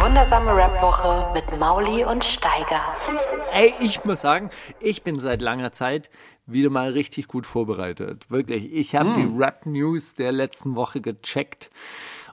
[0.00, 2.96] Wundersame Rap-Woche mit Mauli und Steiger.
[3.52, 4.48] Ey, ich muss sagen,
[4.80, 6.10] ich bin seit langer Zeit
[6.46, 8.30] wieder mal richtig gut vorbereitet.
[8.30, 8.72] Wirklich.
[8.72, 11.70] Ich habe die Rap-News der letzten Woche gecheckt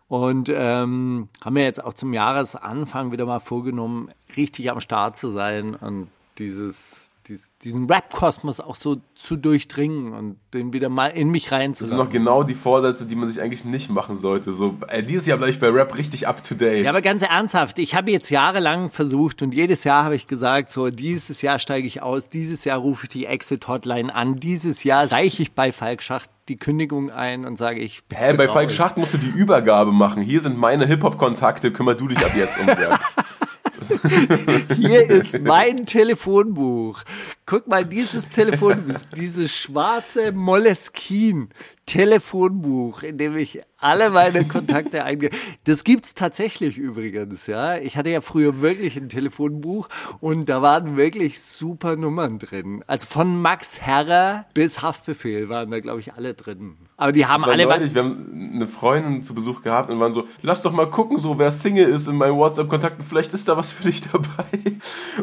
[0.07, 5.29] und ähm, haben mir jetzt auch zum Jahresanfang wieder mal vorgenommen, richtig am Start zu
[5.29, 6.07] sein und
[6.37, 11.49] dieses, dies, diesen Rap-Kosmos auch so zu durchdringen und den wieder mal in mich Das
[11.49, 11.97] sind reinzulassen.
[11.97, 14.53] noch genau die Vorsätze, die man sich eigentlich nicht machen sollte.
[14.53, 16.83] So, ey, dieses Jahr bleibe ich bei Rap richtig up to date.
[16.83, 20.69] Ja, aber ganz ernsthaft, ich habe jetzt jahrelang versucht und jedes Jahr habe ich gesagt,
[20.69, 25.11] so dieses Jahr steige ich aus, dieses Jahr rufe ich die Exit-Hotline an, dieses Jahr
[25.11, 28.47] reiche ich bei Falk Schacht die Kündigung ein und sage, ich Hä, bei.
[28.47, 30.23] Falk Schacht musst du die Übergabe machen.
[30.23, 32.99] Hier sind meine Hip-Hop-Kontakte, kümmer du dich ab jetzt um Rap.
[34.75, 37.03] Hier ist mein Telefonbuch.
[37.45, 41.49] Guck mal, dieses Telefonbuch, dieses schwarze Moleskin
[41.85, 45.29] Telefonbuch, in dem ich alle meine Kontakte eingehe.
[45.63, 47.77] Das gibt's tatsächlich übrigens, ja.
[47.77, 49.87] Ich hatte ja früher wirklich ein Telefonbuch
[50.19, 52.83] und da waren wirklich super Nummern drin.
[52.87, 56.77] Also von Max Herrer bis Haftbefehl waren da, glaube ich, alle drin.
[56.99, 60.13] Aber die haben Das alle neulich, wir haben eine Freundin zu Besuch gehabt und waren
[60.13, 63.55] so, lass doch mal gucken, so wer Single ist in meinen WhatsApp-Kontakten, vielleicht ist da
[63.55, 64.25] was für dich dabei.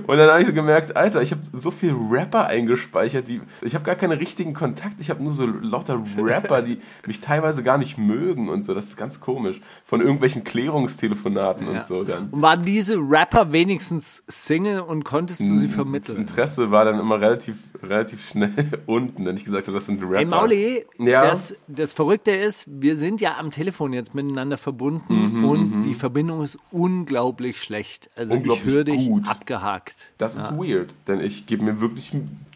[0.06, 3.74] Und dann habe ich so gemerkt, Alter, ich habe so viel Rapper eingespeichert, die, ich
[3.74, 7.76] habe gar keine richtigen Kontakte, ich habe nur so lauter Rapper, die mich teilweise gar
[7.76, 9.60] nicht mögen und so, das ist ganz komisch.
[9.84, 12.28] Von irgendwelchen Klärungstelefonaten und so dann.
[12.30, 16.18] Und waren diese Rapper wenigstens Single und konntest du sie Das vermitteln?
[16.18, 18.52] Interesse war dann immer relativ, relativ schnell
[18.86, 20.16] unten, wenn ich gesagt habe, das sind Rapper.
[20.18, 21.24] Hey Mauli, Ja.
[21.26, 25.94] das, das Verrückte ist, wir sind ja am Telefon jetzt miteinander verbunden Mhm, und die
[25.94, 28.10] Verbindung ist unglaublich schlecht.
[28.16, 29.28] Also Unglaublich ich höre dich gut.
[29.28, 30.10] abgehakt.
[30.18, 32.12] Das ist weird, denn ich gebe mir wirklich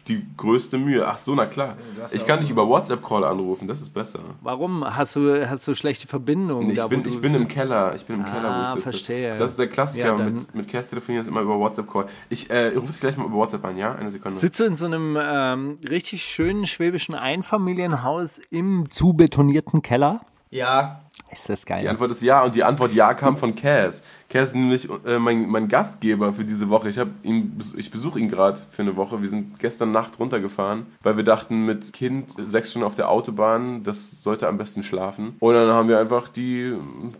[0.09, 1.07] die größte Mühe.
[1.07, 1.77] Ach so, na klar.
[2.11, 4.19] Ich kann dich über WhatsApp-Call anrufen, das ist besser.
[4.41, 6.69] Warum hast du, hast du schlechte Verbindungen?
[6.69, 7.47] Ich da, bin, ich bin im?
[7.47, 7.93] Keller.
[7.95, 8.81] Ich bin im Keller, wo ich Ah, sitze.
[8.89, 9.35] verstehe.
[9.35, 12.07] Das ist der Klassiker Ja, mit, mit Kerst telefonieren, ist immer über WhatsApp-Call.
[12.29, 13.95] Ich äh, rufe dich gleich mal über WhatsApp an, ja?
[13.95, 14.39] Eine Sekunde.
[14.39, 20.21] Sitzt du in so einem ähm, richtig schönen schwäbischen Einfamilienhaus im zu betonierten Keller?
[20.49, 21.79] Ja, Ist das geil.
[21.81, 24.03] Die Antwort ist ja und die Antwort ja kam von Cass.
[24.31, 26.89] Ist nämlich äh, mein, mein Gastgeber für diese Woche.
[26.89, 29.21] Ich, ihn, ich besuche ihn gerade für eine Woche.
[29.21, 33.81] Wir sind gestern Nacht runtergefahren, weil wir dachten, mit Kind sechs Stunden auf der Autobahn,
[33.83, 35.35] das sollte am besten schlafen.
[35.39, 36.73] Und dann haben wir einfach die,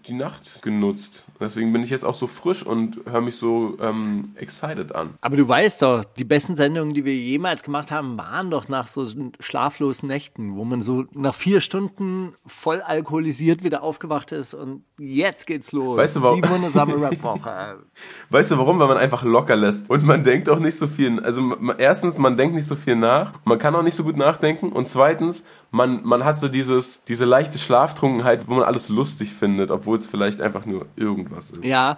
[0.07, 1.25] die Nacht genutzt.
[1.39, 5.15] Deswegen bin ich jetzt auch so frisch und höre mich so ähm, excited an.
[5.21, 8.87] Aber du weißt doch, die besten Sendungen, die wir jemals gemacht haben, waren doch nach
[8.87, 9.07] so
[9.39, 15.47] schlaflosen Nächten, wo man so nach vier Stunden voll alkoholisiert wieder aufgewacht ist und jetzt
[15.47, 15.97] geht's los.
[15.97, 16.41] Weißt du, warum-
[17.03, 17.77] Rap-Woche.
[18.29, 18.79] Weißt du warum?
[18.79, 21.19] Weil man einfach locker lässt und man denkt auch nicht so viel.
[21.19, 24.71] Also erstens, man denkt nicht so viel nach, man kann auch nicht so gut nachdenken
[24.71, 29.71] und zweitens, man, man hat so dieses, diese leichte Schlaftrunkenheit, wo man alles lustig findet,
[29.71, 31.65] obwohl es vielleicht einfach nur irgendwas ist.
[31.65, 31.97] Ja.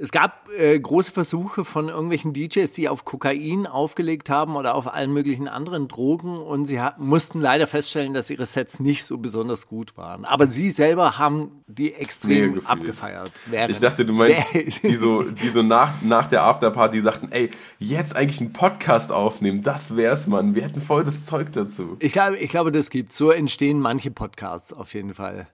[0.00, 4.86] Es gab äh, große Versuche von irgendwelchen DJs, die auf Kokain aufgelegt haben oder auf
[4.94, 9.66] allen möglichen anderen Drogen und sie mussten leider feststellen, dass ihre Sets nicht so besonders
[9.66, 10.24] gut waren.
[10.24, 12.70] Aber sie selber haben die extrem gefühlt.
[12.70, 13.32] abgefeiert.
[13.68, 14.44] Ich dachte, du meinst,
[14.84, 19.64] die so, die so nach, nach der Afterparty sagten, ey, jetzt eigentlich einen Podcast aufnehmen,
[19.64, 20.54] das wär's, Mann.
[20.54, 21.96] Wir hätten voll das Zeug dazu.
[21.98, 23.12] Ich glaube, ich glaube, das gibt.
[23.12, 25.48] So entstehen manche Podcasts auf jeden Fall.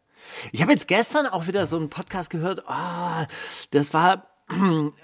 [0.53, 2.69] Ich habe jetzt gestern auch wieder so einen Podcast gehört.
[2.69, 3.27] Ah,
[3.71, 4.34] das war.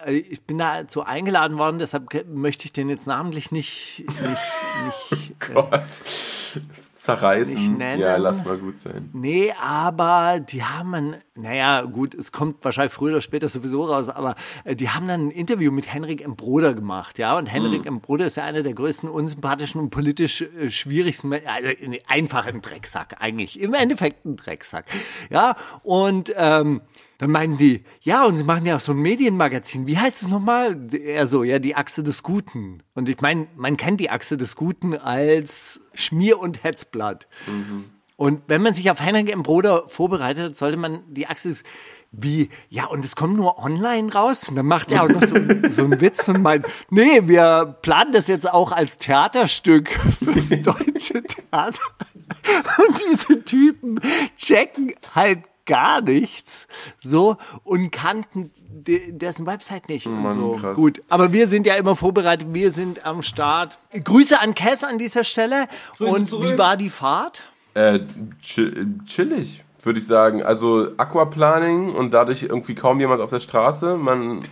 [0.06, 6.02] Ich bin dazu eingeladen worden, deshalb möchte ich den jetzt namentlich nicht, nicht, nicht Gott.
[6.92, 7.54] Zerreißen.
[7.54, 8.00] Nicht nennen.
[8.00, 9.08] Ja, lass mal gut sein.
[9.12, 14.08] Nee, aber die haben ein, naja, gut, es kommt wahrscheinlich früher oder später sowieso raus,
[14.08, 14.34] aber
[14.64, 16.36] äh, die haben dann ein Interview mit Henrik M.
[16.36, 18.00] Broder gemacht, ja, und Henrik M.
[18.00, 21.68] Broder ist ja einer der größten unsympathischen und politisch äh, schwierigsten, also
[22.06, 24.84] einfach ein Drecksack eigentlich, im Endeffekt ein Drecksack,
[25.30, 26.82] ja, und ähm,
[27.20, 29.86] dann meinten die, ja, und sie machen ja auch so ein Medienmagazin.
[29.86, 30.86] Wie heißt es nochmal?
[30.90, 32.82] Er so, ja, die Achse des Guten.
[32.94, 37.28] Und ich meine, man kennt die Achse des Guten als Schmier- und Hetzblatt.
[38.16, 39.42] Und wenn man sich auf Henrik M.
[39.42, 41.56] Broder vorbereitet, sollte man die Achse
[42.10, 44.48] wie, ja, und es kommt nur online raus.
[44.48, 45.36] Und dann macht er auch noch so,
[45.68, 49.90] so einen Witz und meint, nee, wir planen das jetzt auch als Theaterstück
[50.24, 51.82] fürs deutsche Theater.
[52.78, 54.00] Und diese Typen
[54.38, 56.66] checken halt gar nichts.
[57.00, 60.06] So, und kannten de, dessen Website nicht.
[60.06, 60.52] Mann, so.
[60.52, 60.76] krass.
[60.76, 63.78] Gut, aber wir sind ja immer vorbereitet, wir sind am Start.
[63.92, 65.66] Grüße an Cass an dieser Stelle.
[65.98, 67.42] und wie war die Fahrt?
[67.74, 68.00] Äh,
[68.42, 70.42] chill, chillig, würde ich sagen.
[70.42, 73.96] Also Aquaplaning und dadurch irgendwie kaum jemand auf der Straße.
[73.96, 74.42] Man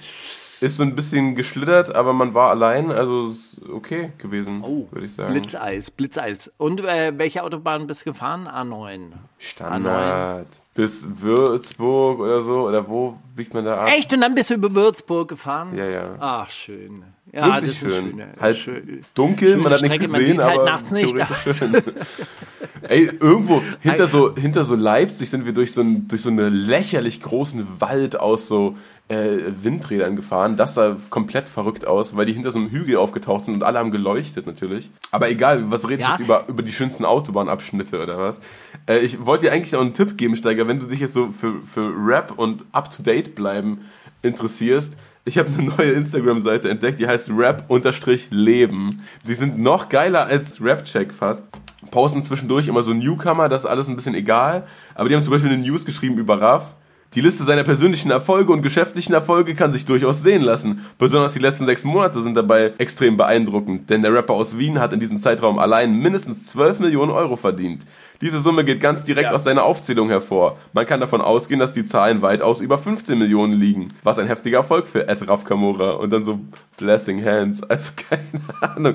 [0.60, 2.90] ist so ein bisschen geschlittert, aber man war allein.
[2.90, 5.32] Also ist okay gewesen, würde ich sagen.
[5.32, 6.52] Blitzeis, Blitzeis.
[6.58, 8.48] Und äh, welche Autobahn bist du gefahren?
[8.48, 9.12] A9.
[9.38, 10.48] Standard.
[10.78, 12.68] Bis Würzburg oder so.
[12.68, 13.88] Oder wo biegt man da ab?
[13.88, 14.12] Echt?
[14.12, 15.76] Und dann bist du über Würzburg gefahren?
[15.76, 16.14] Ja, ja.
[16.20, 17.02] Ach, schön.
[17.32, 18.10] Ja, Wirklich das ist schön.
[18.10, 20.90] schöne- halt schön- dunkel, schöne man hat nichts Strecke, man gesehen, sieht halt aber nachts
[20.92, 21.56] nicht.
[21.58, 21.82] schön.
[22.88, 26.54] Ey, irgendwo hinter so, hinter so Leipzig sind wir durch so, ein, durch so einen
[26.54, 28.76] lächerlich großen Wald aus so
[29.08, 30.56] äh, Windrädern gefahren.
[30.56, 33.78] Das sah komplett verrückt aus, weil die hinter so einem Hügel aufgetaucht sind und alle
[33.78, 34.90] haben geleuchtet natürlich.
[35.10, 36.16] Aber egal, was redest du Ja.
[36.16, 38.40] jetzt über, über die schönsten Autobahnabschnitte oder was?
[38.86, 41.30] Äh, ich wollte dir eigentlich auch einen Tipp geben, Steiger, wenn du dich jetzt so
[41.32, 43.80] für, für Rap und up-to-date bleiben
[44.22, 44.94] interessierst.
[45.24, 48.96] Ich habe eine neue Instagram-Seite entdeckt, die heißt rap-leben.
[49.26, 51.46] Die sind noch geiler als Rap-Check fast.
[51.90, 54.66] Posten zwischendurch immer so Newcomer, das ist alles ein bisschen egal.
[54.94, 56.74] Aber die haben zum Beispiel eine News geschrieben über Raff.
[57.14, 60.84] Die Liste seiner persönlichen Erfolge und geschäftlichen Erfolge kann sich durchaus sehen lassen.
[60.98, 64.92] Besonders die letzten sechs Monate sind dabei extrem beeindruckend, denn der Rapper aus Wien hat
[64.92, 67.86] in diesem Zeitraum allein mindestens 12 Millionen Euro verdient.
[68.20, 69.34] Diese Summe geht ganz direkt Ja.
[69.36, 70.56] aus seiner Aufzählung hervor.
[70.72, 73.88] Man kann davon ausgehen, dass die Zahlen weitaus über 15 Millionen liegen.
[74.02, 75.92] Was ein heftiger Erfolg für Ed Raf Kamora.
[75.92, 76.40] Und dann so
[76.76, 77.62] Blessing Hands.
[77.64, 78.94] Also keine Ahnung.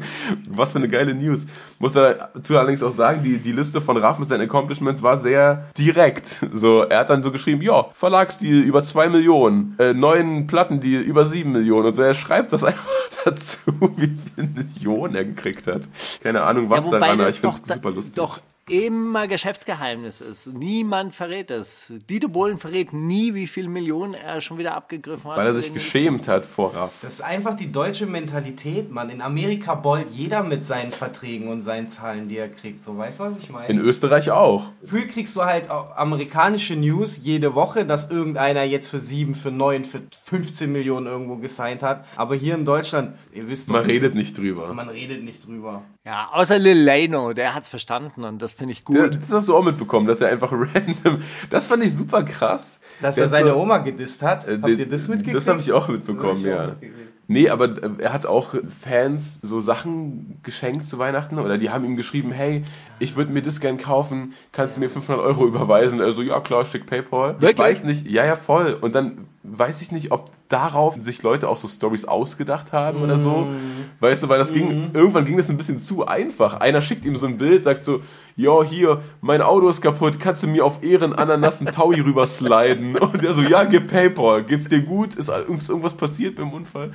[0.50, 1.46] Was für eine geile News.
[1.80, 5.66] Muss dazu allerdings auch sagen, die, die Liste von Raf mit seinen Accomplishments war sehr
[5.78, 6.38] direkt.
[6.54, 11.26] So, er hat dann so geschrieben, ja, Verlagsdeal über 2 Millionen, äh, neuen Plattendeal über
[11.26, 11.88] 7 Millionen.
[11.88, 12.84] Und so, er schreibt das einfach
[13.24, 13.60] dazu,
[13.96, 15.84] wie viele Millionen er gekriegt hat.
[16.22, 18.16] Keine Ahnung, was ja, daran, aber ich finde es super lustig.
[18.16, 20.48] doch immer Geschäftsgeheimnis ist.
[20.48, 21.92] Niemand verrät es.
[22.10, 25.38] Dieter Bohlen verrät nie, wie viel Millionen er schon wieder abgegriffen hat.
[25.38, 27.00] Weil er sich geschämt hat vor Raff.
[27.02, 29.10] Das ist einfach die deutsche Mentalität, Mann.
[29.10, 32.84] In Amerika bollt jeder mit seinen Verträgen und seinen Zahlen, die er kriegt.
[32.84, 33.68] So, weißt du, was ich meine?
[33.68, 34.72] In Österreich auch.
[34.82, 39.86] Gefühl kriegst du halt amerikanische News jede Woche, dass irgendeiner jetzt für 7, für 9,
[39.86, 42.06] für 15 Millionen irgendwo gesigned hat.
[42.16, 44.74] Aber hier in Deutschland, ihr wisst Man redet nicht drüber.
[44.74, 45.84] man redet nicht drüber.
[46.06, 48.98] Ja, außer Lil Lano, der hat's verstanden und das finde ich gut.
[48.98, 51.20] Ja, das hast du auch mitbekommen, dass er einfach random.
[51.50, 52.82] Das fand ich super krass.
[53.02, 54.46] Dass Der er seine so- Oma gedisst hat.
[54.46, 55.38] Äh, Habt ihr das mitgekriegt?
[55.38, 56.68] Das habe ich auch mitbekommen, auch ja.
[56.68, 57.10] mitgekriegt.
[57.30, 61.86] Nee, aber äh, er hat auch Fans so Sachen geschenkt zu Weihnachten oder die haben
[61.86, 62.64] ihm geschrieben, hey,
[63.00, 66.02] ich würde mir das gern kaufen, kannst du mir 500 Euro überweisen?
[66.02, 67.36] Er so, ja klar, schick Paypal.
[67.36, 67.52] Wirklich?
[67.52, 68.78] Ich weiß nicht, ja, ja, voll.
[68.82, 73.18] Und dann weiß ich nicht, ob darauf sich Leute auch so Stories ausgedacht haben oder
[73.18, 73.30] so.
[73.32, 73.56] Mm.
[74.00, 76.56] Weißt du, weil das ging, irgendwann ging das ein bisschen zu einfach.
[76.56, 78.00] Einer schickt ihm so ein Bild, sagt so,
[78.38, 82.26] ja, hier, mein Auto ist kaputt, kannst du mir auf Ehren Ananas einen Taui rüber
[82.26, 82.96] sliden?
[82.98, 84.44] Und er so, ja, gib Paypal.
[84.44, 85.16] Geht's dir gut?
[85.16, 86.92] Ist irgend- irgendwas passiert beim Unfall?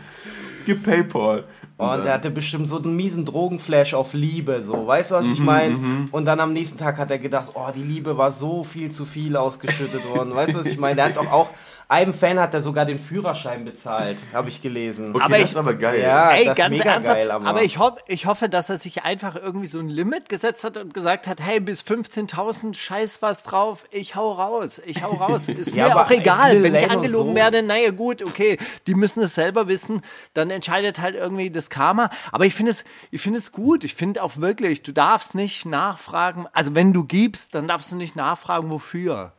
[0.65, 1.45] Gib Paypal.
[1.81, 4.87] Oh, und der hatte bestimmt so einen miesen Drogenflash auf Liebe, so.
[4.87, 5.79] Weißt du, was ich meine?
[6.11, 9.05] Und dann am nächsten Tag hat er gedacht, oh, die Liebe war so viel zu
[9.07, 10.35] viel ausgeschüttet worden.
[10.35, 10.97] Weißt du, was ich meine?
[10.97, 11.51] Der hat doch auch,
[11.91, 15.15] einem Fan hat er sogar den Führerschein bezahlt, habe ich gelesen.
[15.15, 16.03] Okay, Aber das ich- ist aber geil.
[16.03, 18.77] Ja, Ey, das ist mega ernsthaft, geil, aber, aber- ich, hoff, ich hoffe, dass er
[18.77, 23.23] sich einfach irgendwie so ein Limit gesetzt hat und gesagt hat, hey, bis 15.000, scheiß
[23.23, 25.49] was drauf, ich hau raus, ich hau raus.
[25.49, 27.35] Ist Ja, mir aber auch egal, wenn ich angelogen so?
[27.37, 30.03] werde, naja gut, okay, die müssen es selber wissen,
[30.35, 32.11] dann entscheidet halt irgendwie das Karma.
[32.33, 35.65] Aber ich finde es, ich finde es gut, ich finde auch wirklich, du darfst nicht
[35.65, 39.33] nachfragen, also wenn du gibst, dann darfst du nicht nachfragen, wofür.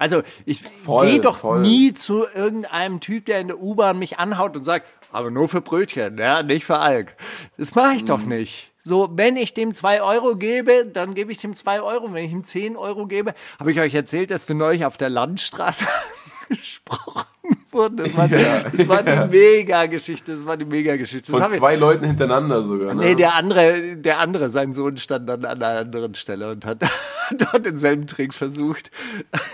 [0.00, 1.60] Also ich gehe doch voll.
[1.60, 5.60] nie zu irgendeinem Typ, der in der U-Bahn mich anhaut und sagt, aber nur für
[5.60, 7.14] Brötchen, ja, nicht für Alk.
[7.58, 8.06] Das mache ich Mhm.
[8.06, 8.72] doch nicht.
[8.82, 12.10] So, wenn ich dem zwei Euro gebe, dann gebe ich dem zwei Euro.
[12.14, 15.10] Wenn ich ihm zehn Euro gebe, habe ich euch erzählt, dass wir neulich auf der
[15.10, 15.84] Landstraße
[16.48, 17.26] gesprochen
[17.72, 17.96] wurden.
[17.98, 18.28] Das war,
[18.76, 20.34] das war die Mega-Geschichte.
[20.34, 21.32] Das war die Mega-Geschichte.
[21.32, 22.94] Von hab ich- zwei Leuten hintereinander sogar.
[22.94, 23.02] Ne?
[23.04, 26.78] Nee, der andere, der andere, sein Sohn stand dann an einer anderen Stelle und hat
[27.38, 28.90] dort denselben Trick versucht.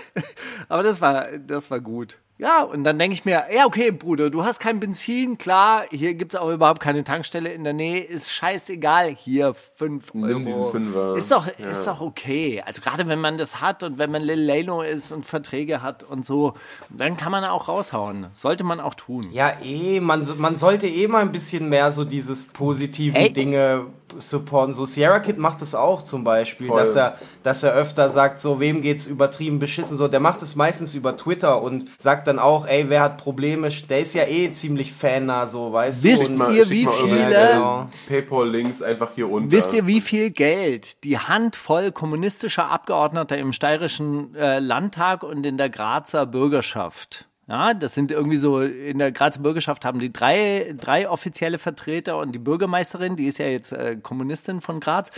[0.69, 2.17] Aber das war, das war gut.
[2.39, 6.13] Ja, und dann denke ich mir, ja, okay, Bruder, du hast kein Benzin, klar, hier
[6.13, 10.25] gibt's auch überhaupt keine Tankstelle in der Nähe, ist scheißegal, hier fünf Euro.
[10.27, 11.15] Nimm diesen Fünfer.
[11.15, 12.61] Ist doch, ist doch okay.
[12.63, 16.03] Also gerade wenn man das hat und wenn man Lil Lano ist und Verträge hat
[16.03, 16.53] und so,
[16.91, 18.27] dann kann man auch raushauen.
[18.33, 19.25] Sollte man auch tun.
[19.31, 23.33] Ja, eh, man, man sollte eh mal ein bisschen mehr so dieses positiven Ey.
[23.33, 23.87] Dinge
[24.19, 24.73] supporten.
[24.73, 26.79] So Sierra Kid macht es auch zum Beispiel, Voll.
[26.79, 29.97] dass er, dass er öfter sagt, so wem geht's übertrieben beschissen.
[29.97, 33.69] So, der macht es meistens über Twitter und sagt dann auch, ey, wer hat Probleme?
[33.89, 36.33] Der ist ja eh ziemlich fannah, so, weißt Wisst du.
[36.33, 37.89] Mal- ihr, wie viele- Genau.
[38.07, 39.51] Paypal-Links einfach hier unten.
[39.51, 45.57] Wisst ihr, wie viel Geld die Handvoll kommunistischer Abgeordneter im steirischen äh, Landtag und in
[45.57, 50.75] der Grazer Bürgerschaft ja, das sind irgendwie so, in der Grazer Bürgerschaft haben die drei,
[50.77, 55.11] drei offizielle Vertreter und die Bürgermeisterin, die ist ja jetzt äh, Kommunistin von Graz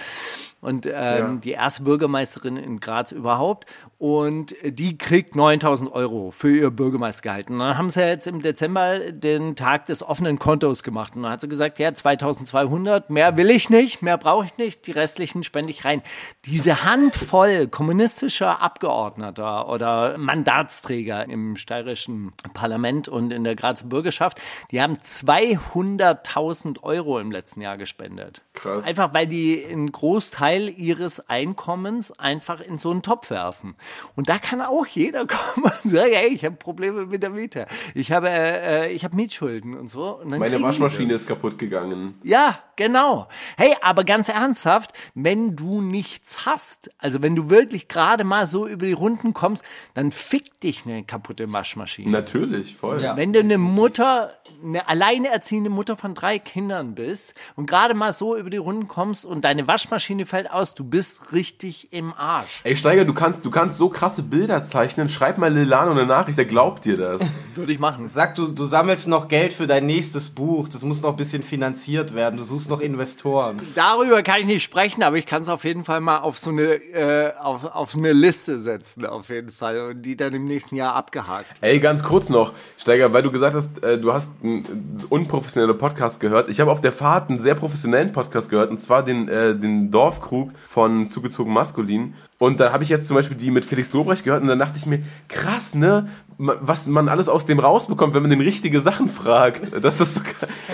[0.62, 1.36] und ähm, Ja.
[1.44, 3.66] die erste Bürgermeisterin in Graz überhaupt
[3.98, 7.50] und die kriegt 9000 Euro für ihr Bürgermeistergehalt.
[7.50, 11.32] Und dann haben sie jetzt im Dezember den Tag des offenen Kontos gemacht und dann
[11.32, 15.44] hat sie gesagt, ja, 2200, mehr will ich nicht, mehr brauche ich nicht, die restlichen
[15.44, 16.02] spende ich rein.
[16.46, 24.40] Diese Handvoll kommunistischer Abgeordneter oder Mandatsträger im steirischen Parlament und in der Grazer Bürgerschaft,
[24.72, 28.42] die haben 200.000 Euro im letzten Jahr gespendet.
[28.54, 28.86] Krass.
[28.86, 33.76] Einfach weil die einen Großteil ihres Einkommens einfach in so einen Topf werfen.
[34.16, 37.68] Und da kann auch jeder kommen und sagen, hey, ich habe Probleme mit der Miete.
[37.94, 40.18] Ich habe, äh, ich habe Mietschulden und so.
[40.18, 42.20] Und dann Meine Waschmaschine ist kaputt gegangen.
[42.24, 43.28] ja, genau.
[43.58, 48.68] Hey, aber ganz ernsthaft, wenn du nichts hast, also wenn du wirklich gerade mal so
[48.68, 49.64] über die Runden kommst,
[49.94, 52.10] dann fick dich eine kaputte Waschmaschine.
[52.10, 53.02] Natürlich, voll.
[53.02, 53.18] Ja.
[53.18, 58.36] Wenn du eine Mutter, eine alleinerziehende Mutter von drei Kindern bist und gerade mal so
[58.36, 62.62] über die Runden kommst und deine Waschmaschine fällt aus, du bist richtig im Arsch.
[62.64, 65.10] Ey, Steiger, du kannst, du kannst so krasse Bilder zeichnen.
[65.10, 67.22] Schreib mal Lilano eine Nachricht, der glaubt dir das.
[67.56, 68.08] Würde ich machen.
[68.08, 70.70] Sag, du, du sammelst noch Geld für dein nächstes Buch.
[70.70, 72.38] Das muss noch ein bisschen finanziert werden.
[72.38, 73.60] Du suchst noch Investoren.
[73.76, 76.52] Darüber kann ich nicht sprechen, aber ich kann es auf jeden Fall mal auf so
[76.52, 79.90] eine, äh, auf, auf eine Liste setzen, auf jeden Fall.
[79.90, 81.46] Und die dann im nächsten Jahr abgehakt.
[81.62, 86.20] Ey, ganz kurz noch, Steiger, weil du gesagt hast, äh, du hast einen unprofessionellen Podcast
[86.20, 86.50] gehört.
[86.50, 89.92] Ich habe auf der Fahrt einen sehr professionellen Podcast gehört, und zwar den, äh, den
[90.30, 92.14] Dorfkrug von Zugezogen Maskulin.
[92.38, 94.78] Und da habe ich jetzt zum Beispiel die mit Felix Lobrecht gehört und dann dachte
[94.78, 96.08] ich mir, krass, ne,
[96.38, 99.72] was man alles aus dem rausbekommt, wenn man den richtige Sachen fragt.
[99.84, 100.22] Das ist so,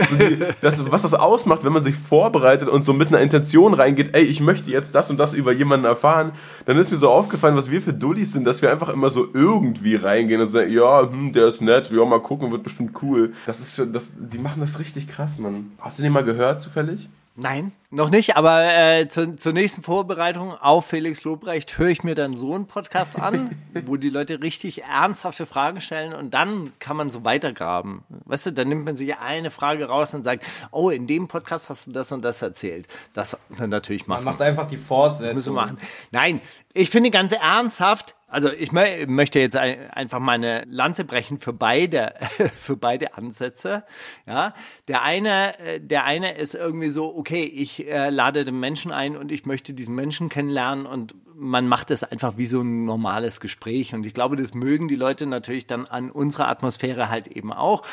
[0.10, 3.74] so die, das, was das ausmacht, wenn man sich vorbereitet und so mit einer Intention
[3.74, 6.34] reingeht, ey, ich möchte jetzt das und das über jemanden erfahren,
[6.66, 9.28] dann ist mir so aufgefallen, was wir für Dullis sind, dass wir einfach immer so
[9.34, 13.32] irgendwie reingehen und sagen, ja, hm, der ist nett, ja, mal gucken, wird bestimmt cool.
[13.46, 15.72] Das ist schon, das, die machen das richtig krass, Mann.
[15.80, 17.10] Hast du den mal gehört, zufällig?
[17.38, 22.16] Nein, noch nicht, aber äh, zu, zur nächsten Vorbereitung auf Felix Lobrecht höre ich mir
[22.16, 23.50] dann so einen Podcast an,
[23.86, 28.04] wo die Leute richtig ernsthafte Fragen stellen und dann kann man so weitergraben.
[28.24, 31.68] Weißt du, dann nimmt man sich eine Frage raus und sagt, oh, in dem Podcast
[31.68, 32.88] hast du das und das erzählt.
[33.14, 34.26] Das dann natürlich Man machen.
[34.34, 35.36] macht einfach die Fortsetzung.
[35.36, 35.78] Müssen wir machen.
[36.12, 36.40] Nein,
[36.74, 41.54] ich finde ganz ernsthaft, also ich mö- möchte jetzt ein- einfach meine Lanze brechen für
[41.54, 42.14] beide,
[42.56, 43.84] für beide Ansätze.
[44.26, 44.54] Ja,
[44.88, 49.16] der eine, äh, der eine ist irgendwie so, okay, ich äh, lade den Menschen ein
[49.16, 53.40] und ich möchte diesen Menschen kennenlernen und man macht das einfach wie so ein normales
[53.40, 57.52] Gespräch und ich glaube, das mögen die Leute natürlich dann an unserer Atmosphäre halt eben
[57.54, 57.84] auch.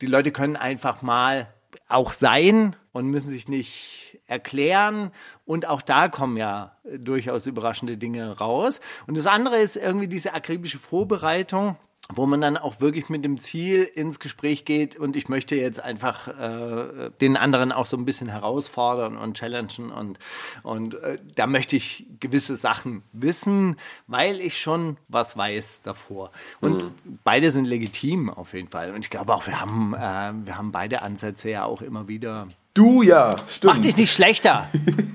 [0.00, 1.48] Die Leute können einfach mal
[1.88, 5.10] auch sein und müssen sich nicht erklären.
[5.44, 8.80] Und auch da kommen ja durchaus überraschende Dinge raus.
[9.06, 11.76] Und das andere ist irgendwie diese akribische Vorbereitung
[12.12, 15.80] wo man dann auch wirklich mit dem Ziel ins Gespräch geht und ich möchte jetzt
[15.80, 20.18] einfach äh, den anderen auch so ein bisschen herausfordern und challengen und,
[20.62, 26.30] und äh, da möchte ich gewisse Sachen wissen, weil ich schon was weiß davor.
[26.60, 26.92] Und
[27.24, 28.92] beide sind legitim auf jeden Fall.
[28.94, 32.48] Und ich glaube auch, wir haben, äh, wir haben beide Ansätze ja auch immer wieder.
[32.74, 33.72] Du ja, stimmt.
[33.72, 34.66] Mach dich nicht schlechter,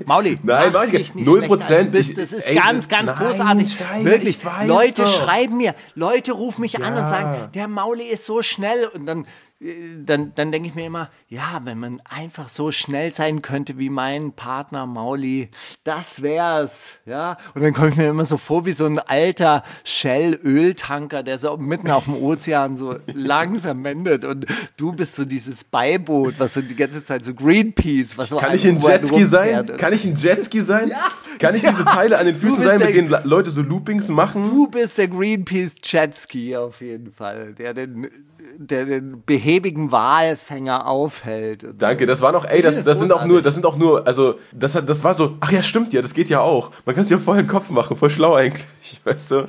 [0.06, 0.40] Mauli.
[0.44, 1.26] Nein, mach ich dich nicht.
[1.28, 2.18] Null schlechter, als du Prozent.
[2.18, 3.74] Das ist ey, ganz, ganz nein, großartig.
[3.74, 4.38] Steiger, Wirklich.
[4.66, 5.14] Leute doch.
[5.26, 7.06] schreiben mir, Leute rufen mich an und Ja.
[7.08, 8.88] sagen, der Mauli ist so schnell.
[8.88, 9.28] Und dann,
[9.62, 13.90] dann, dann denke ich mir immer, ja, wenn man einfach so schnell sein könnte wie
[13.90, 15.50] mein Partner Mauli,
[15.84, 16.92] das wär's.
[17.06, 17.38] Ja.
[17.56, 21.58] Und dann komme ich mir immer so vor wie so ein alter Shell-Öltanker, der so
[21.58, 24.24] mitten auf dem Ozean so langsam wendet.
[24.24, 24.46] Und
[24.78, 28.54] du bist so dieses Beiboot, was so die ganze Zeit so Greenpeace, was so Kann
[28.56, 29.76] ich ein Jetski sein?
[29.78, 30.90] Kann ich ein Jetski sein?
[30.90, 31.12] Ja.
[31.38, 31.72] Kann ich Ja.
[31.72, 34.44] diese Teile an den Füßen sein, mit denen Leute so Loopings machen?
[34.44, 38.10] Du bist der Greenpeace Jetski auf jeden Fall, der den,
[38.58, 41.66] der den behäbigen Walfänger aufhält.
[41.78, 44.06] Danke, das war noch, ey, das, das das sind auch nur, das sind auch nur,
[44.08, 46.72] also, das hat, das war so, ach ja, stimmt ja, das geht ja auch.
[46.86, 49.48] Man kann sich auch vorher den Kopf machen, voll schlau eigentlich, weißt du?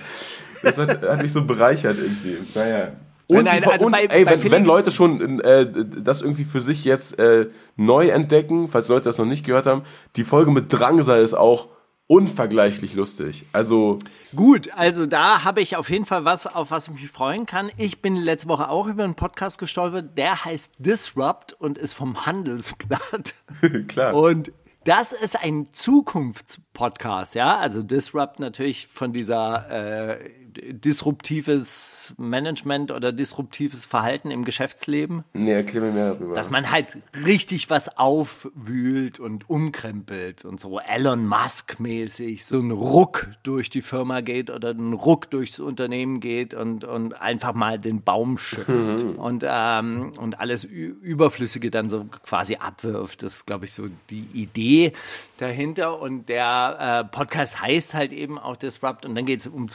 [0.62, 2.36] Das hat, hat mich so bereichert irgendwie.
[2.54, 2.88] Naja.
[3.28, 5.66] Und, Nein, also und bei- ey, bei wenn, wenn Leute schon äh,
[6.02, 9.82] das irgendwie für sich jetzt äh, neu entdecken, falls Leute das noch nicht gehört haben,
[10.16, 11.68] die Folge mit Drangsal ist auch
[12.10, 13.46] unvergleichlich lustig.
[13.52, 14.00] Also,
[14.34, 17.70] Gut, also da habe ich auf jeden Fall was, auf was ich mich freuen kann.
[17.76, 22.26] Ich bin letzte Woche auch über einen Podcast gestolpert, der heißt Disrupt und ist vom
[22.26, 23.34] Handelsblatt.
[23.86, 24.14] klar.
[24.14, 24.50] Und
[24.82, 27.58] das ist ein Zukunftspodcast, ja.
[27.58, 35.24] Also Disrupt natürlich von dieser äh, disruptives Management oder disruptives Verhalten im Geschäftsleben.
[35.32, 36.34] Nee, erklär mir mehr darüber.
[36.34, 43.28] Dass man halt richtig was aufwühlt und umkrempelt und so Elon Musk-mäßig so ein Ruck
[43.42, 48.02] durch die Firma geht oder ein Ruck durchs Unternehmen geht und, und einfach mal den
[48.02, 53.22] Baum schüttelt und, ähm, und alles Ü Überflüssige dann so quasi abwirft.
[53.22, 54.92] Das ist, glaube ich, so die Idee
[55.38, 56.00] dahinter.
[56.00, 59.68] Und der äh, Podcast heißt halt eben auch Disrupt und dann geht es um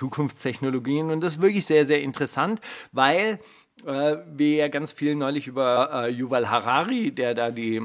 [0.66, 3.40] Zukunftstechnologien und das ist wirklich sehr, sehr interessant, weil
[3.86, 7.82] äh, wir ja ganz viel neulich über äh, Yuval Harari, der da die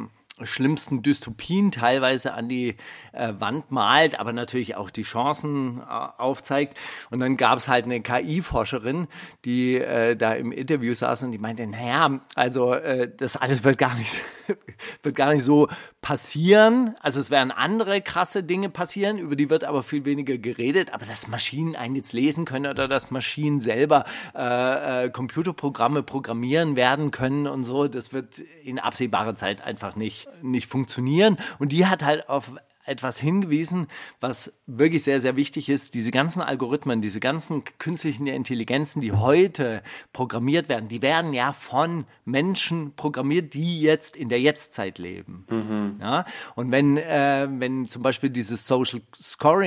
[0.47, 2.76] schlimmsten Dystopien teilweise an die
[3.12, 6.76] äh, Wand malt, aber natürlich auch die Chancen äh, aufzeigt.
[7.11, 9.09] Und dann gab es halt eine KI-Forscherin,
[9.44, 13.78] die äh, da im Interview saß und die meinte, naja, also äh, das alles wird
[13.78, 14.20] gar nicht,
[15.02, 15.68] wird gar nicht so
[16.00, 16.97] passieren.
[17.00, 20.92] Also es werden andere krasse Dinge passieren, über die wird aber viel weniger geredet.
[20.94, 24.04] Aber dass Maschinen einen jetzt lesen können oder dass Maschinen selber
[24.35, 30.28] äh, äh, Computerprogramme programmieren werden können und so, das wird in absehbarer Zeit einfach nicht,
[30.42, 31.37] nicht funktionieren.
[31.58, 32.52] Und die hat halt auf
[32.87, 33.87] etwas hingewiesen,
[34.20, 35.94] was wirklich sehr, sehr wichtig ist.
[35.94, 39.82] Diese ganzen Algorithmen, diese ganzen künstlichen Intelligenzen, die heute
[40.12, 45.96] programmiert werden, die werden ja von Menschen programmiert, die jetzt in der Jetztzeit leben.
[46.00, 46.25] Ja?
[46.56, 49.02] Und wenn, äh, wenn zum Beispiel diese Social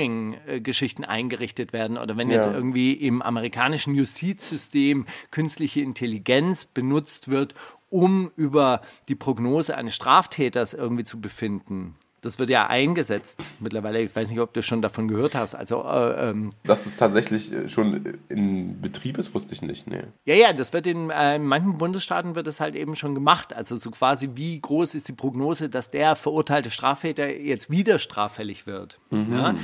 [0.04, 2.54] Scoring-Geschichten eingerichtet werden oder wenn jetzt Ja.
[2.54, 7.54] irgendwie im amerikanischen Justizsystem künstliche Intelligenz benutzt wird,
[7.94, 11.96] um über die Prognose eines Straftäters irgendwie zu befinden.
[12.22, 14.02] Das wird ja eingesetzt mittlerweile.
[14.02, 15.56] Ich weiß nicht, ob du schon davon gehört hast.
[15.56, 19.88] Also, äh, ähm, Dass das tatsächlich äh, schon in Betrieb ist, wusste ich nicht.
[19.88, 20.04] Nee.
[20.26, 23.54] ja, ja, das wird in, äh, in manchen Bundesstaaten wird das halt eben schon gemacht.
[23.54, 28.66] Also so quasi, wie groß ist die Prognose, dass der verurteilte Straftäter jetzt wieder straffällig
[28.66, 29.00] wird.
[29.12, 29.56] Ja?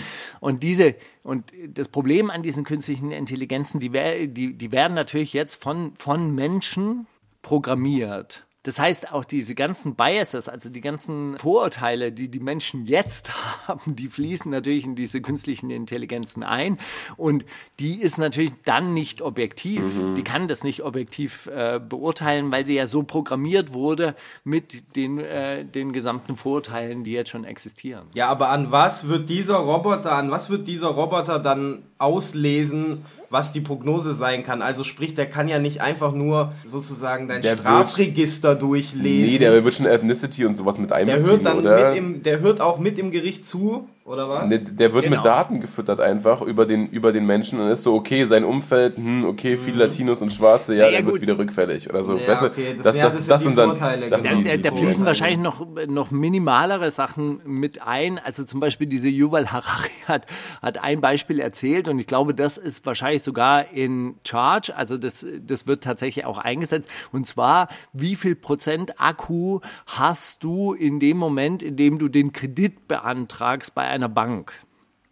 [0.41, 3.89] Und diese und das Problem an diesen künstlichen Intelligenzen, die,
[4.27, 7.07] die, die werden natürlich jetzt von, von Menschen
[7.49, 8.43] programmiert.
[8.61, 13.31] Das heißt, auch diese ganzen Biases, also die ganzen Vorurteile, die die Menschen jetzt
[13.67, 16.77] haben, die fließen natürlich in diese künstlichen Intelligenzen ein.
[17.17, 17.43] Und
[17.79, 19.81] die ist natürlich dann nicht objektiv.
[20.15, 25.17] Die kann das nicht objektiv äh, beurteilen, weil sie ja so programmiert wurde mit den,
[25.17, 28.05] äh, den gesamten Vorurteilen, die jetzt schon existieren.
[28.13, 33.51] Ja, aber an was wird dieser Roboter, an was wird dieser Roboter dann auslesen, was
[33.51, 34.61] die Prognose sein kann?
[34.61, 39.31] Also sprich, der kann ja nicht einfach nur sozusagen dein Der wird- Strafregister durchlesen.
[39.31, 41.89] Nee, der wird schon Ethnicity und sowas mit der einbeziehen, hört dann oder?
[41.89, 44.49] mit im, der hört auch mit im Gericht zu, oder was?
[44.49, 45.17] Nee, der wird Genau.
[45.17, 48.43] mit Daten gefüttert einfach über den, über den Menschen und dann ist so, okay, sein
[48.43, 51.21] Umfeld, hm, okay, viele Latinos und Schwarze, ja, Ja, ja, der wird gut.
[51.21, 52.17] wieder rückfällig oder so.
[52.17, 54.35] Ja, weißt du, okay, das- das, ja, das, das das, sind dann Vorteile, Sachen, genau.
[54.35, 55.05] Da, die- da, die da fließen Vorteile.
[55.05, 58.17] wahrscheinlich noch, noch minimalere Sachen mit ein.
[58.19, 60.25] Also zum Beispiel diese Yuval Harari hat,
[60.61, 64.75] hat ein Beispiel erzählt und ich glaube, das ist wahrscheinlich sogar in Charge.
[64.75, 66.89] Also das, das wird tatsächlich auch eingesetzt.
[67.11, 72.33] Und zwar, wie viel Prozent Akku hast du in dem Moment, in dem du den
[72.33, 74.53] Kredit beantragst bei einer Bank?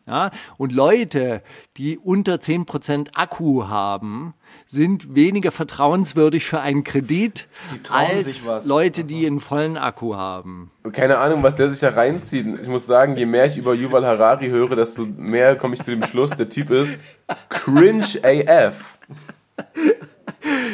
[0.07, 1.41] Ja, und Leute,
[1.75, 4.33] die unter 10% Akku haben,
[4.65, 7.47] sind weniger vertrauenswürdig für einen Kredit
[7.91, 8.45] als.
[8.65, 10.71] Leute, die einen vollen Akku haben.
[10.93, 12.47] Keine Ahnung, was der sich da reinzieht.
[12.61, 15.91] Ich muss sagen, je mehr ich über Yuval Harari höre, desto mehr komme ich zu
[15.91, 17.03] dem Schluss, der Typ ist
[17.49, 18.99] cringe AF.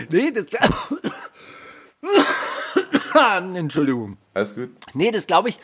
[0.10, 0.46] Nee, das
[3.56, 4.18] Entschuldigung.
[4.34, 4.70] Alles gut?
[4.94, 5.60] Nee, das glaube ich,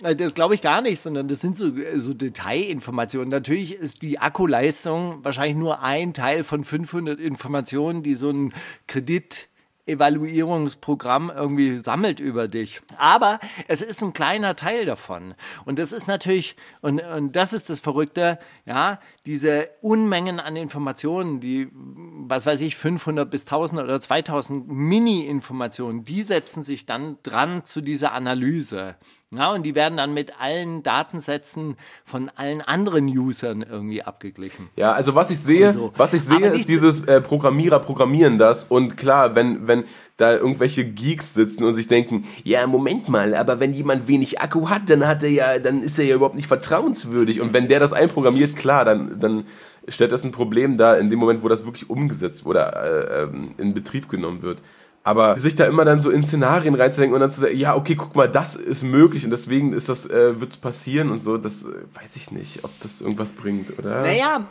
[0.00, 3.28] das glaube ich gar nicht, sondern das sind so, äh, so Detailinformationen.
[3.28, 8.52] Natürlich ist die Akkuleistung wahrscheinlich nur ein Teil von 500 Informationen, die so ein
[8.86, 9.48] Kredit
[9.84, 12.80] Evaluierungsprogramm irgendwie sammelt über dich.
[12.98, 15.34] Aber es ist ein kleiner Teil davon.
[15.64, 21.40] Und das ist natürlich, und, und das ist das Verrückte, ja, diese Unmengen an Informationen,
[21.40, 27.64] die, was weiß ich, 500 bis 1000 oder 2000 Mini-Informationen, die setzen sich dann dran
[27.64, 28.94] zu dieser Analyse.
[29.34, 34.68] Ja, und die werden dann mit allen Datensätzen von allen anderen Usern irgendwie abgeglichen.
[34.76, 35.90] Ja, also was ich sehe, so.
[35.96, 39.84] was ich sehe, ist dieses äh, Programmierer programmieren das und klar, wenn wenn
[40.18, 44.68] da irgendwelche Geeks sitzen und sich denken, ja Moment mal, aber wenn jemand wenig Akku
[44.68, 47.80] hat, dann hat er ja, dann ist er ja überhaupt nicht vertrauenswürdig und wenn der
[47.80, 49.44] das einprogrammiert, klar, dann dann
[49.88, 53.54] stellt das ein Problem dar in dem Moment, wo das wirklich umgesetzt oder äh, ähm,
[53.58, 54.58] in Betrieb genommen wird.
[55.04, 57.96] Aber sich da immer dann so in Szenarien reinzudenken und dann zu sagen, ja, okay,
[57.96, 61.62] guck mal, das ist möglich und deswegen ist das, äh, wird passieren und so, das
[61.62, 64.02] äh, weiß ich nicht, ob das irgendwas bringt, oder?
[64.02, 64.46] Naja,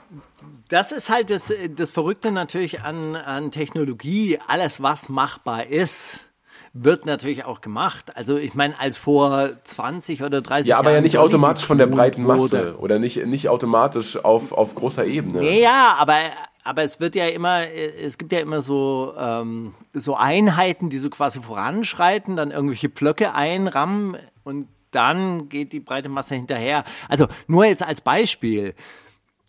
[0.67, 4.39] das ist halt das, das Verrückte natürlich an, an Technologie.
[4.47, 6.25] Alles, was machbar ist,
[6.73, 8.15] wird natürlich auch gemacht.
[8.15, 10.77] Also ich meine, als vor 20 oder 30 Jahren.
[10.77, 12.77] Ja, aber Jahren ja nicht automatisch von der breiten Masse wurde.
[12.79, 15.43] oder nicht, nicht automatisch auf, auf großer Ebene.
[15.59, 16.15] Ja, aber,
[16.63, 21.09] aber es wird ja immer, es gibt ja immer so, ähm, so Einheiten, die so
[21.09, 26.83] quasi voranschreiten, dann irgendwelche Pflöcke einrammen und dann geht die breite Masse hinterher.
[27.07, 28.75] Also nur jetzt als Beispiel.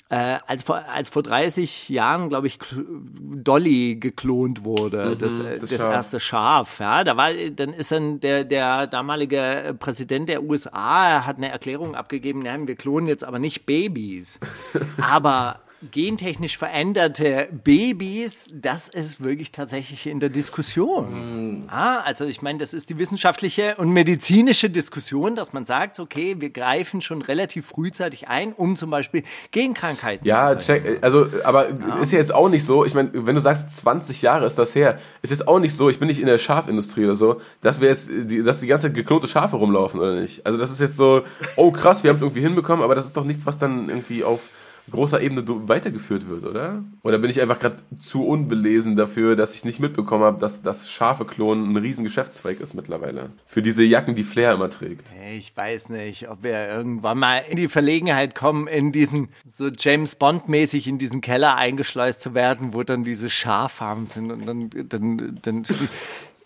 [0.08, 5.60] Äh, als, vor, als vor 30 Jahren, glaube ich, Dolly geklont wurde, das, äh, Mhm,
[5.60, 5.94] das das, Schaf.
[5.94, 11.38] erste Schaf, ja, da war, dann ist dann der, der damalige Präsident der USA hat
[11.38, 14.38] eine Erklärung abgegeben, nein, wir klonen jetzt aber nicht Babys,
[15.00, 21.64] aber gentechnisch veränderte Babys, das ist wirklich tatsächlich in der Diskussion.
[21.68, 26.36] Ah, also ich meine, das ist die wissenschaftliche und medizinische Diskussion, dass man sagt, okay,
[26.38, 31.68] wir greifen schon relativ frühzeitig ein, um zum Beispiel Genkrankheiten Ja, zu check, also, aber
[32.00, 34.74] ist ja jetzt auch nicht so, ich meine, wenn du sagst, 20 Jahre ist das
[34.74, 37.80] her, ist jetzt auch nicht so, ich bin nicht in der Schafindustrie oder so, dass
[37.80, 40.46] wir jetzt, die, dass die ganze Zeit geklonte Schafe rumlaufen oder nicht.
[40.46, 41.22] Also das ist jetzt so,
[41.56, 44.24] oh krass, wir haben es irgendwie hinbekommen, aber das ist doch nichts, was dann irgendwie
[44.24, 44.48] auf
[44.90, 46.82] großer Ebene weitergeführt wird, oder?
[47.02, 50.90] Oder bin ich einfach gerade zu unbelesen dafür, dass ich nicht mitbekommen habe, dass das
[50.90, 53.30] Schafe klonen ein riesen Geschäftszweig ist mittlerweile.
[53.46, 55.10] Für diese Jacken, die Flair immer trägt.
[55.36, 60.16] Ich weiß nicht, ob wir irgendwann mal in die Verlegenheit kommen, in diesen, so James
[60.16, 65.38] Bond-mäßig in diesen Keller eingeschleust zu werden, wo dann diese Schaffarmen sind und dann, dann,
[65.42, 65.64] dann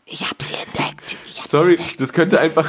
[0.06, 1.16] ich hab sie entdeckt.
[1.38, 2.68] Hab Sorry, das könnte einfach,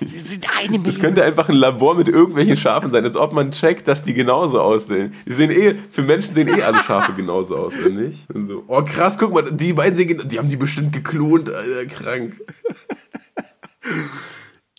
[0.00, 1.00] sie sind eine das Million.
[1.00, 4.60] könnte einfach ein Labor mit irgendwelchen Schafen sein, als ob man checkt, dass die genauso
[4.60, 5.14] aussehen.
[5.26, 8.28] Die sehen eh, für Menschen sehen eh alle Schafe genauso aus, oder nicht?
[8.30, 11.86] Und so, oh krass, guck mal, die beiden sehen, die haben die bestimmt geklont, Alter,
[11.86, 12.40] krank.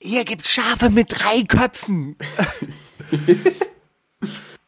[0.02, 2.16] Hier gibt's Schafe mit drei Köpfen.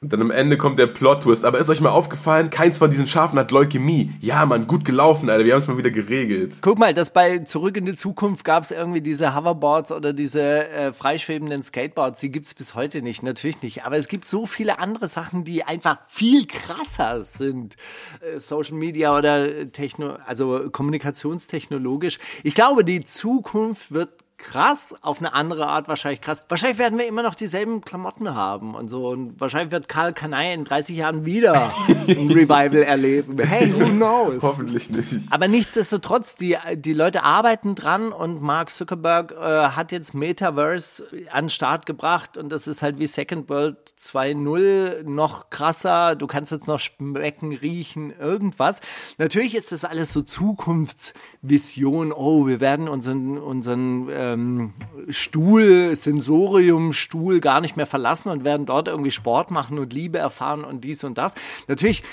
[0.04, 1.46] Und dann am Ende kommt der Plot-Twist.
[1.46, 4.12] Aber ist euch mal aufgefallen, keins von diesen Schafen hat Leukämie.
[4.20, 6.56] Ja, Mann, gut gelaufen, Alter, wir haben es mal wieder geregelt.
[6.62, 10.68] Guck mal, das bei Zurück in die Zukunft gab es irgendwie diese Hoverboards oder diese
[10.70, 12.20] äh, freischwebenden Skateboards.
[12.20, 13.86] Die gibt's bis heute nicht, natürlich nicht.
[13.86, 17.76] Aber es gibt so viele andere Sachen, die einfach viel krasser sind.
[18.22, 22.18] Äh, Social Media oder Techno, also kommunikationstechnologisch.
[22.42, 26.44] Ich glaube, die Zukunft wird krass, auf eine andere Art wahrscheinlich krass.
[26.50, 29.10] Wahrscheinlich werden wir immer noch dieselben Klamotten haben und so.
[29.10, 31.54] Und wahrscheinlich wird Karl Kanai in 30 Jahren wieder
[32.08, 33.38] ein Revival erleben.
[33.40, 34.42] Hey, who knows?
[34.42, 35.32] Hoffentlich nicht.
[35.32, 41.46] Aber nichtsdestotrotz, die, die Leute arbeiten dran und Mark Zuckerberg äh, hat jetzt Metaverse an
[41.46, 46.16] den Start gebracht und das ist halt wie Second World 2.0 noch krasser.
[46.16, 48.82] Du kannst jetzt noch schmecken, riechen, irgendwas.
[49.18, 52.12] Natürlich ist das alles so Zukunftsvision.
[52.12, 54.74] Oh, wir werden unseren, unseren ähm,
[55.10, 60.64] Stuhl, Sensoriumstuhl gar nicht mehr verlassen und werden dort irgendwie Sport machen und Liebe erfahren
[60.64, 61.36] und dies und das.
[61.68, 62.04] Natürlich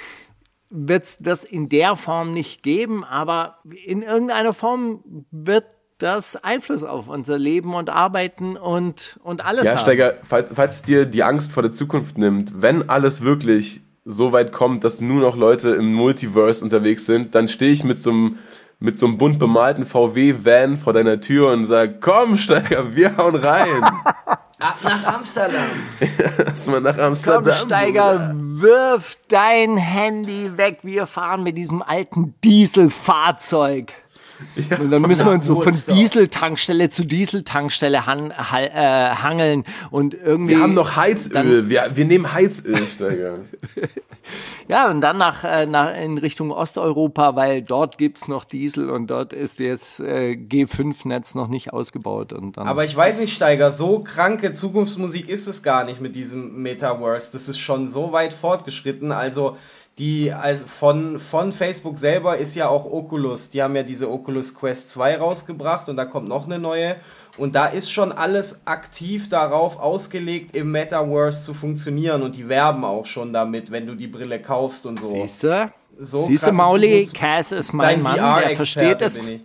[0.70, 5.64] wird es das in der Form nicht geben, aber in irgendeiner Form wird
[5.98, 9.78] das Einfluss auf unser Leben und Arbeiten und, und alles Ja, haben.
[9.78, 14.52] Steiger, falls, falls dir die Angst vor der Zukunft nimmt, wenn alles wirklich so weit
[14.52, 18.38] kommt, dass nur noch Leute im Multiverse unterwegs sind, dann stehe ich mit so einem
[18.80, 23.34] mit so einem bunt bemalten VW-Van vor deiner Tür und sag, komm Steiger, wir hauen
[23.34, 23.82] rein.
[24.60, 25.66] Ab nach Amsterdam.
[26.44, 27.44] Lass mal nach Amsterdam.
[27.44, 30.80] Komm, Steiger, wirf dein Handy weg.
[30.82, 33.92] Wir fahren mit diesem alten Dieselfahrzeug.
[34.80, 35.72] und dann müssen wir uns so von.
[35.94, 39.62] Dieseltankstelle zu Dieseltankstelle han, ha, äh, hangeln
[39.92, 40.54] und irgendwie.
[40.54, 41.68] Wir haben noch Heizöl.
[41.68, 43.38] Wir, wir nehmen Heizöl, Steiger.
[44.68, 49.06] Ja, und dann nach, äh, nach in Richtung Osteuropa, weil dort gibt's noch Diesel und
[49.06, 52.34] dort ist jetzt äh, G5-Netz noch nicht ausgebaut.
[52.34, 56.14] Und dann Aber ich weiß nicht, Steiger, so kranke Zukunftsmusik ist es gar nicht mit
[56.14, 57.32] diesem Metaverse.
[57.32, 59.10] Das ist schon so weit fortgeschritten.
[59.10, 59.56] Also
[59.98, 63.50] die also von, von Facebook selber ist ja auch Oculus.
[63.50, 66.96] Die haben ja diese Oculus Quest 2 rausgebracht und da kommt noch eine neue.
[67.38, 72.22] Und da ist schon alles aktiv darauf ausgelegt, im Metaverse zu funktionieren.
[72.22, 75.06] Und die werben auch schon damit, wenn du die Brille kaufst und so.
[75.08, 75.72] Siehst du?
[76.00, 79.42] So Siehst du, Mauli, Cass ist mein Dein Mann, der versteht es, ich.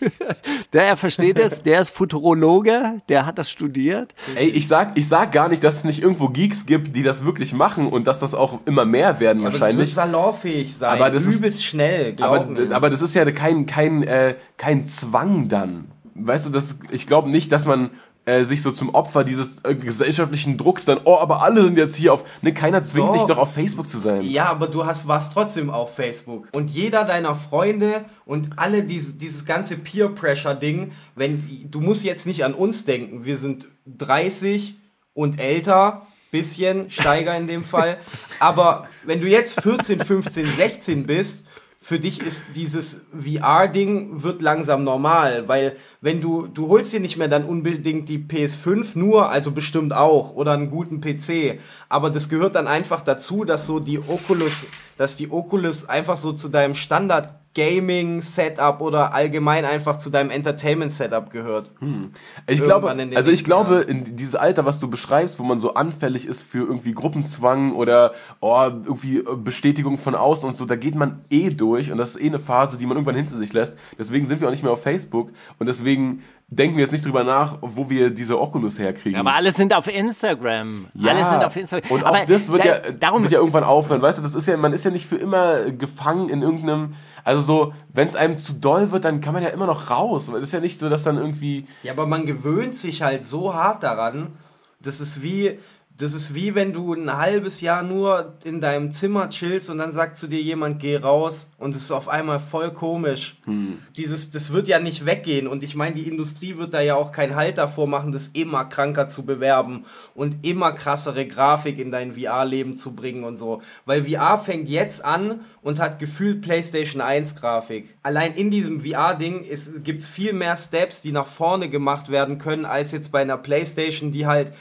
[0.72, 4.14] der er versteht es, der ist Futurologe, der hat das studiert.
[4.34, 7.24] Ey, ich sag, ich sag gar nicht, dass es nicht irgendwo Geeks gibt, die das
[7.24, 9.94] wirklich machen und dass das auch immer mehr werden Aber das wird wahrscheinlich.
[9.94, 10.90] salonfähig sein.
[11.00, 12.74] Aber das ist- Übelst schnell, glaub Aber, mir.
[12.74, 15.88] aber das ist ja kein, kein, äh, kein Zwang dann.
[16.14, 17.90] Weißt du, das, ich glaube nicht, dass man
[18.24, 21.96] äh, sich so zum Opfer dieses äh, gesellschaftlichen Drucks dann, oh, aber alle sind jetzt
[21.96, 22.24] hier auf.
[22.42, 23.14] Ne, keiner zwingt Doch.
[23.14, 24.22] dich doch auf Facebook zu sein.
[24.22, 26.46] Ja, aber du hast warst trotzdem auf Facebook.
[26.52, 32.44] Und jeder deiner Freunde und alle diese, dieses ganze Peer-Pressure-Ding, wenn du musst jetzt nicht
[32.44, 34.76] an uns denken, wir sind 30
[35.14, 37.98] und älter, bisschen, Steiger in dem Fall.
[38.38, 41.46] Aber wenn du jetzt 14, 15, 16 bist,
[41.84, 47.16] für dich ist dieses VR-Ding wird langsam normal, weil wenn du, du holst dir nicht
[47.16, 52.28] mehr dann unbedingt die PS5 nur, also bestimmt auch, oder einen guten PC, aber das
[52.28, 54.66] gehört dann einfach dazu, dass so die Oculus,
[54.96, 61.30] dass die Oculus einfach so zu deinem Standard Gaming-Setup oder allgemein einfach zu deinem Entertainment-Setup
[61.30, 61.72] gehört.
[61.80, 62.10] Hm.
[62.46, 66.26] Ich glaube, also ich glaube, in dieses Alter, was du beschreibst, wo man so anfällig
[66.26, 71.24] ist für irgendwie Gruppenzwang oder oh, irgendwie Bestätigung von außen und so, da geht man
[71.30, 73.76] eh durch und das ist eh eine Phase, die man irgendwann hinter sich lässt.
[73.98, 76.22] Deswegen sind wir auch nicht mehr auf Facebook und deswegen
[76.56, 79.14] denken wir jetzt nicht drüber nach, wo wir diese Oculus herkriegen.
[79.14, 80.86] Ja, aber alle sind auf Instagram.
[80.94, 81.90] Ja, alle sind auf Instagram.
[81.90, 84.02] Und auch aber das wird, da, ja, darum wird ja irgendwann aufhören.
[84.02, 87.42] Weißt du, das ist ja, man ist ja nicht für immer gefangen in irgendeinem, also
[87.42, 90.28] so, wenn es einem zu doll wird, dann kann man ja immer noch raus.
[90.28, 91.66] Es ist ja nicht so, dass dann irgendwie.
[91.82, 94.32] Ja, aber man gewöhnt sich halt so hart daran,
[94.80, 95.58] das ist wie,
[96.02, 99.92] das ist wie wenn du ein halbes Jahr nur in deinem Zimmer chillst und dann
[99.92, 103.36] sagt zu dir jemand, geh raus und es ist auf einmal voll komisch.
[103.44, 103.78] Hm.
[103.96, 107.12] Dieses, das wird ja nicht weggehen und ich meine, die Industrie wird da ja auch
[107.12, 109.84] keinen Halt davor machen, das immer kranker zu bewerben
[110.14, 113.62] und immer krassere Grafik in dein VR-Leben zu bringen und so.
[113.86, 117.94] Weil VR fängt jetzt an und hat gefühlt PlayStation 1 Grafik.
[118.02, 119.46] Allein in diesem VR-Ding
[119.84, 123.36] gibt es viel mehr Steps, die nach vorne gemacht werden können, als jetzt bei einer
[123.36, 124.52] PlayStation, die halt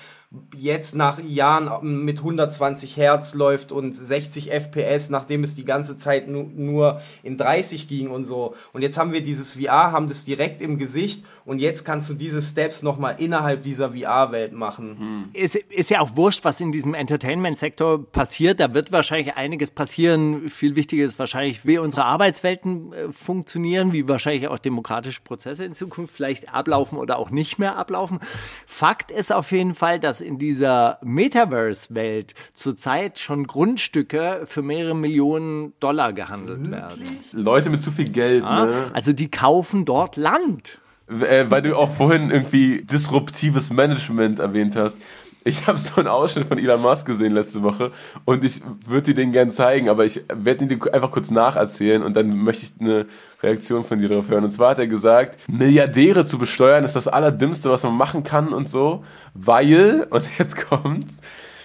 [0.56, 6.30] jetzt nach Jahren mit 120 Hertz läuft und 60 FPS, nachdem es die ganze Zeit
[6.30, 8.56] nu nur in 30 ging und so.
[8.72, 12.14] Und jetzt haben wir dieses VR, haben das direkt im Gesicht und jetzt kannst du
[12.14, 14.98] diese Steps nochmal innerhalb dieser VR-Welt machen.
[15.00, 15.30] Hm.
[15.34, 18.60] Ist, ist ja auch wurscht, was in diesem Entertainment-Sektor passiert.
[18.60, 20.50] Da wird wahrscheinlich einiges passieren.
[20.50, 25.74] Viel wichtiger ist wahrscheinlich, wie unsere Arbeitswelten äh, funktionieren, wie wahrscheinlich auch demokratische Prozesse in
[25.74, 28.20] Zukunft vielleicht ablaufen oder auch nicht mehr ablaufen.
[28.66, 35.74] Fakt ist auf jeden Fall, dass in dieser Metaverse-Welt zurzeit schon Grundstücke für mehrere Millionen
[35.80, 37.04] Dollar gehandelt werden.
[37.32, 38.92] Leute mit zu viel Geld, ja, ne?
[38.94, 40.81] Also die kaufen dort Land.
[41.12, 44.98] Äh, weil du auch vorhin irgendwie disruptives Management erwähnt hast.
[45.44, 47.92] Ich habe so einen Ausschnitt von Elon Musk gesehen letzte Woche
[48.26, 52.04] und ich würde dir den gerne zeigen, aber ich werde ihn dir einfach kurz nacherzählen
[52.04, 53.08] und dann möchte ich eine
[53.42, 54.44] Reaktion von dir darauf hören.
[54.44, 58.54] Und zwar hat er gesagt, Milliardäre zu besteuern ist das Allerdümmste, was man machen kann
[58.54, 61.22] und so, weil, und jetzt kommt's,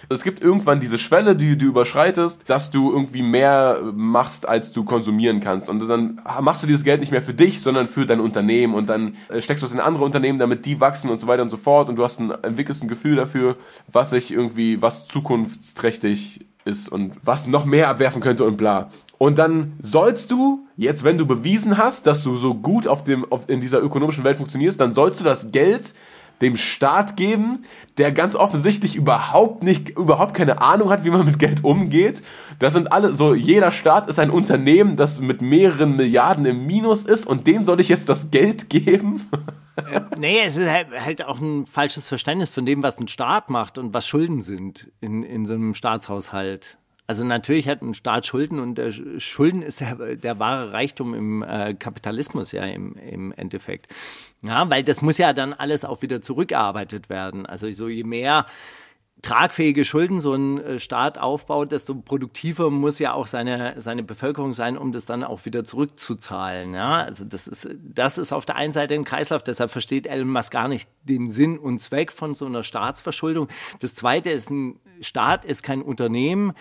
[0.09, 4.85] es gibt irgendwann diese Schwelle, die du überschreitest, dass du irgendwie mehr machst, als du
[4.85, 5.69] konsumieren kannst.
[5.69, 8.75] Und dann machst du dieses Geld nicht mehr für dich, sondern für dein Unternehmen.
[8.75, 11.43] Und dann äh, steckst du es in andere Unternehmen, damit die wachsen und so weiter
[11.43, 11.89] und so fort.
[11.89, 13.57] Und du hast ein, entwickelst ein Gefühl dafür,
[13.91, 18.91] was sich irgendwie, was zukunftsträchtig ist und was noch mehr abwerfen könnte und bla.
[19.19, 23.25] Und dann sollst du, jetzt wenn du bewiesen hast, dass du so gut auf dem,
[23.33, 25.95] auf, in dieser ökonomischen Welt funktionierst, dann sollst du das Geld
[26.41, 27.61] dem Staat geben,
[27.99, 32.23] der ganz offensichtlich überhaupt nicht, überhaupt keine Ahnung hat, wie man mit Geld umgeht.
[32.59, 37.05] Das sind alle, so jeder Staat ist ein Unternehmen, das mit mehreren Milliarden im Minus
[37.05, 39.27] ist und dem soll ich jetzt das Geld geben?
[39.77, 43.51] Äh, nee, es ist halt, halt, auch ein falsches Verständnis von dem, was ein Staat
[43.51, 46.79] macht und was Schulden sind in, in so einem Staatshaushalt.
[47.07, 51.43] Also natürlich hat ein Staat Schulden und der Schulden ist der, der wahre Reichtum im
[51.43, 53.87] äh, Kapitalismus ja im, im Endeffekt.
[54.43, 57.47] Ja, weil das muss ja dann alles auch wieder zurückgearbeitet werden.
[57.47, 58.47] Also so je mehr
[59.23, 64.53] tragfähige Schulden so ein äh, Staat aufbaut, desto produktiver muss ja auch seine, seine Bevölkerung
[64.53, 66.75] sein, um das dann auch wieder zurückzuzahlen.
[66.75, 70.29] Ja, also das ist, das ist auf der einen Seite ein Kreislauf, deshalb versteht Elon
[70.29, 73.49] Musk gar nicht den Sinn und Zweck von so einer Staatsverschuldung.
[73.81, 76.53] Das zweite ist, ein Staat ist kein Unternehmen,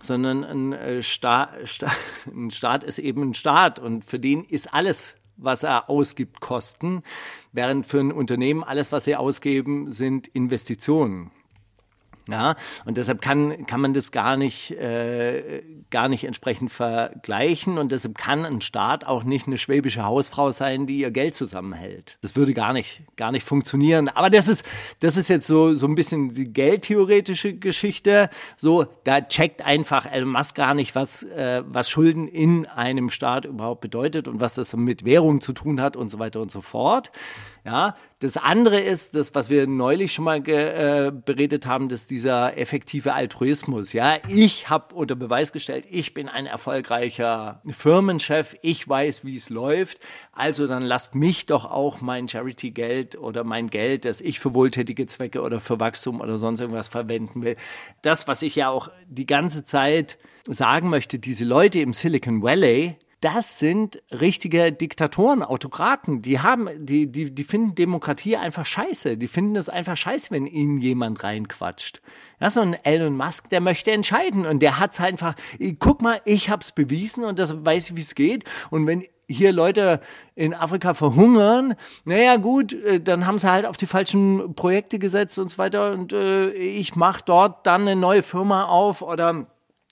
[0.00, 1.90] sondern ein, äh, Sta Sta
[2.26, 7.02] ein Staat ist eben ein Staat und für den ist alles was er ausgibt, Kosten,
[7.52, 11.30] während für ein Unternehmen alles, was sie ausgeben, sind Investitionen.
[12.28, 17.92] Ja, und deshalb kann, kann man das gar nicht, äh, gar nicht entsprechend vergleichen und
[17.92, 22.18] deshalb kann ein Staat auch nicht eine schwäbische Hausfrau sein, die ihr Geld zusammenhält.
[22.22, 24.08] Das würde gar nicht, gar nicht funktionieren.
[24.08, 24.66] Aber das ist,
[25.00, 28.28] das ist jetzt so, so ein bisschen die geldtheoretische Geschichte.
[28.56, 33.44] So, da checkt einfach Elon Musk gar nicht, was, äh, was Schulden in einem Staat
[33.44, 36.60] überhaupt bedeutet und was das mit Währung zu tun hat und so weiter und so
[36.60, 37.12] fort.
[37.66, 42.56] Ja, das andere ist, das, was wir neulich schon mal äh, beredet haben, dass dieser
[42.56, 43.92] effektive Altruismus.
[43.92, 49.50] Ja, ich habe unter Beweis gestellt, ich bin ein erfolgreicher Firmenchef, ich weiß, wie es
[49.50, 49.98] läuft.
[50.30, 55.06] Also dann lasst mich doch auch mein Charity-Geld oder mein Geld, das ich für wohltätige
[55.06, 57.56] Zwecke oder für Wachstum oder sonst irgendwas verwenden will.
[58.00, 62.96] Das, was ich ja auch die ganze Zeit sagen möchte, diese Leute im Silicon Valley,
[63.26, 66.22] das sind richtige Diktatoren, Autokraten.
[66.22, 69.16] Die haben, die, die, die finden Demokratie einfach scheiße.
[69.16, 72.02] Die finden es einfach scheiße, wenn ihnen jemand reinquatscht.
[72.40, 75.34] Ja, so ein Elon Musk, der möchte entscheiden und der hat's einfach,
[75.80, 78.44] guck mal, ich hab's bewiesen und das weiß ich, wie es geht.
[78.70, 80.00] Und wenn hier Leute
[80.36, 85.36] in Afrika verhungern, naja gut, äh, dann haben sie halt auf die falschen Projekte gesetzt
[85.40, 89.46] und so weiter und äh, ich mache dort dann eine neue Firma auf oder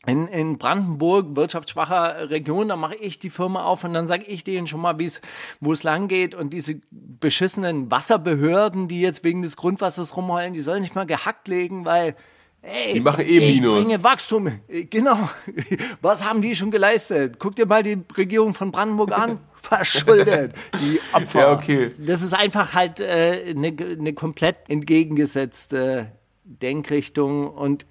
[0.06, 4.44] in, in Brandenburg, wirtschaftsschwacher Region, da mache ich die Firma auf und dann sage ich
[4.44, 5.20] denen schon mal, wie es,
[5.60, 10.60] wo es lang geht und diese beschissenen Wasserbehörden, die jetzt wegen des Grundwassers rumheulen, die
[10.60, 12.14] sollen nicht mal gehackt legen, weil
[12.66, 13.82] Ey, Die machen eh ich Minus.
[13.82, 14.48] bringe Wachstum.
[14.88, 15.18] Genau.
[16.00, 17.36] Was haben die schon geleistet?
[17.38, 19.38] Guck dir mal die Regierung von Brandenburg an.
[19.54, 20.54] Verschuldet.
[20.74, 21.40] Die Opfer.
[21.40, 21.90] Ja, okay.
[21.98, 26.12] Das ist einfach halt äh, eine, eine komplett entgegengesetzte
[26.44, 27.86] Denkrichtung und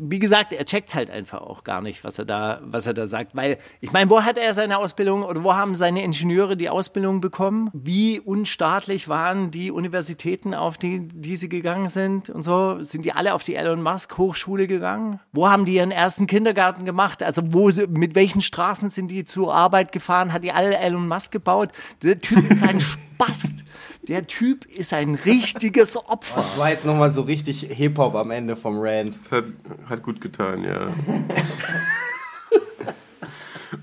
[0.00, 3.06] wie gesagt, er checkt halt einfach auch gar nicht, was er da, was er da
[3.06, 6.68] sagt, weil ich meine, wo hat er seine Ausbildung oder wo haben seine Ingenieure die
[6.68, 7.70] Ausbildung bekommen?
[7.72, 12.82] Wie unstaatlich waren die Universitäten, auf die, die sie gegangen sind und so?
[12.82, 15.20] Sind die alle auf die Elon Musk Hochschule gegangen?
[15.32, 17.22] Wo haben die ihren ersten Kindergarten gemacht?
[17.22, 20.32] Also wo, sie- mit welchen Straßen sind die zur Arbeit gefahren?
[20.32, 21.68] Hat die alle Elon Musk gebaut?
[22.02, 23.61] Der Typ ist ein Spast.
[24.08, 26.36] Der Typ ist ein richtiges Opfer.
[26.36, 29.14] Das war jetzt nochmal so richtig Hip-Hop am Ende vom Rant.
[29.14, 29.44] Das hat,
[29.88, 30.88] hat gut getan, ja.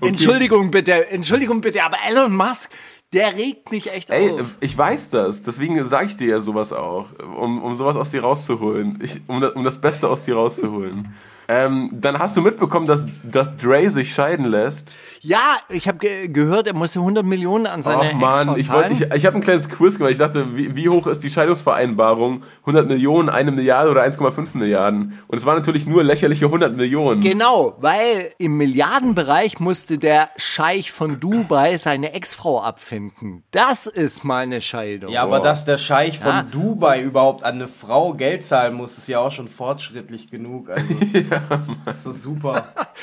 [0.02, 2.70] Entschuldigung bitte, Entschuldigung bitte, aber Elon Musk,
[3.12, 4.56] der regt mich echt Ey, auf.
[4.60, 8.22] ich weiß das, deswegen sage ich dir ja sowas auch, um, um sowas aus dir
[8.22, 11.12] rauszuholen, ich, um, das, um das Beste aus dir rauszuholen.
[11.52, 14.92] Ähm, dann hast du mitbekommen, dass, dass Dre sich scheiden lässt.
[15.20, 18.70] Ja, ich habe ge gehört, er musste 100 Millionen an seine Ach man, Ex-Frau ich,
[18.70, 19.10] wollt- zahlen.
[19.10, 20.12] ich, ich habe ein kleines Quiz gemacht.
[20.12, 22.42] Ich dachte, wie, wie hoch ist die Scheidungsvereinbarung?
[22.60, 25.18] 100 Millionen, eine Milliarde oder 1,5 Milliarden?
[25.26, 27.20] Und es waren natürlich nur lächerliche 100 Millionen.
[27.20, 33.42] Genau, weil im Milliardenbereich musste der Scheich von Dubai seine Ex-Frau abfinden.
[33.50, 35.10] Das ist mal eine Scheidung.
[35.10, 36.42] Ja, aber dass der Scheich von Ja.
[36.44, 40.70] Dubai überhaupt an eine Frau Geld zahlen muss, ist ja auch schon fortschrittlich genug.
[40.70, 40.84] Also,
[41.84, 42.74] das ist so super.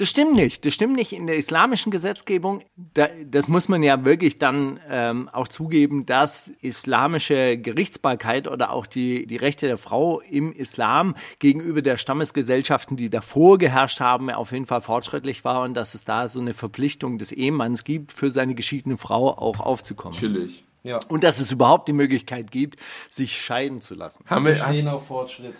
[0.00, 0.64] Das stimmt nicht.
[0.64, 2.60] Das stimmt nicht in der islamischen Gesetzgebung.
[2.94, 8.86] Da, das muss man ja wirklich dann ähm, auch zugeben, dass islamische Gerichtsbarkeit oder auch
[8.86, 14.52] die, die Rechte der Frau im Islam gegenüber der Stammesgesellschaften, die davor geherrscht haben, auf
[14.52, 18.30] jeden Fall fortschrittlich war und dass es da so eine Verpflichtung des Ehemanns gibt, für
[18.30, 20.16] seine geschiedene Frau auch aufzukommen.
[20.18, 20.64] Chillig.
[20.82, 20.98] Ja.
[21.08, 24.24] Und dass es überhaupt die Möglichkeit gibt, sich scheiden zu lassen.
[24.26, 25.54] Haben wir, stehen auf Fortschritt.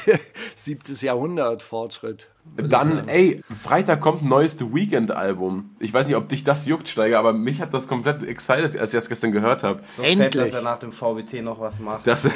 [0.54, 2.28] Siebtes Jahrhundert Fortschritt.
[2.56, 5.74] dann, ey, Freitag kommt ein neues The Weekend-Album.
[5.80, 8.92] Ich weiß nicht, ob dich das juckt, Steiger, aber mich hat das komplett excited, als
[8.92, 9.82] ich das gestern gehört habe.
[9.96, 10.44] So fett, Endlich.
[10.44, 12.06] dass er nach dem VBT noch was macht.
[12.06, 12.28] Das,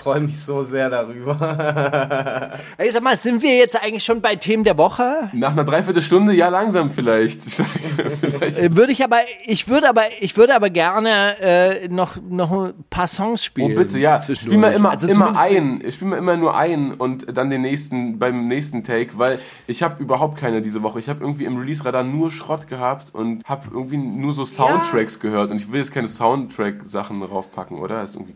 [0.00, 2.50] freue mich so sehr darüber.
[2.76, 5.28] Hey, sag mal, sind wir jetzt eigentlich schon bei Themen der Woche?
[5.32, 7.42] nach einer Dreiviertelstunde, ja, langsam vielleicht.
[8.20, 8.58] vielleicht.
[8.58, 12.72] Äh, Würde ich aber, ich würde aber, ich würde aber gerne äh, noch, noch ein
[12.88, 13.74] paar Songs Oh, spielen.
[13.74, 14.18] bitte, ja.
[14.18, 14.52] zwischendurch.
[14.52, 15.92] Spiel mal immer, Also immer zumindest- ein.
[15.92, 20.02] Spiel mal immer nur ein und dann den nächsten, beim nächsten Take, weil ich habe
[20.02, 20.98] überhaupt keine diese Woche.
[20.98, 25.50] Ich habe irgendwie im Release-Radar nur Schrott gehabt und habe irgendwie nur so Soundtracks gehört
[25.50, 28.00] und ich will jetzt keine Soundtrack-Sachen draufpacken, oder?
[28.02, 28.34] Das ist irgendwie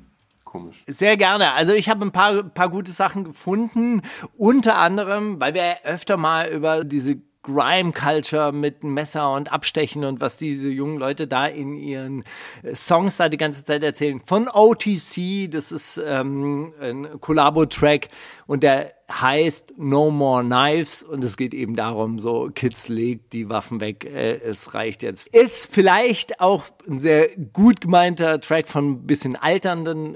[0.54, 0.84] komisch.
[0.86, 1.52] Sehr gerne.
[1.52, 4.02] Also ich habe ein paar, paar gute Sachen gefunden.
[4.36, 10.38] Unter anderem, weil wir öfter mal über diese Grime-Culture mit Messer und Abstechen und was
[10.38, 12.24] diese jungen Leute da in ihren
[12.62, 14.22] äh, Songs da die ganze Zeit erzählen.
[14.24, 18.08] Von OTC, das ist ähm, ein Collabo-Track
[18.46, 23.48] und der heißt No More Knives und es geht eben darum, so Kids legt die
[23.48, 25.28] Waffen weg, äh, es reicht jetzt.
[25.34, 30.14] Ist vielleicht auch ein sehr gut gemeinter Track von ein bisschen alternden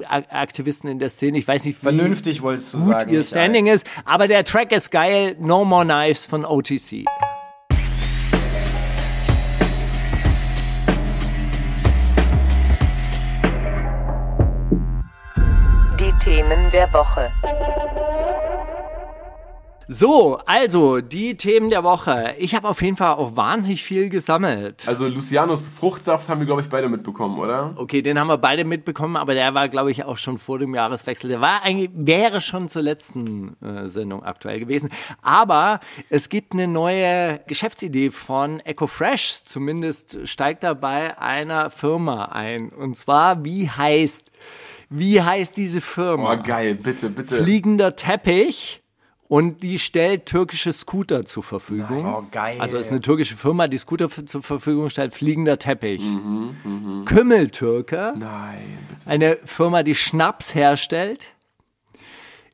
[0.00, 1.38] äh, Ak- Aktivisten in der Szene.
[1.38, 3.12] Ich weiß nicht, wie Vernünftig wolltest du gut sagen.
[3.12, 3.22] ihr.
[3.24, 5.36] Standing ist, aber der Track ist geil.
[5.40, 7.04] No More Knives von OTC.
[16.50, 17.30] Themen der Woche.
[19.86, 22.34] So, also die Themen der Woche.
[22.38, 24.82] Ich habe auf jeden Fall auch wahnsinnig viel gesammelt.
[24.88, 27.74] Also Lucianos Fruchtsaft haben wir, glaube ich, beide mitbekommen, oder?
[27.76, 30.74] Okay, den haben wir beide mitbekommen, aber der war, glaube ich, auch schon vor dem
[30.74, 31.30] Jahreswechsel.
[31.30, 34.90] Der war eigentlich, wäre schon zur letzten äh, Sendung aktuell gewesen.
[35.22, 39.44] Aber es gibt eine neue Geschäftsidee von EcoFresh.
[39.44, 42.70] Zumindest steigt da bei einer Firma ein.
[42.70, 44.32] Und zwar, wie heißt,
[44.90, 46.34] wie heißt diese Firma?
[46.34, 47.42] Oh, geil, bitte, bitte.
[47.42, 48.82] Fliegender Teppich.
[49.28, 52.04] Und die stellt türkische Scooter zur Verfügung.
[52.04, 52.56] Oh, geil.
[52.58, 55.14] Also ist eine türkische Firma, die Scooter zur Verfügung stellt.
[55.14, 56.02] Fliegender Teppich.
[56.02, 58.14] Mhm, Kümmeltürke.
[58.16, 59.08] Nein, bitte.
[59.08, 61.28] Eine Firma, die Schnaps herstellt.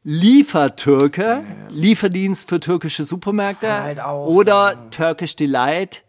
[0.08, 4.88] Liefertürke, Lieferdienst für türkische Supermärkte halt auch oder.
[4.90, 6.04] Turkish Delight,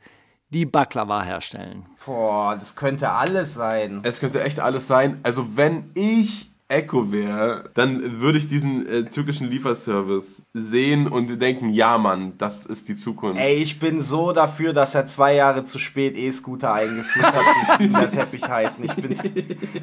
[0.50, 1.86] die Baklava herstellen.
[2.06, 4.02] Boah, das könnte alles sein.
[4.04, 5.20] Es könnte echt alles sein.
[5.24, 11.70] Also wenn ich Echo wäre, dann würde ich diesen äh, türkischen Lieferservice sehen und denken,
[11.70, 13.40] ja Mann, das ist die Zukunft.
[13.40, 17.88] Ey, ich bin so dafür, dass er zwei Jahre zu spät E-Scooter eingeführt hat, die
[17.88, 18.84] der Teppich heißen.
[18.84, 19.16] Ich bin,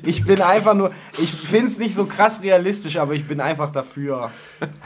[0.02, 3.70] ich bin einfach nur, ich finde es nicht so krass realistisch, aber ich bin einfach
[3.70, 4.30] dafür.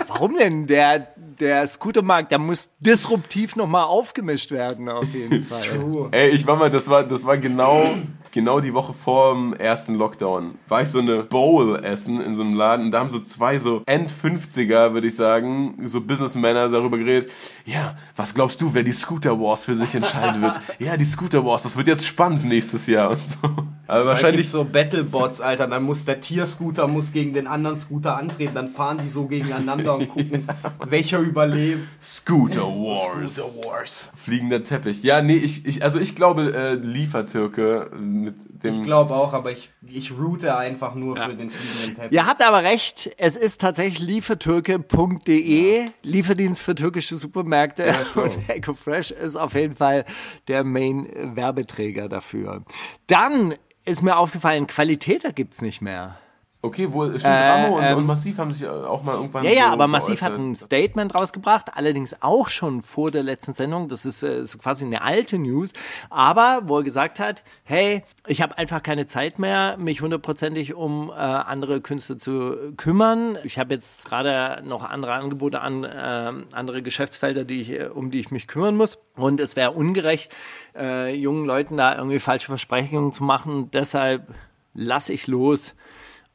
[0.06, 0.68] Warum denn?
[0.68, 1.08] Der,
[1.40, 6.08] der Scootermarkt, der muss disruptiv nochmal aufgemischt werden, auf jeden Fall.
[6.12, 7.94] Ey, ich war mal, das war, das war genau,
[8.32, 10.54] genau die Woche vor dem ersten Lockdown.
[10.68, 13.58] War ich so eine Bowl essen in so einem Laden und da haben so zwei
[13.58, 17.30] so End-50er, würde ich sagen, so Businessmänner darüber geredet.
[17.64, 20.58] Ja, was glaubst du, wer die Scooter Wars für sich entscheiden wird?
[20.78, 23.48] Ja, die Scooter Wars, das wird jetzt spannend nächstes Jahr und so.
[23.88, 25.66] Aber Wahrscheinlich wahrscheinlich so Battlebots, Alter.
[25.66, 28.54] Dann muss der Tierscooter muss gegen den anderen Scooter antreten.
[28.54, 30.46] Dann fahren die so gegeneinander und gucken,
[30.86, 31.80] welcher überlebt.
[32.00, 33.34] Scooter Wars.
[33.34, 34.12] Scooter Wars.
[34.14, 35.02] Fliegender Teppich.
[35.02, 37.90] Ja, nee, ich, ich also ich glaube äh, Liefertürke
[38.22, 42.12] mit dem Ich glaube auch, aber ich, ich route einfach nur für den fliegenden Teppich.
[42.12, 49.36] Ihr habt aber recht, es ist tatsächlich liefertürke.de, Lieferdienst für türkische Supermärkte und EcoFresh ist
[49.36, 50.04] auf jeden Fall
[50.48, 52.64] der Main-Werbeträger dafür.
[53.06, 53.54] Dann
[53.84, 56.18] ist mir aufgefallen, Qualitäter gibt's nicht mehr.
[56.60, 59.50] Okay, wo stimmt Äh, Ramo und, ähm, und Massiv haben sich auch mal irgendwann Ja,
[59.52, 63.88] ja, so aber Massiv hat ein Statement rausgebracht, allerdings auch schon vor der letzten Sendung.
[63.88, 65.72] Das ist äh, so quasi eine alte News.
[66.10, 71.10] Aber wo er gesagt hat, hey, ich habe einfach keine Zeit mehr, mich hundertprozentig um
[71.10, 73.38] äh, andere Künstler zu kümmern.
[73.44, 78.10] Ich habe jetzt gerade noch andere Angebote an äh, andere Geschäftsfelder, die ich, äh, um
[78.10, 78.98] die ich mich kümmern muss.
[79.14, 80.34] Und es wäre ungerecht,
[80.76, 83.70] äh, jungen Leuten da irgendwie falsche Versprechungen zu machen.
[83.70, 84.26] Deshalb
[84.74, 85.74] lasse ich los.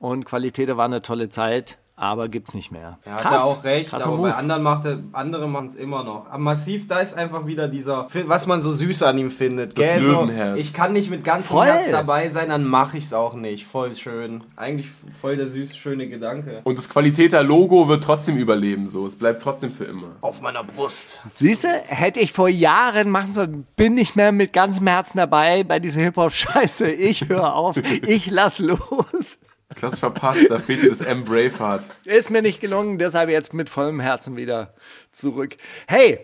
[0.04, 2.98] Und Qualität war eine tolle Zeit, aber gibt's nicht mehr.
[3.06, 4.32] Er hat ja auch recht, Krasser aber Move.
[4.32, 6.26] bei anderen macht er, andere machen es immer noch.
[6.28, 9.78] Aber massiv, da ist einfach wieder dieser, was man so süß an ihm findet.
[9.78, 10.04] Das gell?
[10.04, 10.60] So, Löwenherz.
[10.60, 11.68] ich kann nicht mit ganzem Voll.
[11.68, 13.66] Herz dabei sein, dann mache ich es auch nicht.
[13.66, 14.44] Voll schön.
[14.58, 14.90] Eigentlich
[15.22, 16.60] voll der süße, schöne Gedanke.
[16.66, 19.08] Und das Qualitäter-Logo wird trotzdem überleben, so.
[19.08, 20.18] Es bleibt trotzdem für immer.
[20.20, 21.22] Auf meiner Brust.
[21.30, 25.80] Siehste, hätte ich vor Jahren machen sollen, bin nicht mehr mit ganzem Herzen dabei bei
[25.80, 26.90] dieser Hip-Hop-Scheiße.
[26.90, 29.38] Ich höre auf, ich lass los.
[29.76, 31.24] Klassisch verpasst, da fehlt dir das M.
[31.24, 31.84] Braveheart.
[32.06, 34.72] Ist mir nicht gelungen, deshalb jetzt mit vollem Herzen wieder
[35.12, 35.58] zurück.
[35.88, 36.20] Hey,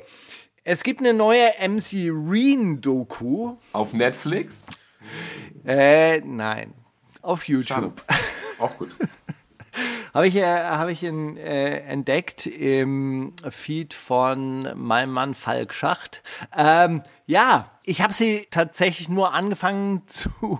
[0.63, 3.57] es gibt eine neue MC Reen-Doku.
[3.71, 4.67] Auf Netflix?
[5.65, 6.73] Äh, nein.
[7.21, 8.03] Auf YouTube.
[8.59, 8.89] Auch gut.
[10.13, 16.23] Habe ich, äh, hab ich in, äh, entdeckt im Feed von meinem Mann Falk Schacht.
[16.55, 20.59] Ähm, ja, ich habe sie tatsächlich nur angefangen zu,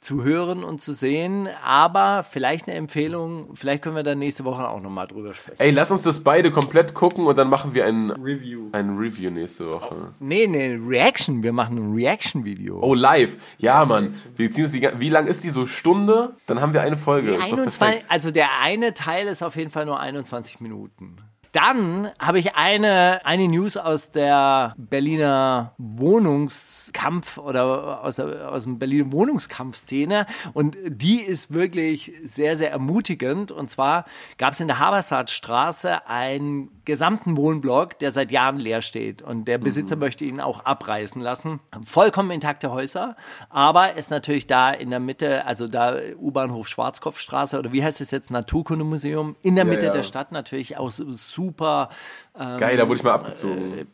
[0.00, 4.68] zu hören und zu sehen, aber vielleicht eine Empfehlung, vielleicht können wir da nächste Woche
[4.68, 5.60] auch nochmal drüber sprechen.
[5.60, 8.70] Ey, lass uns das beide komplett gucken und dann machen wir ein, Review.
[8.72, 10.10] ein Review nächste Woche.
[10.18, 12.80] Nee, eine Reaction, wir machen ein Reaction-Video.
[12.82, 13.36] Oh, live.
[13.58, 14.14] Ja, Mann.
[14.34, 15.66] Wir ziehen die, wie lang ist die so?
[15.66, 16.34] Stunde?
[16.46, 17.30] Dann haben wir eine Folge.
[17.30, 18.06] Ist doch 21, perfekt.
[18.08, 21.18] also der eine Teil ist auf jeden Fall nur 21 Minuten.
[21.54, 28.80] Dann habe ich eine, eine News aus der Berliner Wohnungskampf oder aus, der, aus dem
[28.80, 33.52] Berliner Wohnungskampfszene und die ist wirklich sehr, sehr ermutigend.
[33.52, 34.04] Und zwar
[34.36, 39.58] gab es in der Habersaatstraße einen gesamten Wohnblock, der seit Jahren leer steht und der
[39.58, 41.60] Besitzer möchte ihn auch abreißen lassen.
[41.84, 43.14] Vollkommen intakte Häuser,
[43.48, 48.10] aber ist natürlich da in der Mitte, also da U-Bahnhof Schwarzkopfstraße oder wie heißt es
[48.10, 49.92] jetzt, Naturkundemuseum, in der Mitte ja.
[49.92, 51.88] der Stadt natürlich auch so super
[52.36, 53.86] Geil, da wurde ich mal abgezogen.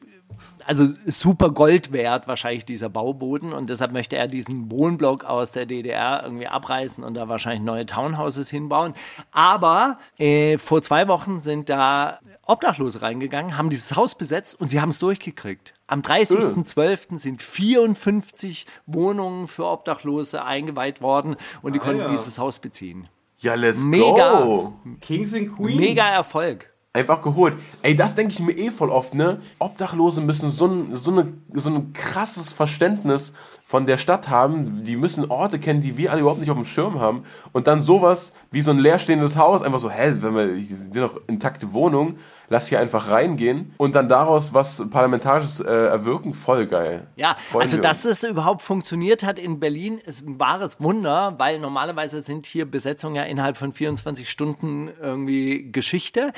[0.64, 5.66] also super Gold wert wahrscheinlich dieser Bauboden und deshalb möchte er diesen Wohnblock aus der
[5.66, 8.94] DDR irgendwie abreißen und da wahrscheinlich neue Townhouses hinbauen.
[9.32, 14.80] Aber äh, vor zwei Wochen sind da Obdachlose reingegangen, haben dieses Haus besetzt und sie
[14.80, 15.74] haben es durchgekriegt.
[15.86, 17.18] Am 30.12.
[17.18, 22.08] sind 54 Wohnungen für Obdachlose eingeweiht worden und die konnten ja.
[22.08, 23.08] dieses Haus beziehen.
[23.38, 24.42] Ja, let's Mega.
[24.42, 24.74] go.
[25.00, 25.78] Kings and Queens.
[25.80, 26.69] Mega Erfolg.
[26.92, 27.56] Einfach geholt.
[27.82, 29.40] Ey, das denke ich mir eh voll oft, ne?
[29.60, 33.32] Obdachlose müssen so ein, so, eine, so ein krasses Verständnis
[33.62, 34.82] von der Stadt haben.
[34.82, 37.22] Die müssen Orte kennen, die wir alle überhaupt nicht auf dem Schirm haben.
[37.52, 40.96] Und dann sowas wie so ein leerstehendes Haus, einfach so, hä, wenn wir, hier sind
[40.96, 46.66] doch intakte Wohnungen, lass hier einfach reingehen und dann daraus was Parlamentarisches äh, erwirken, voll
[46.66, 47.06] geil.
[47.14, 51.60] Ja, Freuen also dass das überhaupt funktioniert hat in Berlin, ist ein wahres Wunder, weil
[51.60, 56.32] normalerweise sind hier Besetzungen ja innerhalb von 24 Stunden irgendwie Geschichte.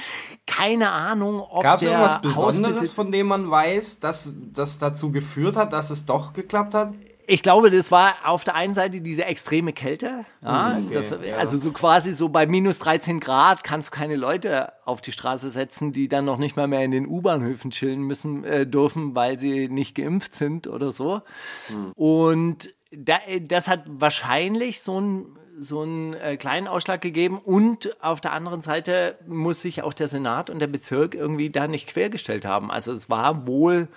[0.46, 5.56] Keine Ahnung, ob Gab es irgendwas Besonderes, von dem man weiß, dass das dazu geführt
[5.56, 6.92] hat, dass es doch geklappt hat?
[7.26, 10.24] Ich glaube, das war auf der einen Seite diese extreme Kälte.
[10.42, 15.00] Ja, das, also so quasi so bei minus 13 Grad kannst du keine Leute auf
[15.00, 18.66] die Straße setzen, die dann noch nicht mal mehr in den U-Bahnhöfen chillen müssen äh,
[18.66, 21.22] dürfen, weil sie nicht geimpft sind oder so.
[21.94, 25.26] Und da, das hat wahrscheinlich so ein
[25.58, 30.08] so einen äh, kleinen Ausschlag gegeben und auf der anderen Seite muss sich auch der
[30.08, 32.70] Senat und der Bezirk irgendwie da nicht quergestellt haben.
[32.70, 33.88] Also es war wohl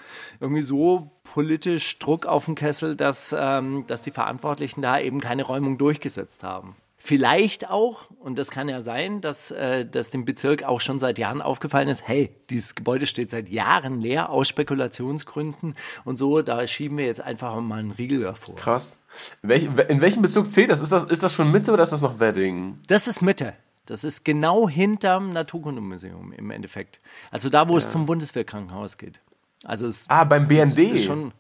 [0.42, 5.44] irgendwie so politisch Druck auf den Kessel, dass, ähm, dass die Verantwortlichen da eben keine
[5.44, 6.78] Räumung durchgesetzt haben.
[6.98, 11.20] Vielleicht auch, und das kann ja sein, dass, äh, dass dem Bezirk auch schon seit
[11.20, 15.76] Jahren aufgefallen ist, hey, dieses Gebäude steht seit Jahren leer aus Spekulationsgründen
[16.06, 18.56] und so, da schieben wir jetzt einfach mal einen Riegel davor.
[18.56, 18.96] Krass.
[19.44, 20.80] In, welch, in welchem Bezirk zählt das?
[20.80, 21.04] Ist, das?
[21.04, 22.80] ist das schon Mitte oder ist das noch Wedding?
[22.88, 23.56] Das ist Mitte.
[23.86, 27.02] Das ist genau hinterm Naturkundemuseum im Endeffekt.
[27.30, 29.20] Also da, wo es zum Bundeswehrkrankenhaus geht.
[29.66, 30.78] Also es Ah, beim BND.
[30.80, 31.34] ist schon.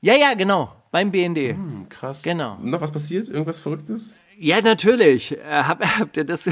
[0.00, 0.72] Ja, ja, genau.
[0.90, 1.52] Beim BND.
[1.54, 2.22] Hm, krass.
[2.22, 2.56] Genau.
[2.62, 3.28] Noch was passiert?
[3.28, 4.16] Irgendwas Verrücktes?
[4.36, 5.32] Ja, natürlich.
[5.38, 6.48] Äh, Hab, habt ihr das?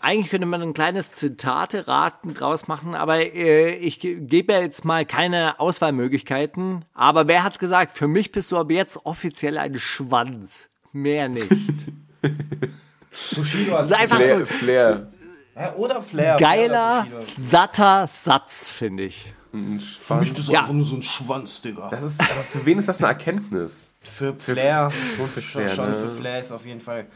[0.00, 4.84] Eigentlich könnte man ein kleines Zitate-Raten draus machen, aber äh, ich ge gebe ja jetzt
[4.84, 6.84] mal keine Auswahlmöglichkeiten.
[6.92, 7.96] Aber wer hat's gesagt?
[7.96, 10.68] Für mich bist du ab jetzt offiziell ein Schwanz.
[10.92, 11.48] Mehr nicht.
[13.36, 14.38] Bushido Das ist einfach Flair.
[14.40, 15.12] so Flair.
[15.54, 16.36] Ja, oder Flair.
[16.36, 19.32] geiler, satter Satz, finde ich.
[19.52, 20.30] Ein Für mich Schwanz.
[20.34, 20.60] bist du Ja.
[20.60, 21.88] einfach nur so ein Schwanz, Digga.
[21.90, 23.88] Das ist, aber für wen ist das eine Erkenntnis?
[24.00, 24.90] Für Flair.
[24.90, 25.96] schon für Flair, Schon, schon ne?
[25.96, 27.06] für Flair ist auf jeden Fall.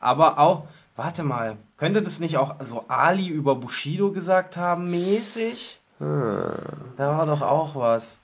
[0.00, 0.64] Aber auch,
[0.96, 5.78] warte mal, könnte das nicht auch so Ali über Bushido gesagt haben, mäßig?
[6.00, 6.56] Ah.
[6.96, 8.18] Da war doch auch was.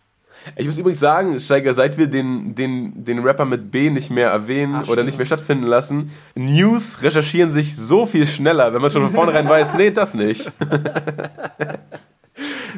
[0.57, 4.31] Ich muss übrigens sagen, Steiger, seit wir den, den, den Rapper mit B nicht mehr
[4.31, 8.91] erwähnen Ach, oder nicht mehr stattfinden lassen, News recherchieren sich so viel schneller, wenn man
[8.91, 10.51] schon von vornherein weiß, nee, das nicht.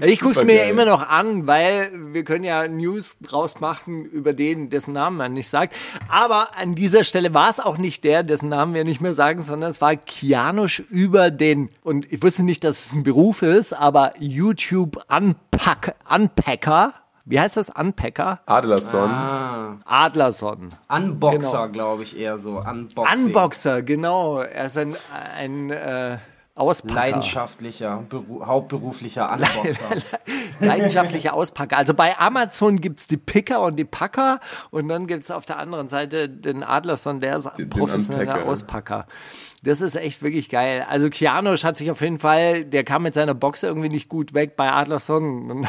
[0.00, 4.04] Ich gucke es mir ja immer noch an, weil wir können ja News draus machen
[4.04, 5.74] über den, dessen Namen man nicht sagt.
[6.08, 9.40] Aber an dieser Stelle war es auch nicht der, dessen Namen wir nicht mehr sagen,
[9.40, 13.72] sondern es war Kianusch über den, und ich wusste nicht, dass es ein Beruf ist,
[13.72, 16.94] aber YouTube Unpack, Unpacker.
[17.28, 17.68] Wie heißt das?
[17.70, 18.40] Unpacker?
[18.46, 19.10] Adlerson.
[19.10, 20.70] Ah, Adlerson.
[20.88, 21.68] Unboxer, Genau.
[21.68, 22.58] glaube ich, eher so.
[22.60, 23.26] Unboxing.
[23.26, 24.38] Unboxer, genau.
[24.40, 24.96] Er ist ein,
[25.36, 26.18] ein äh,
[26.54, 26.94] Auspacker.
[26.94, 29.96] Leidenschaftlicher, beru hauptberuflicher Unboxer.
[30.60, 31.76] leidenschaftlicher Auspacker.
[31.76, 35.88] Also bei Amazon gibt's die Picker und die Packer und dann gibt's auf der anderen
[35.88, 38.48] Seite den Adlerson, der ist ein Den professioneller Unpacker.
[38.50, 39.06] Auspacker.
[39.62, 40.86] Das ist echt wirklich geil.
[40.88, 44.32] Also Kianosch hat sich auf jeden Fall, der kam mit seiner Box irgendwie nicht gut
[44.34, 45.68] weg bei Adlerson.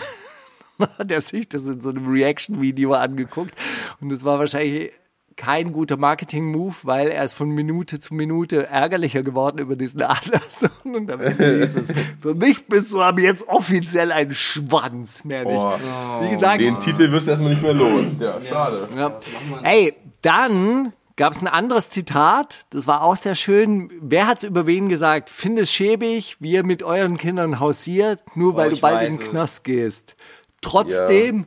[0.80, 3.54] Dann hat er sich das in so einem Reaction-Video angeguckt
[4.02, 4.92] und das war wahrscheinlich
[5.36, 10.70] kein guter Marketing-Move, weil er ist von Minute zu Minute ärgerlicher geworden über diesen Adlerson
[10.84, 15.46] und am Ende ist es, für mich bist du aber jetzt offiziell ein Schwanz, mehr
[15.46, 15.56] nicht.
[15.58, 15.74] Oh,
[16.22, 18.20] Wie gesagt, den Titel wirst du erstmal nicht mehr los.
[18.20, 18.90] Ja, schade.
[18.98, 19.18] ja.
[19.64, 23.90] ey, dann gab es ein anderes Zitat, das war auch sehr schön.
[24.02, 25.30] Wer hat's über wen gesagt?
[25.30, 29.16] Find es schäbig, wie ihr mit euren Kindern hausiert, nur weil Oh, du bald in
[29.18, 29.30] den es.
[29.30, 30.16] Knast gehst.
[30.62, 31.46] Trotzdem,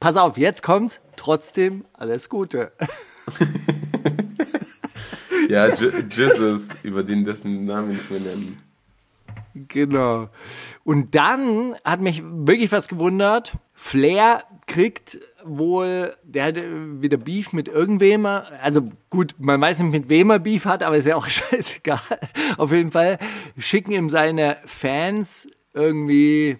[0.00, 2.72] pass auf, jetzt kommt's, trotzdem alles Gute.
[5.52, 8.56] Ja, Jesus, über den dessen Namen nicht mehr nennen.
[9.54, 10.30] Genau.
[10.82, 13.52] Und dann hat mich wirklich was gewundert.
[13.74, 18.24] Flair kriegt wohl, der hat wieder Beef mit irgendwem.
[18.24, 22.00] Also gut, man weiß nicht, mit wem er Beef hat, aber ist ja auch scheißegal.
[22.56, 23.18] Auf jeden Fall
[23.58, 26.56] schicken ihm seine Fans irgendwie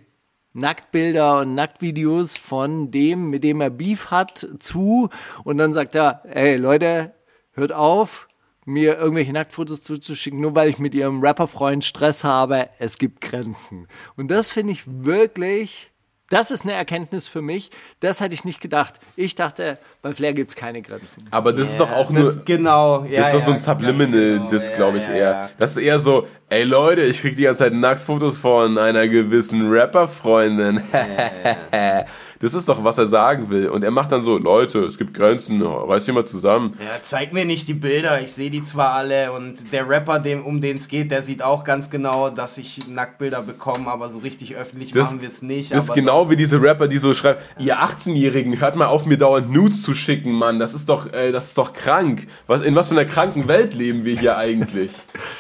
[0.55, 5.09] Nacktbilder und Nacktvideos von dem, mit dem er Beef hat, zu.
[5.45, 7.15] Und dann sagt er, ey Leute,
[7.53, 8.29] hört auf,
[8.65, 12.69] mir irgendwelche Nacktfotos zuzuschicken, nur weil ich mit ihrem Rapperfreund Stress habe.
[12.79, 13.89] Es gibt Grenzen.
[14.17, 15.92] Und das finde ich wirklich,
[16.33, 17.71] das ist eine Erkenntnis für mich.
[18.01, 18.95] Das hätte ich nicht gedacht.
[19.17, 21.25] Ich dachte, bei Flair gibt es keine Grenzen.
[21.31, 22.25] Aber das ist doch auch nur.
[22.25, 23.05] Das, genau.
[23.05, 24.77] Ja, Das ist doch so ein ja, Subliminal, ganz das genau.
[24.77, 25.31] glaube ich Ja, eher.
[25.31, 25.51] ja.
[25.59, 29.71] Das ist eher so, ey Leute, ich krieg die ganze Zeit Nacktfotos von einer gewissen
[29.71, 30.83] Rapper-Freundin.
[32.43, 33.69] das ist doch, was er sagen will.
[33.69, 36.77] Und er macht dann so, Leute, es gibt Grenzen, reiß dich mal zusammen.
[36.81, 40.45] Ja, zeig mir nicht die Bilder, ich sehe die zwar alle und der Rapper, dem,
[40.45, 44.19] um den es geht, der sieht auch ganz genau, dass ich Nacktbilder bekomme, aber so
[44.19, 45.73] richtig öffentlich Das, machen wir es nicht.
[45.73, 49.19] das ist genau wie diese Rapper, die so schreiben, ihr 18-Jährigen, hört mal auf, mir
[49.19, 50.59] dauernd Nudes zu schicken, Mann.
[50.59, 52.27] Das ist doch, äh, das ist doch krank.
[52.49, 54.91] Was, in was für einer kranken Welt leben wir hier eigentlich?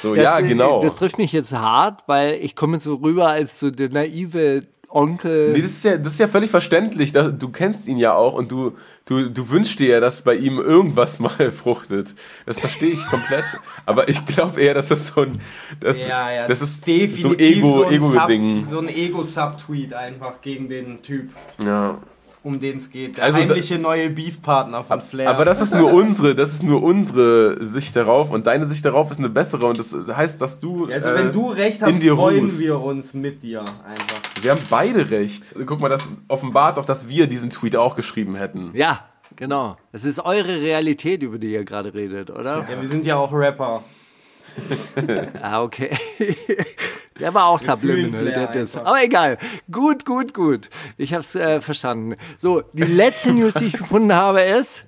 [0.00, 0.82] So, Das, ja, genau.
[0.82, 4.62] Das trifft mich jetzt hart, weil ich komme so rüber als so der naive
[4.94, 5.52] Onkel.
[5.52, 7.12] Nee, das ist ja, das ist ja völlig verständlich.
[7.12, 8.76] Du kennst ihn ja auch und du,
[9.06, 12.14] du, du wünschst dir ja, dass bei ihm irgendwas mal fruchtet.
[12.46, 13.44] Das verstehe ich komplett.
[13.86, 15.40] Aber ich glaube eher, dass das so ein,
[15.80, 18.66] das, Ja, ja, das ist definitiv so Ego, ein Ego-Ding.
[18.66, 21.30] So ein Ego-Subtweet einfach gegen den Typ.
[21.64, 21.98] Ja.
[22.42, 23.16] Um den es geht.
[23.16, 25.30] Der Also heimliche neue Beef-Partner von Flair.
[25.30, 29.10] Aber das ist nur unsere, das ist nur unsere Sicht darauf und deine Sicht darauf
[29.10, 30.86] ist eine bessere und das heißt, dass du.
[30.86, 32.58] also äh, wenn du recht in hast, dir freuen ruhst.
[32.58, 34.20] wir uns mit dir einfach.
[34.42, 35.54] Wir haben beide recht.
[35.66, 38.70] Guck mal, das offenbart doch, dass wir diesen Tweet auch geschrieben hätten.
[38.74, 39.76] Ja, genau.
[39.92, 42.66] Es ist eure Realität, über die ihr gerade redet, oder?
[42.68, 43.84] Ja, wir sind ja auch Rapper.
[45.42, 45.90] Ah, okay.
[47.20, 48.24] Der war auch subliminal.
[48.24, 48.88] Der, das, einfach.
[48.90, 49.38] aber egal.
[49.70, 50.70] Gut, gut, gut.
[50.96, 52.16] Ich hab's äh, verstanden.
[52.38, 54.84] So, die letzte News, die ich gefunden habe, ist.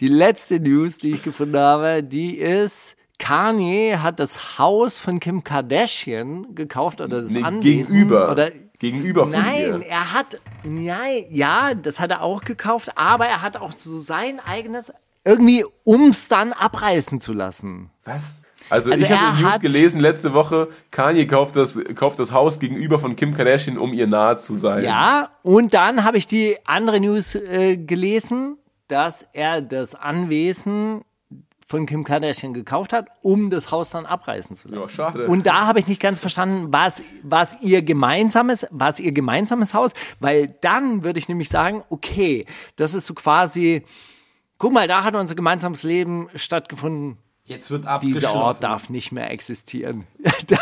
[0.00, 2.96] Die letzte News, die ich gefunden habe, die ist.
[3.18, 7.92] Kanye hat das Haus von Kim Kardashian gekauft oder das Nee, Anwesen.
[7.92, 8.30] gegenüber.
[8.30, 9.86] Oder gegenüber von Nein, dir.
[9.88, 14.38] er hat, nein, ja, das hat er auch gekauft, aber er hat auch so sein
[14.38, 14.92] eigenes,
[15.28, 17.90] irgendwie, ums dann abreißen zu lassen.
[18.04, 18.42] Was?
[18.70, 22.58] Also, Also ich habe in News gelesen letzte Woche, Kanye kauft das, kauft das Haus
[22.58, 24.84] gegenüber von Kim Kardashian, um ihr nahe zu sein.
[24.84, 28.56] Ja, und dann habe ich die andere News äh, gelesen,
[28.88, 31.02] dass er das Anwesen
[31.66, 34.82] von Kim Kardashian gekauft hat, um das Haus dann abreißen zu lassen.
[34.82, 35.26] Ja, schade.
[35.26, 39.92] Und da habe ich nicht ganz verstanden, was was ihr gemeinsames, was ihr gemeinsames Haus,
[40.20, 43.84] weil dann würde ich nämlich sagen, okay, das ist so quasi,
[44.58, 47.18] guck mal, da hat unser gemeinsames Leben stattgefunden.
[47.48, 48.14] Jetzt wird abgeschlossen.
[48.14, 50.06] Dieser Ort darf nicht mehr existieren.
[50.48, 50.58] da,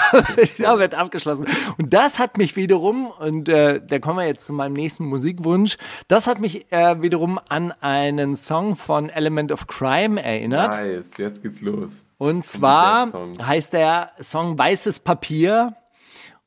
[0.56, 1.48] da wird abgeschlossen.
[1.78, 5.78] Und das hat mich wiederum, und äh, da kommen wir jetzt zu meinem nächsten Musikwunsch,
[6.06, 10.74] das hat mich äh, wiederum an einen Song von Element of Crime erinnert.
[10.74, 12.04] Nice, jetzt geht's los.
[12.18, 13.10] Und zwar
[13.42, 15.74] heißt der Song Weißes Papier.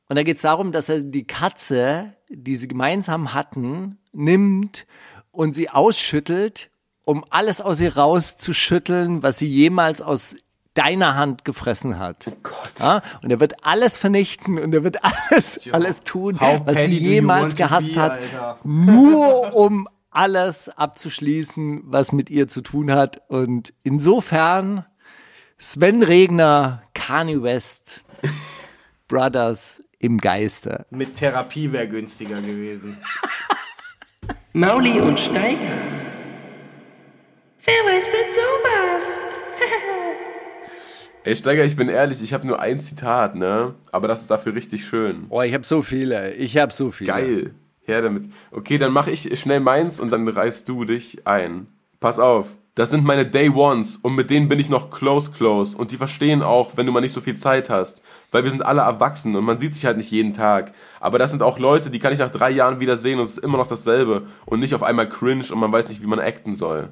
[0.08, 4.86] Und da geht es darum, dass er die Katze, die sie gemeinsam hatten, nimmt
[5.32, 6.70] und sie ausschüttelt,
[7.04, 10.36] um alles aus ihr rauszuschütteln, was sie jemals aus
[10.74, 12.28] deiner Hand gefressen hat.
[12.28, 12.80] Oh Gott.
[12.80, 13.02] Ja?
[13.22, 17.54] Und er wird alles vernichten und er wird alles, alles tun, How was sie jemals
[17.56, 18.58] gehasst be, hat, Alter?
[18.64, 23.22] nur um alles abzuschließen, was mit ihr zu tun hat.
[23.28, 24.84] Und insofern
[25.58, 28.02] Sven Regner, Kanye West,
[29.08, 30.86] Brothers im Geiste.
[30.90, 32.96] Mit Therapie wäre günstiger gewesen.
[34.52, 35.99] Mauli und Steiger.
[37.64, 39.02] Wer weiß denn sowas?
[41.24, 43.74] Ey, Steiger, ich bin ehrlich, ich habe nur ein Zitat, ne?
[43.92, 45.26] Aber das ist dafür richtig schön.
[45.28, 46.32] Oh, ich habe so viele.
[46.34, 47.12] Ich habe so viele.
[47.12, 47.54] Geil.
[47.82, 48.28] Her damit.
[48.50, 51.66] Okay, dann mache ich schnell meins und dann reißt du dich ein.
[51.98, 52.56] Pass auf.
[52.74, 55.96] Das sind meine Day Ones und mit denen bin ich noch close close und die
[55.96, 58.00] verstehen auch, wenn du mal nicht so viel Zeit hast,
[58.30, 60.72] weil wir sind alle erwachsen und man sieht sich halt nicht jeden Tag.
[61.00, 63.32] Aber das sind auch Leute, die kann ich nach drei Jahren wieder sehen und es
[63.32, 66.20] ist immer noch dasselbe und nicht auf einmal cringe und man weiß nicht, wie man
[66.20, 66.90] acten soll.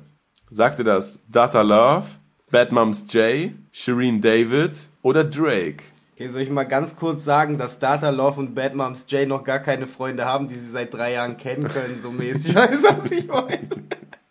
[0.51, 2.07] Sagte das Data Love,
[2.51, 5.85] Bad Moms J, Shireen David oder Drake?
[6.15, 9.45] Okay, soll ich mal ganz kurz sagen, dass Data Love und Bad Moms J noch
[9.45, 12.55] gar keine Freunde haben, die sie seit drei Jahren kennen können, so mäßig.
[12.55, 13.69] Weißt du, was ich meine?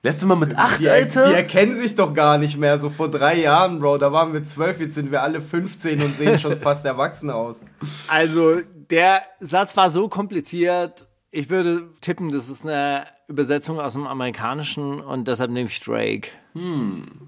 [0.03, 1.27] Letztes Mal mit acht, Die, Alter.
[1.29, 2.77] die erkennen sich doch gar nicht mehr.
[2.79, 6.17] So vor drei Jahren, Bro, da waren wir zwölf, jetzt sind wir alle 15 und
[6.17, 7.61] sehen schon fast erwachsen aus.
[8.07, 11.07] Also, der Satz war so kompliziert.
[11.31, 16.29] Ich würde tippen, das ist eine Übersetzung aus dem Amerikanischen und deshalb nehme ich Drake.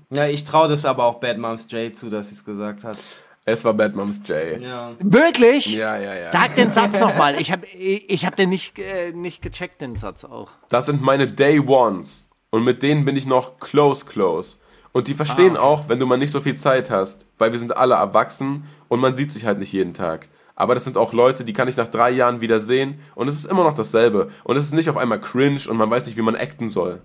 [0.09, 2.97] Ja, ich traue das aber auch Bad Moms J zu, dass sie es gesagt hat.
[3.45, 4.61] Es war Bad Moms J.
[4.61, 4.91] Ja.
[4.99, 5.67] Wirklich?
[5.67, 6.25] Ja, ja, ja.
[6.25, 7.39] Sag den Satz nochmal.
[7.39, 10.49] Ich habe ich hab den nicht, äh, nicht gecheckt, den Satz auch.
[10.69, 12.27] Das sind meine Day Ones.
[12.51, 14.57] Und mit denen bin ich noch close, close.
[14.91, 17.77] Und die verstehen auch, wenn du mal nicht so viel Zeit hast, weil wir sind
[17.77, 20.27] alle erwachsen und man sieht sich halt nicht jeden Tag.
[20.59, 23.35] Aber das sind auch Leute, die kann ich nach drei Jahren wieder sehen und es
[23.35, 24.27] ist immer noch dasselbe.
[24.43, 27.01] Und es ist nicht auf einmal cringe und man weiß nicht, wie man acten soll.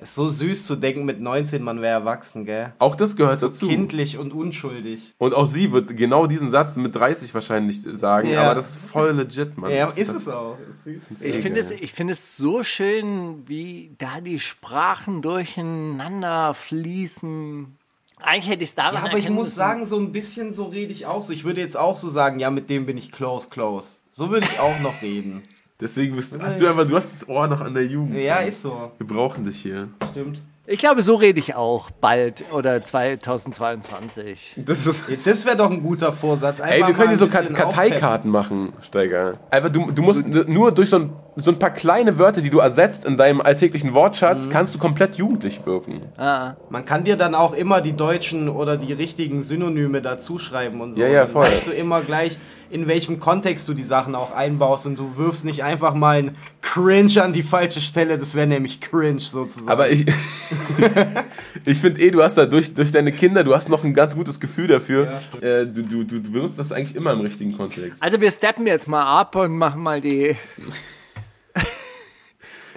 [0.00, 2.72] Ist so süß zu denken mit 19, man wäre erwachsen, gell?
[2.78, 3.66] Auch das gehört So dazu.
[3.66, 5.12] kindlich und unschuldig.
[5.18, 8.44] Und auch sie wird genau diesen Satz mit 30 wahrscheinlich sagen, Ja.
[8.44, 9.72] aber das ist voll legit, Mann.
[9.72, 10.56] Ja, ist das- es auch.
[10.70, 11.22] Ist süß.
[11.24, 17.76] Ich finde es, ich finde es so schön, wie da die Sprachen durcheinander fließen.
[18.20, 19.56] Eigentlich hätte ich es daran Ja, aber ich muss müssen.
[19.56, 21.32] sagen, so ein bisschen so rede ich auch so.
[21.32, 23.98] Ich würde jetzt auch so sagen, ja, mit dem bin ich close, close.
[24.10, 25.42] So würde ich auch noch reden.
[25.80, 28.16] Deswegen bist, hast du einfach, du hast das Ohr noch an der Jugend.
[28.16, 28.90] Ja, ist so.
[28.98, 29.88] Wir brauchen dich hier.
[30.10, 30.42] Stimmt.
[30.70, 34.54] Ich glaube, so rede ich auch bald oder 2022.
[34.66, 35.26] Das ist.
[35.26, 36.60] Das wäre doch ein guter Vorsatz.
[36.60, 39.32] Ey, Einfach wir können hier so Karteikarten machen, Steiger.
[39.50, 42.58] Einfach, du, du musst nur durch so ein, so ein paar kleine Wörter, die du
[42.58, 44.50] ersetzt in deinem alltäglichen Wortschatz, Mhm.
[44.50, 46.02] kannst du komplett jugendlich wirken.
[46.18, 50.92] Man kann dir dann auch immer die deutschen oder die richtigen Synonyme dazu schreiben und
[50.92, 51.00] so.
[51.00, 51.44] Ja, ja, Dann voll.
[51.46, 52.38] weißt du immer gleich,
[52.70, 56.36] in welchem Kontext du die Sachen auch einbaust und du wirfst nicht einfach mal ein
[56.60, 58.18] Cringe an die falsche Stelle.
[58.18, 59.68] Das wäre nämlich cringe sozusagen.
[59.68, 60.06] Aber ich,
[61.64, 64.14] ich finde eh, du hast da durch, durch deine Kinder, du hast noch ein ganz
[64.14, 65.20] gutes Gefühl dafür.
[65.40, 68.02] äh, du, du, du, du benutzt das eigentlich immer im richtigen Kontext.
[68.02, 70.36] Also wir steppen jetzt mal ab und machen mal die.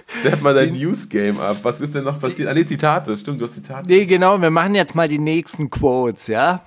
[0.06, 1.58] Step mal dein News-Game ab.
[1.62, 2.48] Was ist denn noch passiert?
[2.48, 3.16] Ah, nee, Zitate.
[3.16, 3.88] Stimmt, du hast Zitate.
[3.88, 6.62] Nee, genau, wir machen jetzt mal die nächsten Quotes, ja?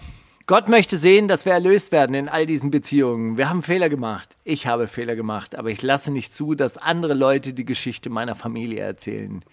[0.47, 3.35] Gott möchte sehen, dass wir erlöst werden in all diesen Beziehungen.
[3.35, 4.37] Wir haben Fehler gemacht.
[4.43, 8.35] Ich habe Fehler gemacht, aber ich lasse nicht zu, dass andere Leute die Geschichte meiner
[8.35, 9.43] Familie erzählen.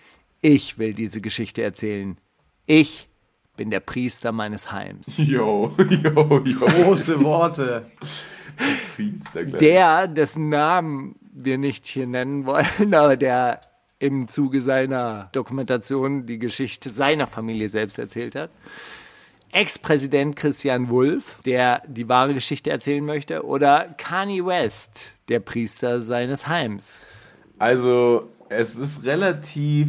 [0.42, 2.18] Ich will diese Geschichte erzählen.
[2.66, 3.08] Ich
[3.56, 5.16] bin der Priester meines Heims.
[5.16, 6.66] Yo, yo, yo.
[6.66, 7.90] Große Worte.
[8.94, 9.60] Priester, gleich.
[9.60, 13.62] Der, dessen Namen wir nicht hier nennen wollen, aber der
[13.98, 18.50] im Zuge seiner Dokumentation die Geschichte seiner Familie selbst erzählt hat.
[19.52, 26.48] Ex-Präsident Christian Wulff, der die wahre Geschichte erzählen möchte, oder Kanye West, der Priester seines
[26.48, 26.98] Heims.
[27.58, 29.88] Also, es ist relativ.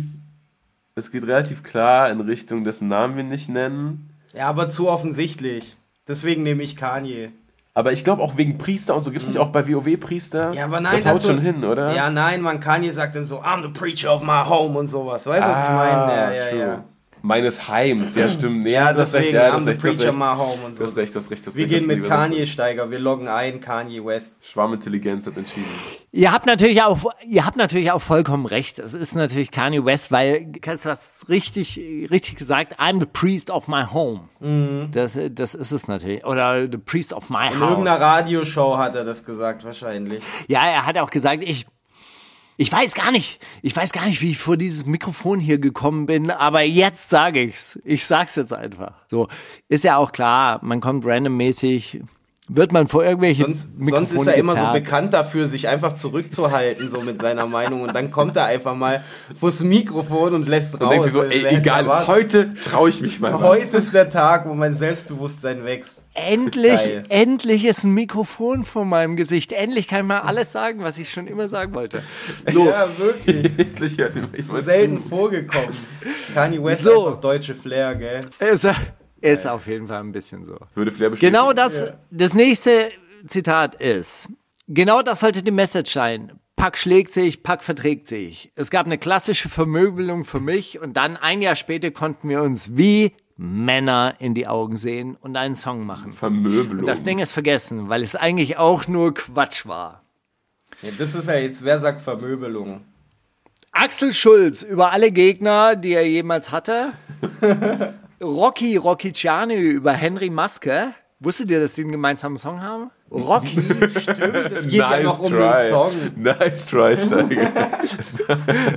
[0.95, 4.11] Es geht relativ klar in Richtung, dessen Namen wir nicht nennen.
[4.33, 5.75] Ja, aber zu offensichtlich.
[6.07, 7.31] Deswegen nehme ich Kanye.
[7.73, 9.09] Aber ich glaube auch wegen Priester und so.
[9.09, 10.53] Gibt es nicht auch bei WoW Priester?
[10.53, 11.95] Ja, aber nein, das haut so- schon hin, oder?
[11.95, 15.25] Ja, nein, man Kanye sagt dann so, I'm the preacher of my home und sowas.
[15.25, 15.91] Weißt du, was ich meine?
[15.91, 16.59] Ja, ja, Ah, true.
[16.59, 16.83] ja.
[17.25, 18.63] Meines Heims, ja stimmt.
[18.63, 20.17] Nee, Ja, du hast recht, ja, du I'm hast the recht, hast preacher recht.
[20.19, 20.83] my home und so.
[20.83, 22.45] Du hast recht, du hast recht, du hast Wir recht, das gehen ist mit Kanye.
[22.45, 24.37] Steiger, wir loggen ein, Kanye West.
[24.45, 25.65] Schwarmintelligenz hat entschieden.
[26.11, 28.77] Ihr habt natürlich auch, ihr habt natürlich auch vollkommen recht.
[28.77, 31.77] Es ist natürlich Kanye West, weil du hast richtig,
[32.11, 32.79] richtig gesagt.
[32.79, 34.27] I'm the priest of my home.
[34.91, 36.25] Das, das ist es natürlich.
[36.25, 37.69] Oder the priest of my In house.
[37.69, 40.21] irgendeiner Radioshow hat er das gesagt, wahrscheinlich.
[40.47, 41.65] Ja, er hat auch gesagt, ich,
[42.57, 46.05] ich weiß gar nicht, ich weiß gar nicht, wie ich vor dieses Mikrofon hier gekommen
[46.05, 47.79] bin, aber jetzt sage ich's.
[47.83, 48.93] Ich sag's jetzt einfach.
[49.07, 49.27] So,
[49.69, 52.01] ist ja auch klar, man kommt randommäßig,
[52.49, 56.89] wird man vor irgendwelche Sonst, sonst ist er immer so bekannt dafür, sich einfach zurückzuhalten,
[56.89, 57.81] so mit seiner Meinung.
[57.83, 59.03] Und dann kommt er einfach mal
[59.39, 60.89] vors Mikrofon und lässt Und raus.
[60.89, 62.07] denkt sich so, ey, egal, erwartet?
[62.09, 63.41] heute traue ich mich mal was.
[63.41, 66.05] Heute ist der Tag, wo mein Selbstbewusstsein wächst.
[66.15, 67.03] Endlich, Geil.
[67.09, 69.51] endlich ist ein Mikrofon vor meinem Gesicht.
[69.53, 72.03] Endlich kann ich mal alles sagen, was ich schon immer sagen wollte.
[72.51, 73.51] So, Ja, wirklich.
[73.57, 74.27] Endlich hört mir
[74.61, 75.09] selten zu.
[75.09, 75.69] vorgekommen.
[76.33, 77.07] Kanye West So.
[77.07, 78.19] einfach deutsche Flair, gell?
[78.39, 78.67] ist,
[79.23, 80.57] ist auf jeden Fall ein bisschen so.
[80.73, 81.33] Würde Flair bestätigen.
[81.33, 82.91] Genau das, das nächste
[83.27, 84.29] Zitat ist,
[84.67, 86.33] genau das sollte die Message sein.
[86.55, 88.51] Pack schlägt sich, Pack verträgt sich.
[88.55, 92.77] Es gab eine klassische Vermöbelung für mich und dann ein Jahr später konnten wir uns
[92.77, 96.13] wie Männer in die Augen sehen und einen Song machen.
[96.13, 96.81] Vermöbelung.
[96.81, 100.03] Und das Ding ist vergessen, weil es eigentlich auch nur Quatsch war.
[100.81, 102.81] Ja, das ist ja jetzt, wer sagt Vermöbelung?
[103.71, 106.91] Axel Schulz über alle Gegner, die er jemals hatte.
[108.23, 110.93] Rocky Rocchiciani über Henry Maske.
[111.19, 112.89] Wusstet ihr, dass die einen gemeinsamen Song haben?
[113.11, 113.59] Rocky
[114.53, 115.91] Es geht ja noch um den Song.
[116.15, 117.51] Nice try, Steiger.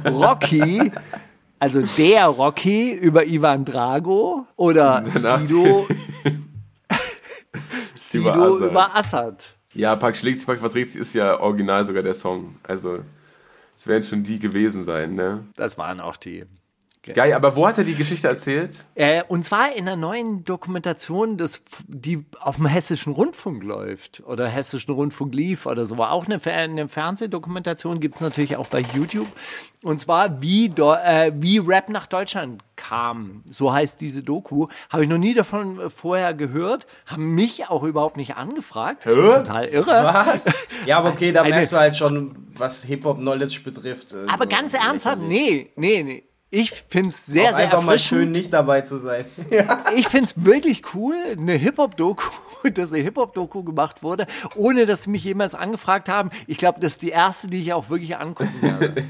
[0.13, 0.93] Rocky,
[1.59, 5.87] also der Rocky über Ivan Drago oder Danach- Sido,
[7.95, 8.71] Sido Assad.
[8.71, 9.55] über Assad.
[9.73, 12.57] Ja, Pack schlägt sich, Pack verträgt sich ist ja original sogar der Song.
[12.63, 13.01] Also,
[13.75, 15.45] es werden schon die gewesen sein, ne?
[15.57, 16.45] Das waren auch die.
[17.15, 18.85] Geil, aber wo hat er die Geschichte erzählt?
[18.95, 24.49] Äh, und zwar in einer neuen Dokumentation, das, die auf dem Hessischen Rundfunk läuft oder
[24.49, 25.97] Hessischen Rundfunk lief oder so.
[25.97, 29.29] Auch eine, eine Fernsehdokumentation gibt es natürlich auch bei YouTube.
[29.83, 33.43] Und zwar, wie, äh, wie Rap nach Deutschland kam.
[33.49, 34.69] So heißt diese Doku.
[34.91, 36.87] Habe ich noch nie davon äh, vorher gehört.
[37.07, 39.05] Haben mich auch überhaupt nicht angefragt.
[39.05, 39.87] Total irre.
[40.05, 40.47] Was?
[40.87, 44.13] Ja, aber okay, da merkst du halt schon, was Hip-Hop-Knowledge betrifft.
[44.13, 46.25] äh, Aber so ganz ernsthaft, nee, nee, nee.
[46.51, 48.37] Ich finde es sehr, Auch sehr einfach mal schön erfrischend.
[48.37, 49.25] nicht dabei zu sein.
[49.97, 52.23] ich finde es wirklich cool, eine Hip-Hop-Doku,
[52.75, 56.31] dass eine Hip-Hop-Doku gemacht wurde, ohne dass sie mich jemals angefragt haben.
[56.47, 58.95] Ich glaube, das ist die erste, die ich auch wirklich angucken werde.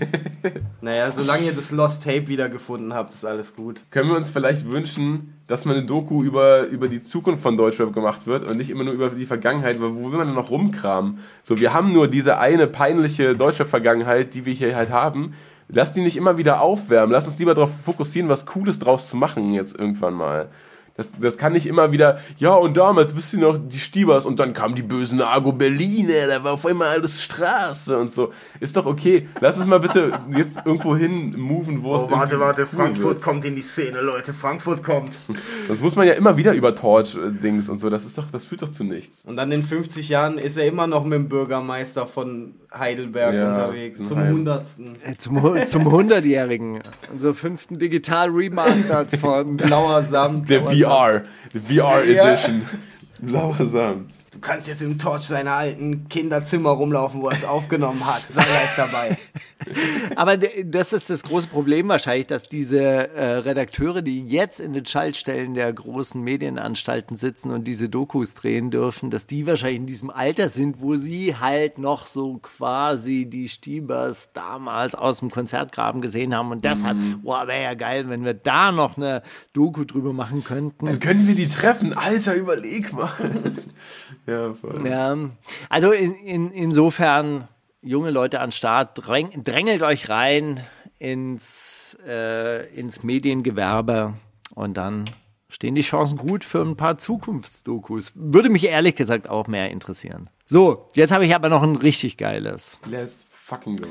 [0.80, 3.82] Naja, solange ihr das Lost Tape wiedergefunden habt, ist alles gut.
[3.90, 7.92] Können wir uns vielleicht wünschen, dass mal eine Doku über, über die Zukunft von Deutschrap
[7.92, 10.50] gemacht wird und nicht immer nur über die Vergangenheit, weil wo will man denn noch
[10.50, 11.18] rumkramen?
[11.42, 15.34] So, wir haben nur diese eine peinliche Deutschrap-Vergangenheit, die wir hier halt haben.
[15.68, 17.12] Lass die nicht immer wieder aufwärmen.
[17.12, 20.48] Lass uns lieber darauf fokussieren, was Cooles draus zu machen jetzt irgendwann mal.
[20.96, 24.40] Das, das kann nicht immer wieder, ja, und damals, wisst ihr noch, die Stiebers und
[24.40, 28.32] dann kamen die bösen Argo Berliner, da war auf einmal alles Straße und so.
[28.60, 29.28] Ist doch okay.
[29.42, 32.68] Lass uns mal bitte jetzt irgendwo hin moven, wo es Oh, warte, irgendwie warte, cool
[32.78, 33.22] Frankfurt wird.
[33.22, 35.18] kommt in die Szene, Leute, Frankfurt kommt.
[35.68, 37.90] Das muss man ja immer wieder über Torch-Dings und so.
[37.90, 39.22] Das ist doch, das führt doch zu nichts.
[39.26, 43.48] Und dann in 50 Jahren ist er immer noch mit dem Bürgermeister von Heidelberg Ja,
[43.50, 44.18] unterwegs, zum.
[44.28, 44.92] Hundertsten.
[45.04, 46.80] Äh, Zum, zum 100-Jährigen.
[47.12, 49.56] Unser fünften Digital Remastered von.
[49.56, 50.48] Blauer Samt.
[50.50, 51.22] Der blauer VR,
[51.54, 52.28] die VR Ja.
[52.32, 52.62] Edition.
[53.20, 54.12] Blauer Samt.
[54.36, 58.26] Du kannst jetzt im Torch seiner alten Kinderzimmer rumlaufen, wo er es aufgenommen hat.
[58.26, 59.16] Sei live dabei.
[60.16, 64.84] Aber das ist das große Problem wahrscheinlich, dass diese äh, Redakteure, die jetzt in den
[64.84, 70.10] Schaltstellen der großen Medienanstalten sitzen und diese Dokus drehen dürfen, dass die wahrscheinlich in diesem
[70.10, 76.34] Alter sind, wo sie halt noch so quasi die Stiebers damals aus dem Konzertgraben gesehen
[76.34, 79.22] haben und deshalb, boah, wäre ja geil, wenn wir da noch eine
[79.54, 80.84] Doku drüber machen könnten.
[80.84, 81.96] Dann können wir die treffen.
[81.96, 83.08] Alter, überleg mal.
[84.26, 84.86] ja, voll.
[84.86, 85.16] Ja,
[85.68, 87.48] also in, in, insofern,
[87.82, 90.62] junge Leute an Start, dräng, drängelt euch rein
[90.98, 94.14] ins, äh, ins Mediengewerbe
[94.54, 95.04] und dann
[95.48, 98.12] stehen die Chancen gut für ein paar Zukunftsdokus.
[98.14, 100.28] Würde mich ehrlich gesagt auch mehr interessieren.
[100.46, 102.78] So, jetzt habe ich aber noch ein richtig geiles.
[102.88, 103.88] Let's fucking go.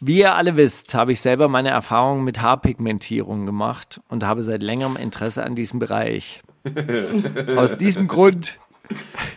[0.00, 4.62] Wie ihr alle wisst, habe ich selber meine Erfahrungen mit Haarpigmentierung gemacht und habe seit
[4.62, 6.42] längerem Interesse an diesem Bereich.
[7.56, 8.58] Aus diesem Grund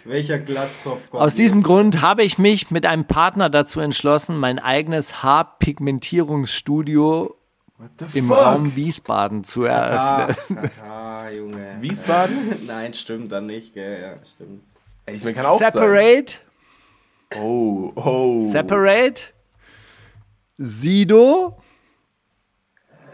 [0.06, 4.60] Welcher Glatzkopf kommt Aus diesem Grund habe ich mich mit einem Partner dazu entschlossen, mein
[4.60, 7.36] eigenes Haarpigmentierungsstudio
[8.14, 8.38] im fuck?
[8.38, 10.58] Raum Wiesbaden zu eröffnen.
[10.62, 11.78] Katar, Katar, Junge.
[11.82, 12.38] Wiesbaden?
[12.68, 14.02] Nein, stimmt dann nicht, gell?
[14.02, 14.62] Ja, stimmt.
[15.08, 15.72] Ey, ich meine, kann auch sein.
[15.72, 16.34] Separate,
[17.38, 18.48] Oh, oh.
[18.48, 19.22] Separate,
[20.58, 21.58] Sido,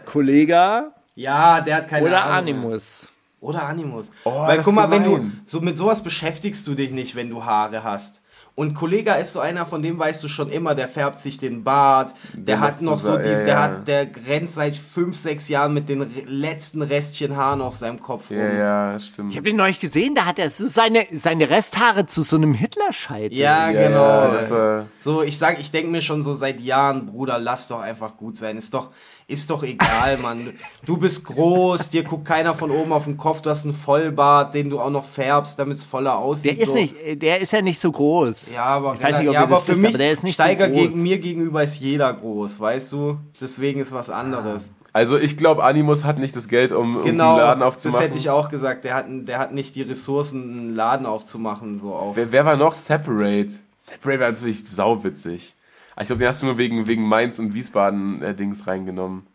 [0.04, 2.44] Kollega Ja, der hat keine oder Ahnung.
[2.44, 2.54] mehr.
[2.64, 3.08] Animus.
[3.42, 4.08] Oder Animus.
[4.24, 5.40] Oh, Weil guck mal, ist wenn du gemein.
[5.44, 8.22] so mit sowas beschäftigst du dich nicht, wenn du Haare hast.
[8.54, 11.64] Und Kollega ist so einer, von dem weißt du schon immer, der färbt sich den
[11.64, 13.62] Bart, der, Der hat noch so- so, dies, ja, der ja.
[13.62, 18.30] hat, der rennt seit fünf, sechs Jahren mit den letzten Restchen Haaren auf seinem Kopf
[18.30, 18.36] rum.
[18.36, 18.52] Ja,
[18.92, 19.30] ja, stimmt.
[19.32, 22.52] Ich habe den neulich gesehen, da hat er so seine, seine Resthaare zu so einem
[22.52, 23.36] Hitlerscheitel.
[23.38, 24.04] Ja, ja, genau.
[24.04, 27.68] Ja, das war, So, ich sag, ich denke mir schon so seit Jahren, Bruder, lass
[27.68, 28.58] doch einfach gut sein.
[28.58, 28.90] Ist doch,
[29.28, 30.52] ist doch egal, Mann.
[30.84, 34.54] Du bist groß, dir guckt keiner von oben auf den Kopf, du hast einen Vollbart,
[34.54, 36.56] den du auch noch färbst, damit es voller aussieht.
[36.56, 36.74] Der ist so.
[36.74, 38.50] nicht, der ist ja nicht so groß.
[38.54, 40.22] Ja, aber, Ich weiß nicht, ob ja, aber das für wisst, mich, aber der ist
[40.24, 40.76] nicht so Steiger groß.
[40.78, 43.18] gegen mir gegenüber ist jeder groß, weißt du?
[43.40, 44.72] Deswegen ist was anderes.
[44.92, 48.00] also ich glaube, Animus hat nicht das Geld, um, um Genau, einen Laden das aufzumachen.
[48.06, 48.84] hätte ich auch gesagt.
[48.84, 52.16] Der hat, der hat nicht die Ressourcen, einen Laden aufzumachen, so auf.
[52.16, 52.74] Wer, wer war noch?
[52.74, 53.48] Separate.
[53.76, 55.54] Separate war natürlich sauwitzig.
[56.00, 59.26] Ich glaube, den hast du nur wegen, wegen Mainz und Wiesbaden äh, Dings reingenommen.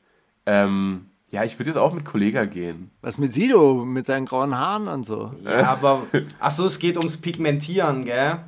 [0.45, 2.91] Ähm, ja, ich würde jetzt auch mit Kollega gehen.
[3.01, 5.34] Was mit Sido, mit seinen grauen Haaren und so.
[5.43, 6.03] Ja, aber,
[6.39, 8.39] ach so, es geht ums Pigmentieren, gell?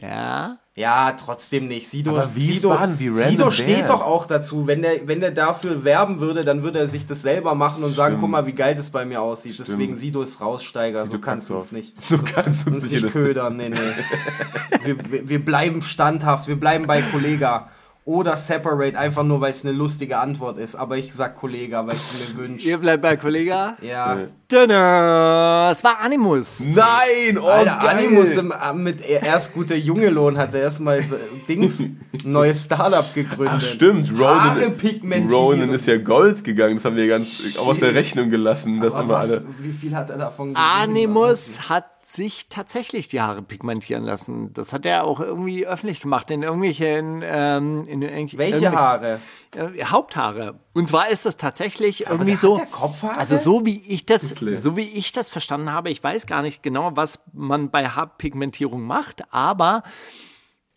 [0.00, 0.58] Ja.
[0.78, 1.88] Ja, trotzdem nicht.
[1.88, 3.88] Sido, Aber Wiesbaden, wie Sido, random Sido steht wär's?
[3.88, 4.68] doch auch dazu.
[4.68, 7.90] Wenn der, wenn der dafür werben würde, dann würde er sich das selber machen und
[7.90, 8.20] sagen, Stimmt.
[8.20, 9.54] guck mal, wie geil das bei mir aussieht.
[9.54, 9.68] Stimmt.
[9.70, 11.02] Deswegen Sido ist Raussteiger.
[11.02, 11.94] Sido so kannst du uns nicht.
[12.06, 13.56] So kannst du uns nicht ködern.
[13.56, 13.76] Nee, nee.
[14.84, 16.46] wir, wir, wir bleiben standhaft.
[16.46, 17.70] Wir bleiben bei Kollega.
[18.08, 20.76] Oder Separate, einfach nur, weil es eine lustige Antwort ist.
[20.76, 22.66] Aber ich sag Kollega, weil ich es mir wünsche.
[22.70, 23.76] Ihr bleibt bei Kollega.
[23.82, 24.20] Ja.
[24.50, 25.68] Dünner.
[25.70, 26.62] Es war Animus.
[26.74, 27.38] Nein!
[27.38, 27.98] Oh, Alter, geil!
[27.98, 32.64] Animus im, äh, mit erst guter Junge Lohn hat er erstmal so, Dings, ein neues
[32.64, 33.56] Startup gegründet.
[33.58, 34.72] Ach stimmt, Ronan.
[35.30, 36.76] Ronan ist ja Gold gegangen.
[36.76, 39.44] Das haben wir ganz aus der Rechnung gelassen, Aber immer was, alle...
[39.58, 40.66] wie viel hat er davon gesehen?
[40.66, 44.52] Animus hat sich tatsächlich die Haare pigmentieren lassen.
[44.54, 49.20] Das hat er auch irgendwie öffentlich gemacht in irgendwelchen ähm, in irgendwelche, Welche Haare?
[49.54, 50.58] Äh, Haupthaare.
[50.74, 52.60] Und zwar ist das tatsächlich irgendwie der so.
[52.70, 53.18] Kopfhaare?
[53.18, 56.62] Also so wie ich das, so wie ich das verstanden habe, ich weiß gar nicht
[56.62, 59.82] genau, was man bei Haarpigmentierung macht, aber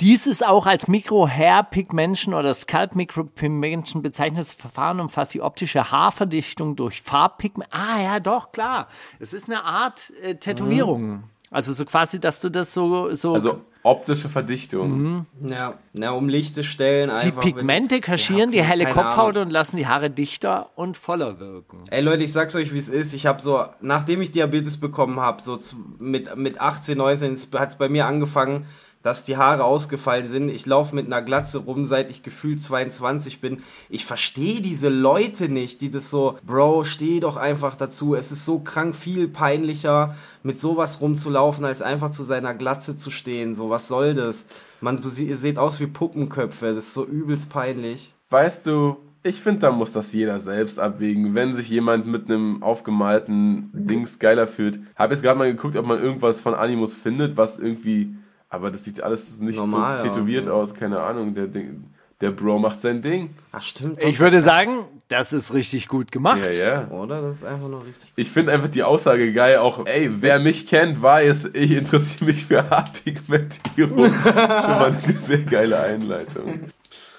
[0.02, 7.70] dies ist auch als Micro-Hair-Pigmentation oder Scalp-Micropigmentation bezeichnetes Verfahren umfasst die optische Haarverdichtung durch Farbpigment.
[7.74, 8.88] Ah ja, doch, klar.
[9.20, 11.24] Es ist eine Art äh, Tätowierung.
[11.50, 15.26] Also so quasi, dass du das so, so Also optische Verdichtung.
[15.42, 17.44] Ja, na, um lichte Stellen die einfach.
[17.44, 19.48] wenn- Pigmente kaschieren Ja, die helle Kopfhaut Ahnung.
[19.48, 21.84] und lassen die Haare dichter und voller wirken.
[21.90, 23.14] Ey Leute, ich sag's euch, wie es ist.
[23.14, 25.60] Ich habe so, nachdem ich Diabetes bekommen habe, so
[26.00, 28.66] mit, mit 18, 19 hat's bei mir angefangen,
[29.04, 30.50] dass die Haare ausgefallen sind.
[30.50, 33.64] Ich laufe mit einer Glatze rum, seit ich gefühlt 22 bin.
[33.90, 38.16] Ich verstehe diese Leute nicht, die das so, Bro, steh doch einfach dazu.
[38.16, 43.12] Es ist so krank viel peinlicher, mit sowas rumzulaufen, als einfach zu seiner Glatze zu
[43.12, 43.54] stehen.
[43.54, 44.46] So, was soll das?
[44.82, 46.74] Man, du, ihr seht aus wie Puppenköpfe.
[46.74, 48.14] Das ist so übelst peinlich.
[48.30, 51.36] Weißt du, ich finde, da muss das jeder selbst abwägen.
[51.36, 54.80] Wenn sich jemand mit einem aufgemalten Dings geiler fühlt.
[54.96, 58.16] Habe jetzt gerade mal geguckt, ob man irgendwas von Animus findet, was irgendwie.
[58.52, 61.34] Aber das sieht alles nicht Normal so tätowiert aus, keine Ahnung.
[61.34, 63.30] Der, der Bro macht sein Ding.
[63.54, 64.04] Ach, stimmt.
[64.04, 66.56] Ich würde sagen, das ist richtig gut gemacht.
[66.56, 66.88] Ja, ja.
[66.90, 67.22] Oder?
[67.22, 68.12] Das ist einfach nur richtig.
[68.18, 72.46] Ich finde einfach die Aussage geil, auch, ey, wer mich kennt, weiß, ich interessiere mich
[72.46, 74.14] für Haarpigmentierung.
[74.24, 76.60] Schon mal eine sehr geile Einleitung.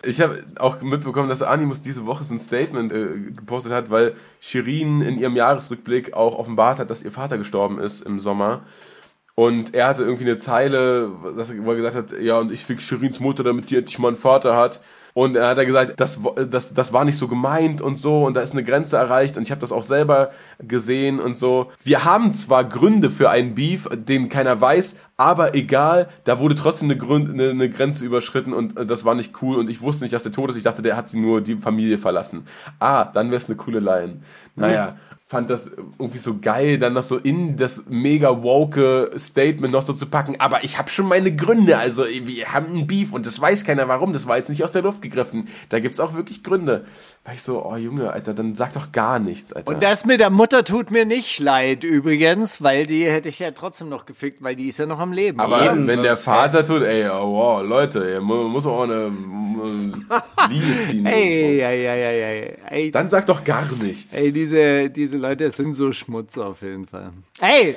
[0.05, 4.15] Ich habe auch mitbekommen, dass Animus diese Woche so ein Statement äh, gepostet hat, weil
[4.41, 8.65] Shirin in ihrem Jahresrückblick auch offenbart hat, dass ihr Vater gestorben ist im Sommer.
[9.35, 12.65] Und er hatte irgendwie eine Zeile, dass er- wo er gesagt hat, ja, und ich
[12.67, 14.81] fick Shirins Mutter, damit die endlich mal einen Vater hat.
[15.15, 16.19] Und er hat er gesagt, das,
[16.49, 19.43] das, das war nicht so gemeint und so und da ist eine Grenze erreicht und
[19.43, 21.71] ich habe das auch selber gesehen und so.
[21.85, 26.89] Wir haben zwar Gründe für einen Beef, den keiner weiß, aber egal, da wurde trotzdem
[26.91, 30.05] eine, Grund, eine, eine Grenze überschritten und äh, das war nicht cool und ich wusste
[30.05, 30.57] nicht, dass der tot ist.
[30.57, 32.47] Ich dachte, der hat sie nur die Familie verlassen.
[32.79, 34.21] Ah, dann wäre es eine coole Line.
[34.57, 34.97] Naja.
[35.33, 39.95] Fand das irgendwie so geil, dann noch so in das mega woke Statement noch so
[39.95, 40.37] zu packen.
[40.39, 41.79] Aber ich habe schon meine Gründe.
[41.79, 44.13] Also, wir haben einen Beef und das weiß keiner warum.
[44.13, 45.49] Das war jetzt nicht aus der Luft gegriffen.
[45.71, 46.85] Da gibt's auch wirklich Gründe.
[47.25, 49.73] War ich so, oh Junge, Alter, dann sag doch gar nichts, Alter.
[49.73, 53.53] Und das mit der Mutter tut mir nicht leid übrigens, weil die hätte ich ja
[53.53, 55.39] trotzdem noch gefickt, weil die ist ja noch am Leben.
[55.39, 58.73] aber Eben, wenn der äh, Vater tut, ey, oh, wow, Leute, ey, mu- muss man
[58.75, 61.07] auch eine äh, Linie ziehen.
[61.07, 62.91] Ey, ey, ey, ey, ey, ey.
[62.91, 64.13] Dann sag doch gar nichts.
[64.13, 67.11] Ey, diese, diese Leute sind so Schmutz auf jeden Fall.
[67.41, 67.77] Ey,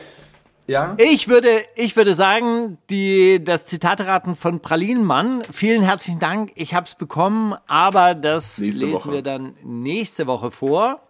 [0.67, 0.95] ja?
[0.97, 6.51] ich würde, ich würde sagen, die, das Zitateraten von Pralinenmann, vielen herzlichen Dank.
[6.55, 9.11] Ich habe es bekommen, aber das Nächste lesen Woche.
[9.11, 11.01] wir dann nächste Woche vor.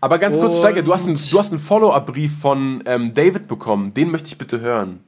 [0.00, 3.92] Aber ganz kurz, Steiger, du hast einen, du hast einen Follow-up-Brief von ähm, David bekommen.
[3.94, 5.04] Den möchte ich bitte hören.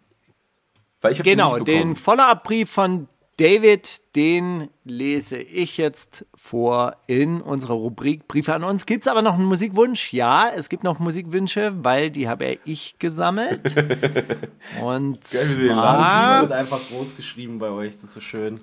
[1.00, 1.96] Weil ich Genau, den den.
[1.96, 3.08] Follow-up-Brief von
[3.40, 8.84] David, den lese ich jetzt vor in unserer Rubrik Briefe an uns.
[8.84, 10.12] Gibt es aber noch einen Musikwunsch?
[10.12, 13.74] Ja, es gibt noch Musikwünsche, weil die habe ich gesammelt.
[14.82, 18.60] Und zwar, wird einfach groß geschrieben bei euch, das ist so schön.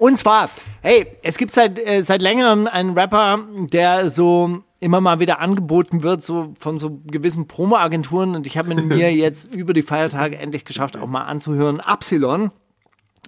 [0.00, 0.50] und zwar,
[0.82, 6.02] hey, es gibt seit, äh, seit längerem einen Rapper, der so immer mal wieder angeboten
[6.02, 8.34] wird, so von so gewissen Promo-Agenturen.
[8.34, 11.78] Und ich habe mir jetzt über die Feiertage endlich geschafft, auch mal anzuhören.
[11.78, 12.50] Absilon.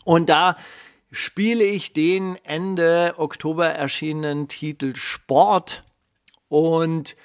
[0.05, 0.57] Und da
[1.11, 5.84] spiele ich den Ende Oktober erschienenen Titel Sport.
[6.49, 7.16] Und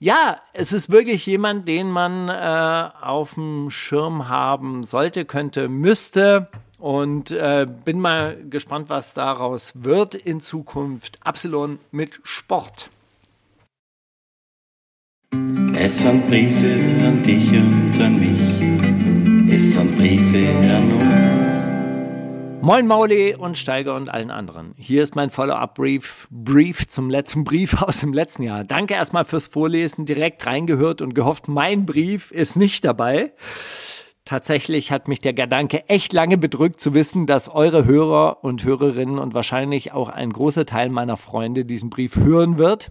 [0.00, 6.48] ja, es ist wirklich jemand, den man äh, auf dem Schirm haben sollte, könnte, müsste.
[6.78, 11.18] Und äh, bin mal gespannt, was daraus wird in Zukunft.
[11.24, 12.90] Absilon mit Sport.
[15.74, 19.54] Es sind Briefe an dich und an mich.
[19.54, 21.27] Es sind Briefe an uns.
[22.60, 24.74] Moin Mauli und Steiger und allen anderen.
[24.76, 28.64] Hier ist mein Follow-up-Brief Brief zum letzten Brief aus dem letzten Jahr.
[28.64, 33.32] Danke erstmal fürs Vorlesen, direkt reingehört und gehofft, mein Brief ist nicht dabei.
[34.24, 39.18] Tatsächlich hat mich der Gedanke echt lange bedrückt zu wissen, dass eure Hörer und Hörerinnen
[39.18, 42.90] und wahrscheinlich auch ein großer Teil meiner Freunde diesen Brief hören wird.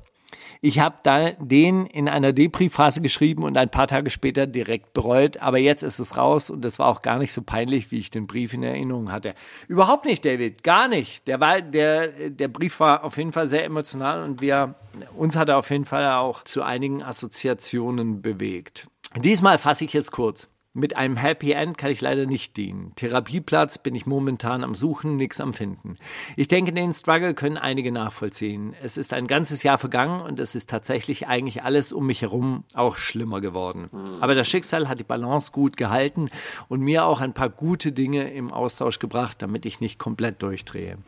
[0.61, 5.37] Ich habe da den in einer Depri-Phase geschrieben und ein paar Tage später direkt bereut.
[5.37, 8.11] Aber jetzt ist es raus und es war auch gar nicht so peinlich, wie ich
[8.11, 9.33] den Brief in Erinnerung hatte.
[9.67, 11.27] Überhaupt nicht, David, gar nicht.
[11.27, 14.75] Der war, der, der Brief war auf jeden Fall sehr emotional und wir,
[15.15, 18.87] uns hat er auf jeden Fall auch zu einigen Assoziationen bewegt.
[19.15, 20.47] Diesmal fasse ich es kurz.
[20.77, 22.91] Mit einem Happy End kann ich leider nicht dienen.
[22.95, 25.97] Therapieplatz bin ich momentan am Suchen, nichts am Finden.
[26.35, 28.75] Ich denke, den Struggle können einige nachvollziehen.
[28.83, 32.63] Es ist ein ganzes Jahr vergangen und es ist tatsächlich eigentlich alles um mich herum
[32.75, 33.89] auch schlimmer geworden.
[34.19, 36.29] Aber das Schicksal hat die Balance gut gehalten
[36.67, 40.99] und mir auch ein paar gute Dinge im Austausch gebracht, damit ich nicht komplett durchdrehe.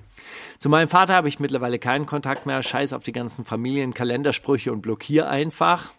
[0.57, 2.63] Zu meinem Vater habe ich mittlerweile keinen Kontakt mehr.
[2.63, 5.91] Scheiß auf die ganzen Familienkalendersprüche und blockier einfach.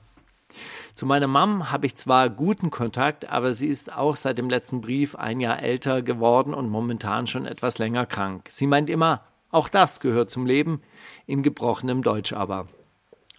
[0.94, 4.80] Zu meiner Mom habe ich zwar guten Kontakt, aber sie ist auch seit dem letzten
[4.80, 8.48] Brief ein Jahr älter geworden und momentan schon etwas länger krank.
[8.50, 10.80] Sie meint immer, auch das gehört zum Leben,
[11.26, 12.68] in gebrochenem Deutsch aber.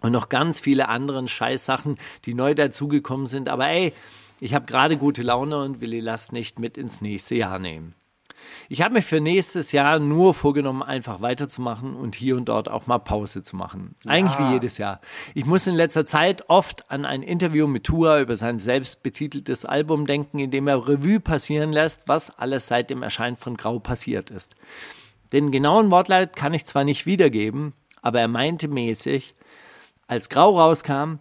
[0.02, 3.50] Und noch ganz viele anderen Scheißsachen, die neu dazugekommen sind.
[3.50, 3.94] Aber ey,
[4.40, 7.94] ich habe gerade gute Laune und will die Last nicht mit ins nächste Jahr nehmen.
[8.70, 12.88] Ich habe mir für nächstes Jahr nur vorgenommen, einfach weiterzumachen und hier und dort auch
[12.88, 13.96] mal Pause zu machen.
[14.06, 15.02] Eigentlich wie jedes Jahr.
[15.34, 20.08] Ich muss in letzter Zeit oft an ein Interview mit Tua über sein selbstbetiteltes Album
[20.08, 24.30] denken, in dem er Revue passieren lässt, was alles seit dem Erscheinen von Grau passiert
[24.30, 24.56] ist.
[25.34, 29.36] Den genauen Wortlaut kann ich zwar nicht wiedergeben, aber er meinte mäßig,
[30.08, 31.20] als Grau rauskam,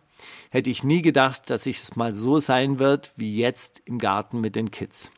[0.51, 4.57] hätte ich nie gedacht, dass es mal so sein wird wie jetzt im Garten mit
[4.57, 5.11] den Kids.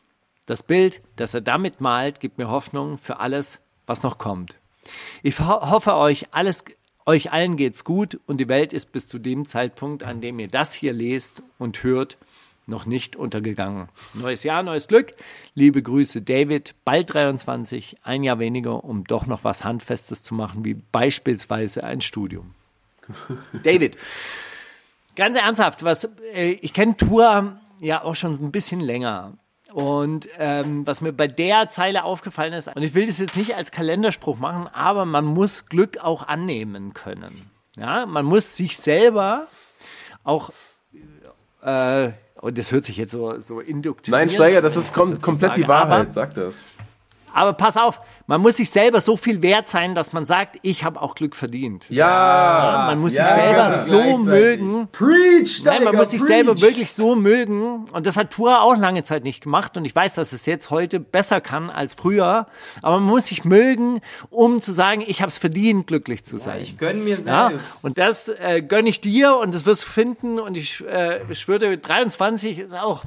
[0.45, 4.59] Das Bild, das er damit malt, gibt mir Hoffnung für alles, was noch kommt.
[5.21, 6.65] Ich ho hoffe euch alles,
[7.05, 10.49] euch allen geht's gut und die Welt ist bis zu dem Zeitpunkt, an dem ihr
[10.49, 12.17] das hier lest und hört,
[12.65, 13.89] noch nicht untergegangen.
[14.13, 15.11] Neues Jahr, neues Glück.
[15.53, 16.75] Liebe Grüße, David.
[16.85, 22.01] Bald 23, ein Jahr weniger, um doch noch was Handfestes zu machen, wie beispielsweise ein
[22.01, 22.53] Studium.
[23.63, 23.97] David,
[25.15, 29.33] ganz ernsthaft, was äh, ich kenne Tour ja auch schon ein bisschen länger.
[29.73, 33.55] Und ähm, was mir bei der Zeile aufgefallen ist, und ich will das jetzt nicht
[33.55, 37.49] als Kalenderspruch machen, aber man muss Glück auch annehmen können.
[37.75, 39.47] Ja, man muss sich selber
[40.23, 40.51] auch
[41.63, 42.11] äh,
[42.41, 45.63] Und das hört sich jetzt so, so induktioniert Nein, Steiger, das ist kom komplett die
[45.63, 46.65] aber- Wahrheit, sag das.
[47.33, 50.83] Aber pass auf, man muss sich selber so viel wert sein, dass man sagt, ich
[50.85, 51.85] habe auch Glück verdient.
[51.89, 54.87] Ja, Man muss ja, sich selber so mögen.
[54.91, 57.85] Preach, Nein, man muss sich selber wirklich so mögen.
[57.91, 59.75] Und das hat Tua auch lange Zeit nicht gemacht.
[59.75, 62.47] Und ich weiß, dass es jetzt heute besser kann als früher.
[62.81, 66.61] Aber man muss sich mögen, um zu sagen, ich habe es verdient, glücklich zu sein.
[66.61, 67.83] Ich gönn mir Ja, selbst.
[67.83, 70.39] und das äh, gönne ich dir und das wirst du finden.
[70.39, 73.03] Und ich äh, schwöre, 23 ist auch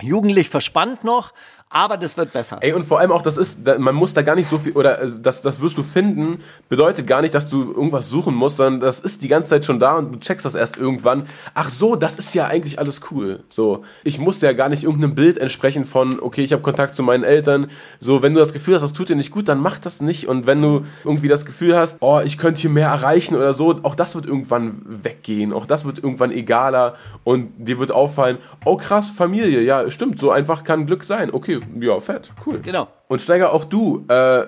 [0.00, 1.32] jugendlich verspannt noch,
[1.72, 2.58] aber das wird besser.
[2.60, 5.00] Ey, und vor allem auch, das ist, man muss da gar nicht so viel, oder
[5.02, 8.80] äh, das, das wirst du finden, bedeutet gar nicht, dass du irgendwas suchen musst, sondern
[8.80, 11.28] das ist die ganze Zeit schon da und du checkst das erst irgendwann.
[11.54, 13.44] Ach so, das ist ja eigentlich alles cool.
[13.48, 17.04] So, ich muss ja gar nicht irgendeinem Bild entsprechen von, okay, ich habe Kontakt zu
[17.04, 17.68] meinen Eltern.
[18.00, 20.26] So, wenn du das Gefühl hast, das tut dir nicht gut, dann mach das nicht.
[20.26, 23.76] Und wenn du irgendwie das Gefühl hast, oh, ich könnte hier mehr erreichen oder so,
[23.84, 25.52] auch das wird irgendwann weggehen.
[25.52, 30.32] Auch das wird irgendwann egaler und dir wird auffallen, oh krass, Familie, ja, stimmt, so
[30.32, 31.30] einfach kann Glück sein.
[31.32, 32.60] Okay, ja, fett, cool.
[32.60, 32.88] Genau.
[33.08, 34.44] Und Steiger, auch du, äh,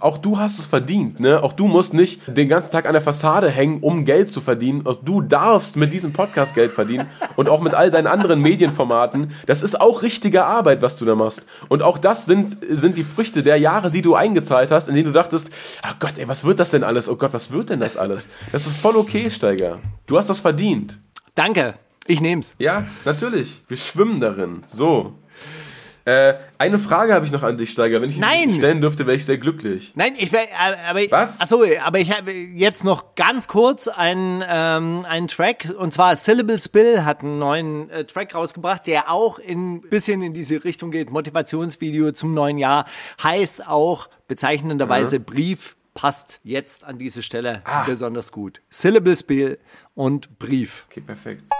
[0.00, 1.42] auch du hast es verdient, ne?
[1.42, 4.86] Auch du musst nicht den ganzen Tag an der Fassade hängen, um Geld zu verdienen.
[4.86, 9.32] Auch du darfst mit diesem Podcast Geld verdienen und auch mit all deinen anderen Medienformaten.
[9.46, 11.44] Das ist auch richtige Arbeit, was du da machst.
[11.68, 15.08] Und auch das sind, sind die Früchte der Jahre, die du eingezahlt hast, in denen
[15.08, 15.50] du dachtest,
[15.82, 17.10] ach Gott, ey, was wird das denn alles?
[17.10, 18.26] Oh Gott, was wird denn das alles?
[18.52, 19.80] Das ist voll okay, Steiger.
[20.06, 20.98] Du hast das verdient.
[21.34, 21.74] Danke,
[22.06, 22.54] ich nehm's.
[22.58, 23.64] Ja, natürlich.
[23.68, 24.62] Wir schwimmen darin.
[24.72, 25.12] So.
[26.04, 28.02] Äh, eine Frage habe ich noch an dich, Steiger.
[28.02, 28.48] Wenn ich Nein!
[28.48, 29.92] die stellen dürfte, wäre ich sehr glücklich.
[29.94, 31.40] Nein, ich wär, äh, aber Was?
[31.40, 36.58] Achso, aber ich habe jetzt noch ganz kurz einen ähm, einen Track und zwar Syllable
[36.58, 41.10] Spill hat einen neuen äh, Track rausgebracht, der auch ein bisschen in diese Richtung geht.
[41.10, 42.86] Motivationsvideo zum neuen Jahr
[43.22, 48.62] heißt auch bezeichnenderweise Brief passt jetzt an diese Stelle besonders gut.
[48.70, 49.58] Syllable Spill
[49.94, 50.86] und Brief.
[50.88, 51.50] Okay, perfekt.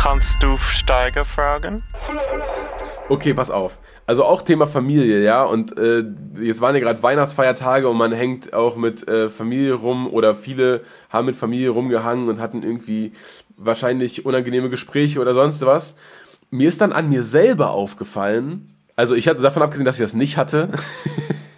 [0.00, 1.82] Kannst du Steiger fragen?
[3.10, 3.78] Okay, pass auf.
[4.06, 5.44] Also auch Thema Familie, ja.
[5.44, 6.04] Und äh,
[6.40, 10.80] jetzt waren ja gerade Weihnachtsfeiertage und man hängt auch mit äh, Familie rum oder viele
[11.10, 13.12] haben mit Familie rumgehangen und hatten irgendwie
[13.58, 15.96] wahrscheinlich unangenehme Gespräche oder sonst was.
[16.48, 20.14] Mir ist dann an mir selber aufgefallen, also ich hatte davon abgesehen, dass ich das
[20.14, 20.70] nicht hatte.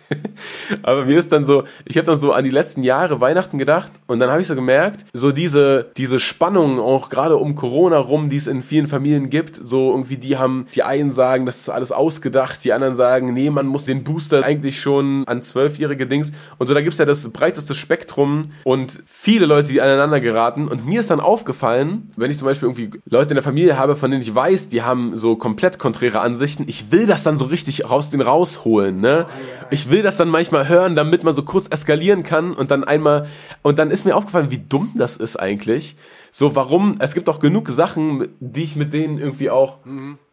[0.82, 3.92] Aber mir ist dann so, ich habe dann so an die letzten Jahre Weihnachten gedacht
[4.06, 8.28] und dann habe ich so gemerkt, so diese, diese Spannung auch gerade um Corona rum,
[8.28, 11.68] die es in vielen Familien gibt, so irgendwie die haben, die einen sagen, das ist
[11.68, 16.32] alles ausgedacht, die anderen sagen, nee, man muss den Booster eigentlich schon an zwölfjährige Dings
[16.58, 20.86] und so, da gibt's ja das breiteste Spektrum und viele Leute, die aneinander geraten und
[20.86, 24.10] mir ist dann aufgefallen, wenn ich zum Beispiel irgendwie Leute in der Familie habe, von
[24.10, 27.90] denen ich weiß, die haben so komplett konträre Ansichten, ich will das dann so richtig
[27.90, 29.26] raus den rausholen, ne?
[29.70, 33.26] Ich will das dann manchmal hören, damit man so kurz eskalieren kann und dann einmal
[33.62, 35.96] und dann ist mir aufgefallen, wie dumm das ist eigentlich.
[36.30, 36.94] So, warum?
[36.98, 39.78] Es gibt auch genug Sachen, die ich mit denen irgendwie auch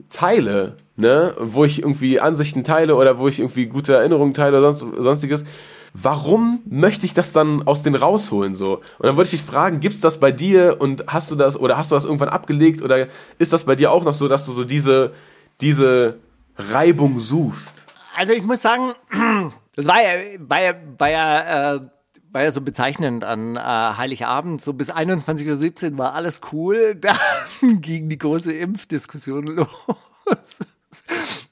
[0.09, 1.33] teile, ne?
[1.39, 5.43] Wo ich irgendwie Ansichten teile oder wo ich irgendwie gute Erinnerungen teile oder sonst, sonstiges.
[5.93, 8.75] Warum möchte ich das dann aus denen rausholen so?
[8.75, 11.77] Und dann wollte ich dich fragen, gibt's das bei dir und hast du das oder
[11.77, 13.07] hast du das irgendwann abgelegt oder
[13.37, 15.11] ist das bei dir auch noch so, dass du so diese
[15.61, 16.17] diese
[16.57, 17.87] Reibung suchst?
[18.19, 18.95] Also ich muss sagen,
[19.77, 21.79] das war ja, war ja, war ja, äh,
[22.33, 24.61] war ja so bezeichnend an äh, Heiligabend.
[24.61, 26.95] So bis 21.17 Uhr war alles cool.
[26.99, 27.15] Dann
[27.61, 30.59] ging die große Impfdiskussion los.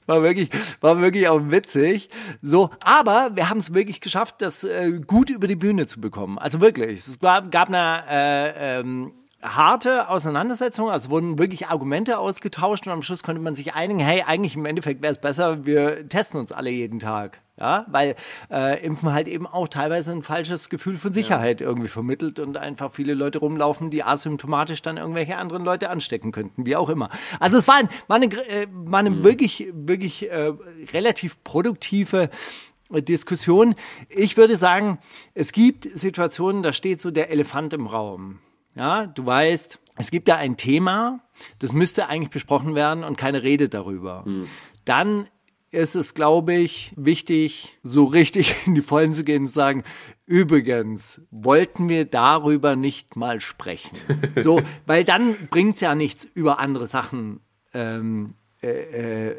[0.04, 0.50] War wirklich,
[0.82, 2.10] war wirklich auch witzig.
[2.42, 6.38] So, aber wir haben es wirklich geschafft, das äh, gut über die Bühne zu bekommen.
[6.38, 6.98] Also wirklich.
[6.98, 9.12] Es gab, gab eine äh, ähm,
[9.42, 14.24] harte Auseinandersetzung, also wurden wirklich Argumente ausgetauscht und am Schluss konnte man sich einigen, hey,
[14.26, 17.40] eigentlich im Endeffekt wäre es besser, wir testen uns alle jeden Tag.
[17.60, 18.14] Ja, weil
[18.52, 22.92] äh, Impfen halt eben auch teilweise ein falsches Gefühl von Sicherheit irgendwie vermittelt und einfach
[22.92, 27.08] viele Leute rumlaufen, die asymptomatisch dann irgendwelche anderen Leute anstecken könnten, wie auch immer.
[27.40, 30.52] Also es war, ein, war eine, äh, war eine wirklich, wirklich äh,
[30.92, 32.30] relativ produktive
[32.90, 33.74] Diskussion.
[34.08, 34.98] Ich würde sagen,
[35.34, 38.38] es gibt Situationen, da steht so der Elefant im Raum.
[38.78, 41.20] Ja, du weißt, es gibt da ein Thema,
[41.58, 44.24] das müsste eigentlich besprochen werden und keine Rede darüber.
[44.84, 45.28] Dann
[45.70, 49.82] ist es, glaube ich, wichtig, so richtig in die Vollen zu gehen und zu sagen,
[50.26, 53.96] übrigens, wollten wir darüber nicht mal sprechen.
[54.42, 57.40] So, weil dann bringt's ja nichts, über andere Sachen
[57.74, 59.36] ähm, äh, äh,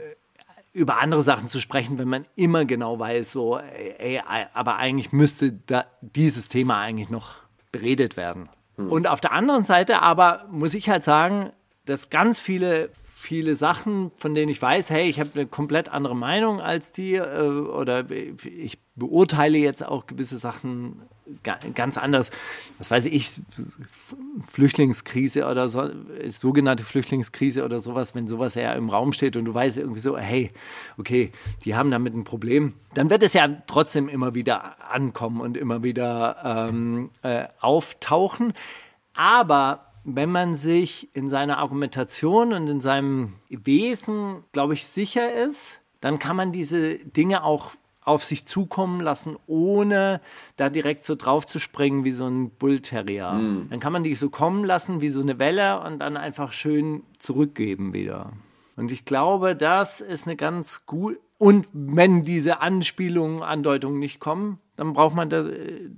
[0.73, 4.21] über andere Sachen zu sprechen, wenn man immer genau weiß, so, ey, ey,
[4.53, 7.37] aber eigentlich müsste da dieses Thema eigentlich noch
[7.71, 8.49] beredet werden.
[8.87, 11.51] Und auf der anderen Seite aber muss ich halt sagen,
[11.85, 12.89] dass ganz viele
[13.19, 17.15] viele Sachen, von denen ich weiß, hey, ich habe eine komplett andere Meinung als die
[17.15, 21.01] äh, oder ich beurteile jetzt auch gewisse Sachen
[21.43, 22.31] ganz anders.
[22.77, 23.31] Was weiß ich,
[24.51, 25.89] Flüchtlingskrise oder so,
[26.29, 30.17] sogenannte Flüchtlingskrise oder sowas, wenn sowas ja im Raum steht und du weißt irgendwie so,
[30.17, 30.49] hey,
[30.97, 31.31] okay,
[31.65, 35.83] die haben damit ein Problem, dann wird es ja trotzdem immer wieder ankommen und immer
[35.83, 38.53] wieder ähm, äh, auftauchen.
[39.13, 45.81] Aber wenn man sich in seiner Argumentation und in seinem Wesen, glaube ich, sicher ist,
[46.01, 47.73] dann kann man diese Dinge auch
[48.09, 50.19] auf sich zukommen lassen, ohne
[50.57, 53.39] da direkt so drauf zu springen wie so ein Bullterrier.
[53.69, 57.03] Dann kann man die so kommen lassen wie so eine Welle und dann einfach schön
[57.19, 58.33] zurückgeben wieder.
[58.75, 61.19] Und ich glaube, das ist eine ganz gut.
[61.37, 65.45] Und wenn diese Anspielungen, Andeutungen nicht kommen, dann braucht man das,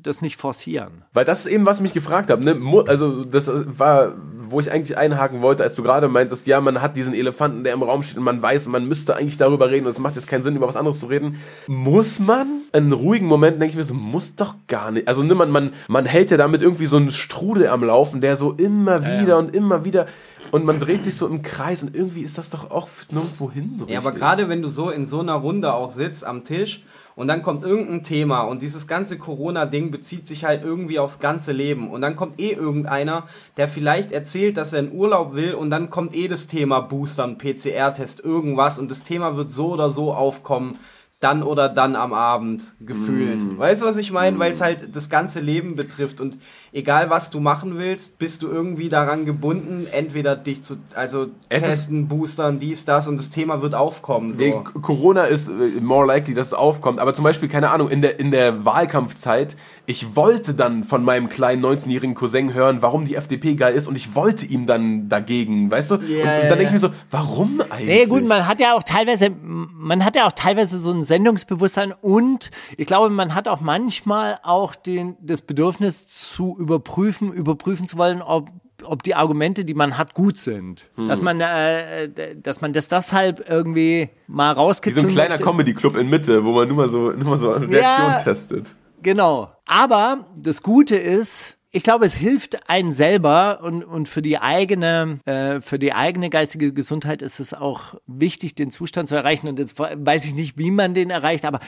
[0.02, 1.06] das nicht forcieren.
[1.14, 2.44] Weil das ist eben, was ich mich gefragt habe.
[2.44, 2.84] Ne?
[2.88, 4.14] Also, das war,
[4.44, 7.74] wo ich eigentlich einhaken wollte, als du gerade meintest, ja, man hat diesen Elefanten, der
[7.74, 10.28] im Raum steht und man weiß, man müsste eigentlich darüber reden und es macht jetzt
[10.28, 11.38] keinen Sinn, über was anderes zu reden.
[11.68, 12.62] Muss man?
[12.74, 15.08] In ruhigen Moment denke ich mir so, muss doch gar nicht.
[15.08, 18.38] Also, ne, man, man, man hält ja damit irgendwie so einen Strudel am Laufen, der
[18.38, 20.06] so immer wieder und immer wieder.
[20.52, 23.74] Und man dreht sich so im Kreis und irgendwie ist das doch auch nirgendwo hin
[23.78, 24.22] so Ja, aber richtig.
[24.22, 26.84] gerade wenn du so in so einer Runde auch sitzt am Tisch
[27.22, 31.52] und dann kommt irgendein Thema und dieses ganze Corona-Ding bezieht sich halt irgendwie aufs ganze
[31.52, 33.28] Leben und dann kommt eh irgendeiner,
[33.58, 37.38] der vielleicht erzählt, dass er in Urlaub will und dann kommt eh das Thema Boostern,
[37.38, 40.80] PCR-Test, irgendwas und das Thema wird so oder so aufkommen.
[41.20, 43.56] Dann oder dann am Abend gefühlt.
[43.60, 44.40] Weißt du, was ich meine?
[44.40, 46.40] Weil es halt das ganze Leben betrifft und
[46.74, 51.64] egal was du machen willst, bist du irgendwie daran gebunden, entweder dich zu, also Es
[51.64, 54.34] ist- testen, boostern, dies, das und das Thema wird aufkommen.
[54.34, 54.64] So.
[54.82, 57.00] Corona ist äh, more likely, dass es aufkommt.
[57.00, 61.28] Aber zum Beispiel, keine Ahnung, in der, in der Wahlkampfzeit, ich wollte dann von meinem
[61.28, 65.70] kleinen 19-jährigen Cousin hören, warum die FDP geil ist und ich wollte ihm dann dagegen,
[65.70, 65.96] weißt du?
[65.96, 67.88] und, und ja, dann denke ich mir so, warum eigentlich?
[67.88, 71.94] Nee, gut, man hat ja auch teilweise, man hat ja auch teilweise so ein Sendungsbewusstsein
[72.02, 77.98] und ich glaube, man hat auch manchmal auch den, das Bedürfnis zu überprüfen, überprüfen zu
[77.98, 78.50] wollen, ob
[78.84, 80.90] ob die Argumente, die man hat, gut sind.
[80.98, 85.38] Dass man, äh, dass man das deshalb irgendwie mal Wie so ein kleiner.
[85.38, 88.18] Comedy-Club in Mitte, wo man nur mal so, nur mal so Reaktionen Ja.
[88.18, 88.74] testet.
[89.04, 89.52] Genau.
[89.68, 95.20] Aber das Gute ist, ich glaube, es hilft einen selber und, und für die eigene,
[95.26, 99.48] äh, für die eigene geistige Gesundheit ist es auch wichtig, den Zustand zu erreichen.
[99.48, 101.60] Und jetzt weiß ich nicht, wie man den erreicht, aber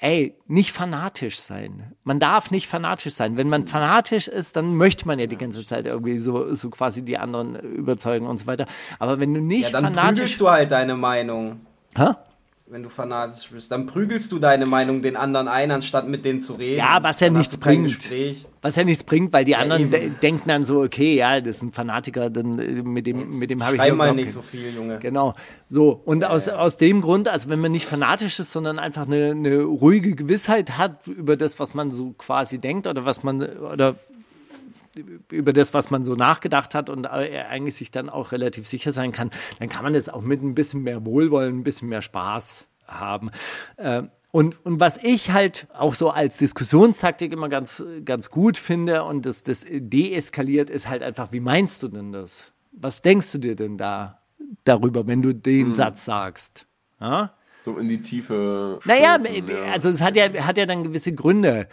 [0.00, 1.92] ey, nicht fanatisch sein.
[2.04, 3.36] Man darf nicht fanatisch sein.
[3.36, 7.04] Wenn man fanatisch ist, dann möchte man ja die ganze Zeit irgendwie so, so quasi
[7.04, 8.66] die anderen überzeugen und so weiter.
[8.98, 10.08] Aber wenn du nicht Ja, dann fanatisch.
[10.20, 11.60] prügelst du halt deine Meinung.
[11.96, 12.10] Hä?
[12.70, 16.42] Wenn du fanatisch bist, dann prügelst du deine Meinung den anderen ein, anstatt mit denen
[16.42, 16.76] zu reden.
[16.76, 17.98] Ja, was ja Dann nichts bringt.
[18.60, 19.90] Was ja nichts bringt, weil die anderen eben.
[19.90, 23.48] de denken dann so, okay, ja, das ist ein Fanatiker, dann äh, mit dem, mit
[23.48, 24.98] dem habe ich Schrei ja mal nicht so viel, Junge.
[24.98, 25.34] Genau.
[25.70, 29.30] So, und aus, aus dem Grund, also wenn man nicht fanatisch ist, sondern einfach eine,
[29.30, 33.94] eine ruhige Gewissheit hat über das, was man so quasi denkt oder was man oder
[35.30, 38.92] über das, was man so nachgedacht hat und äh, eigentlich sich dann auch relativ sicher
[38.92, 42.02] sein kann, dann kann man das auch mit ein bisschen mehr Wohlwollen, ein bisschen mehr
[42.02, 43.30] Spaß haben.
[43.76, 49.04] Äh, und, und was ich halt auch so als Diskussionstaktik immer ganz, ganz gut finde
[49.04, 52.52] und das, das deeskaliert, ist halt einfach, wie meinst du denn das?
[52.72, 54.20] Was denkst du dir denn da
[54.64, 56.66] darüber, wenn du den Satz sagst?
[57.00, 57.32] Ja?
[57.60, 58.78] So in die Tiefe.
[58.84, 59.72] Naja, stürzen, ja.
[59.72, 61.68] also es hat ja, hat ja dann gewisse Gründe.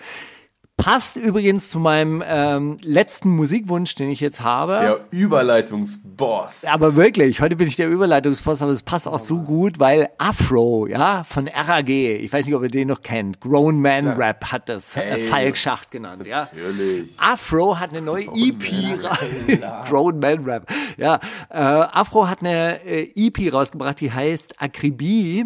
[0.77, 4.73] Passt übrigens zu meinem ähm, letzten Musikwunsch, den ich jetzt habe.
[4.81, 6.65] Der Überleitungsboss.
[6.65, 10.85] Aber wirklich, heute bin ich der Überleitungsboss, aber es passt auch so gut, weil Afro,
[10.85, 14.68] ja, von RAG, ich weiß nicht, ob ihr den noch kennt, Grown Man Rap hat
[14.68, 15.19] das äh, Hey.
[15.27, 16.39] Falk Schacht genannt, ja.
[16.39, 17.14] Natürlich.
[17.19, 20.69] Afro hat eine neue EP raus- Grown Man Rap.
[20.97, 21.19] Ja,
[21.49, 25.45] äh, Afro hat eine äh, EP rausgebracht, die heißt Akribie.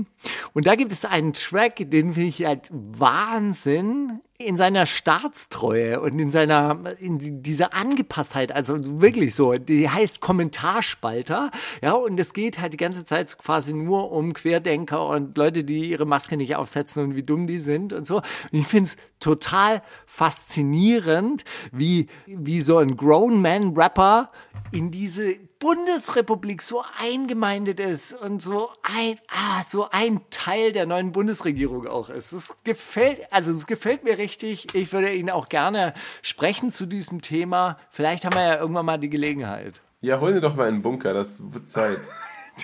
[0.54, 6.18] Und da gibt es einen Track, den finde ich halt Wahnsinn in seiner Staatstreue und
[6.18, 11.52] in seiner in die- dieser Angepasstheit, also wirklich so, die heißt Kommentarspalter,
[11.82, 15.90] ja, und es geht halt die ganze Zeit quasi nur um Querdenker und Leute, die
[15.90, 18.18] ihre Maske nicht aufsetzen und wie dumm die sind und so.
[18.18, 21.44] Und ich finde es total faszinierend,
[21.74, 24.32] wie, wie so ein Grown Man Rapper
[24.72, 31.12] in diese Bundesrepublik so eingemeindet ist und so ein, ah, so ein Teil der neuen
[31.12, 32.32] Bundesregierung auch ist.
[32.32, 34.74] Es gefällt, also es gefällt mir richtig.
[34.74, 37.78] Ich würde ihn auch gerne sprechen zu diesem Thema.
[37.92, 39.82] Vielleicht haben wir ja irgendwann mal die Gelegenheit.
[40.02, 41.98] Ja, hol dir doch mal einen Bunker, das wird Zeit.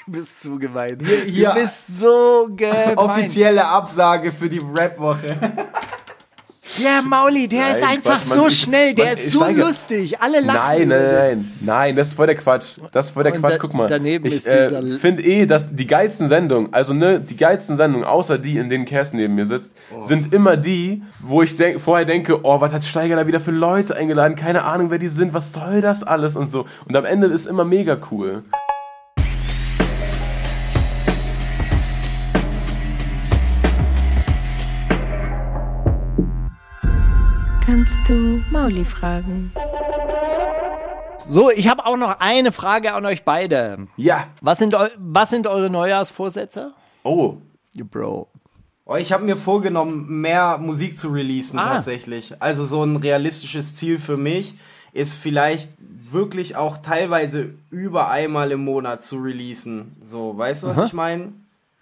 [0.05, 0.97] Du bist so gemein.
[1.25, 2.97] hier- du bist so gemein.
[2.97, 5.37] Offizielle Absage für die Rap-Woche.
[6.83, 9.61] Der Mauli, der ist Nein, einfach Quatsch, so ich- schnell, der Mann, ist so steige-
[9.61, 10.19] lustig.
[10.21, 10.59] Alle lachen.
[10.59, 12.77] Nein, nein, nein, nein, das ist voll der Quatsch.
[12.91, 13.53] Das ist voll der Und Quatsch.
[13.53, 17.19] da- Guck mal, daneben ich ist äh, finde eh, dass die geilsten Sendungen, also ne,
[17.21, 20.01] die geilsten Sendungen, außer die, in denen Kerstin neben mir sitzt, Oh.
[20.01, 23.51] sind immer die, wo ich denk, vorher denke, oh, was hat Steiger da wieder für
[23.51, 24.35] Leute eingeladen?
[24.35, 26.65] Keine Ahnung, wer die sind, was soll das alles und so.
[26.87, 28.43] Und am Ende ist immer mega cool.
[37.85, 39.53] Kannst du Mauli fragen?
[41.19, 43.87] So, ich habe auch noch eine Frage an euch beide.
[43.95, 44.25] Ja.
[44.41, 46.73] Was sind, eu was sind eure Neujahrsvorsätze?
[47.03, 47.35] Oh.
[47.75, 48.27] Bro.
[48.85, 51.75] Oh, ich habe mir vorgenommen, mehr Musik zu releasen Ah.
[51.75, 52.33] tatsächlich.
[52.41, 54.55] Also so ein realistisches Ziel für mich
[54.91, 59.95] ist vielleicht wirklich auch teilweise über einmal im Monat zu releasen.
[60.01, 61.33] So, weißt du, was ich meine?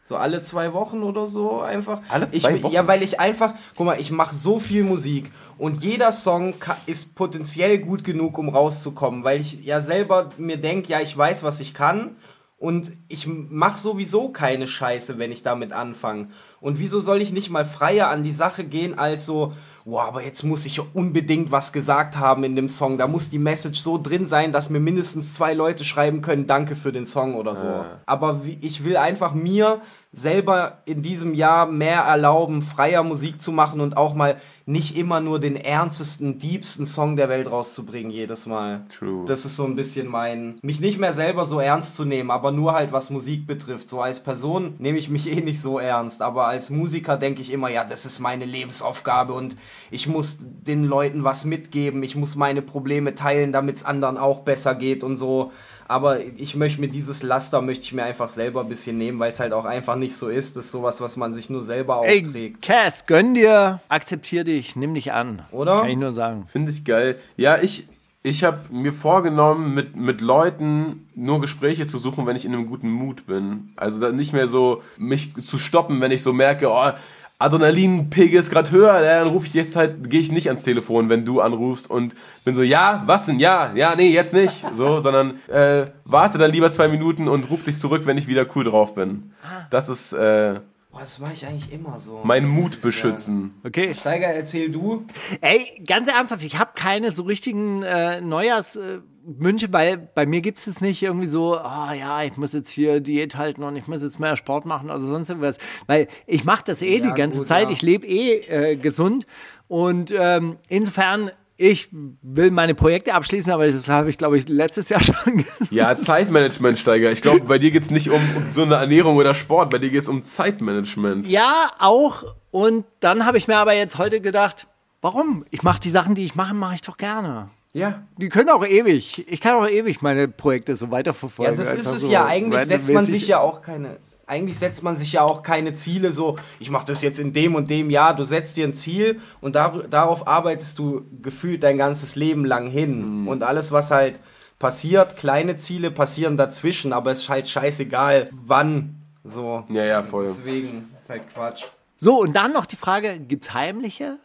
[0.06, 2.02] So alle zwei Wochen oder so einfach.
[2.10, 2.74] Alle zwei ich, Wochen?
[2.74, 6.56] Ja, weil ich einfach, guck mal, ich mache so viel Musik und jeder Song
[6.86, 11.44] ist potenziell gut genug, um rauszukommen, weil ich ja selber mir denke, ja, ich weiß,
[11.44, 12.18] was ich kann
[12.58, 16.28] und ich mache sowieso keine Scheiße, wenn ich damit anfange.
[16.60, 19.54] Und wieso soll ich nicht mal freier an die Sache gehen, als so,
[19.86, 22.98] wow, aber jetzt muss ich ja unbedingt was gesagt haben in dem Song.
[22.98, 26.76] Da muss die Message so drin sein, dass mir mindestens zwei Leute schreiben können, danke
[26.76, 27.86] für den Song oder so.
[28.06, 29.82] Aber wie, ich will einfach mir
[30.16, 34.38] selber in diesem Jahr mehr erlauben, freier Musik zu machen und auch mal
[34.68, 38.86] nicht immer nur den ernstesten, diebsten Song der Welt rauszubringen jedes Mal.
[38.96, 39.26] True.
[39.26, 42.52] Das ist so ein bisschen mein, mich nicht mehr selber so ernst zu nehmen, aber
[42.52, 43.90] nur halt was Musik betrifft.
[43.90, 47.52] So als Person nehme ich mich eh nicht so ernst, aber als Musiker denke ich
[47.52, 49.58] immer, ja, das ist meine Lebensaufgabe und
[49.90, 54.42] ich muss den Leuten was mitgeben, ich muss meine Probleme teilen, damit es anderen auch
[54.42, 55.52] besser geht und so.
[55.88, 59.32] Aber ich möchte mir dieses Laster möchte ich mir einfach selber ein bisschen nehmen, weil
[59.32, 60.56] es halt auch einfach nicht so ist.
[60.56, 62.62] Das ist sowas, was man sich nur selber Ey, aufträgt.
[62.62, 65.44] Cass, gönn dir, akzeptier dich, nimm dich an.
[65.52, 65.82] Oder?
[65.82, 66.46] Kann ich nur sagen.
[66.48, 67.20] Finde ich geil.
[67.38, 67.88] Ja, ich,
[68.24, 72.68] ich habe mir vorgenommen, mit, mit Leuten nur Gespräche zu suchen, wenn ich in einem
[72.68, 73.74] guten Mut bin.
[73.76, 76.92] Also dann nicht mehr so mich zu stoppen, wenn ich so merke, oh,
[77.40, 81.26] Adrenalinpegel ist gerade höher, dann rufe ich jetzt halt, gehe ich nicht ans Telefon, wenn
[81.26, 82.16] du anrufst und
[82.46, 86.52] bin so, ja, was denn, ja, ja, nee, jetzt nicht, so, sondern äh, warte dann
[86.52, 89.34] lieber zwei Minuten und ruf dich zurück, wenn ich wieder cool drauf bin.
[89.70, 90.60] Das ist äh,
[90.94, 92.22] Boah, das mache ich eigentlich immer so.
[92.24, 93.60] mein Muss Mut beschützen.
[93.64, 93.96] Okay.
[93.96, 95.08] Steiger, erzähl du.
[95.42, 100.60] Ey, ganz ernsthaft, ich habe keine so richtigen äh, Neujahrswünsche, äh, weil bei mir gibt
[100.60, 104.04] es nicht irgendwie so, ah ja, ich muss jetzt hier Diät halten und ich muss
[104.04, 105.58] jetzt mehr Sport machen oder sonst irgendwas.
[105.88, 107.74] Weil ich mache das eh Ja, die ganze gut, Zeit, ja.
[107.74, 109.26] ich lebe eh äh, gesund
[109.68, 111.32] und ähm, insofern,
[111.64, 111.88] ich
[112.22, 115.72] will meine Projekte abschließen, aber das habe ich, glaube ich, letztes Jahr schon gesagt.
[115.72, 117.10] Ja, Zeitmanagement, Steiger.
[117.12, 119.90] Ich glaube, bei dir geht's nicht um, um so eine Ernährung oder Sport, bei dir
[119.90, 121.26] geht's um Zeitmanagement.
[121.28, 122.36] Ja, auch.
[122.52, 124.68] Und dann habe ich mir aber jetzt heute gedacht,
[125.02, 125.46] warum?
[125.52, 127.50] Ich mache die Sachen, die ich mache, mache ich doch gerne.
[127.72, 128.04] Ja.
[128.18, 129.26] Die können auch ewig.
[129.32, 131.56] Ich kann auch ewig meine Projekte so Ja, weiterverfolgen.
[131.56, 132.26] das ist Einfach es so ja.
[132.26, 133.98] Eigentlich setzt man sich ja auch keine.
[134.26, 137.56] Eigentlich setzt man sich ja auch keine Ziele so, ich mache das jetzt in dem
[137.56, 138.16] und dem Jahr.
[138.16, 142.68] Du setzt dir ein Ziel und dar darauf arbeitest du gefühlt dein ganzes Leben lang
[142.68, 143.28] hin.
[143.28, 144.20] Und alles, was halt
[144.60, 148.96] passiert, kleine Ziele passieren dazwischen, aber es ist halt scheißegal, wann.
[149.26, 149.66] So.
[149.70, 150.26] Ja, ja, voll.
[150.26, 151.66] Deswegen ist halt Quatsch.
[151.98, 154.20] So, und dann noch die Frage, gibt es heimliche,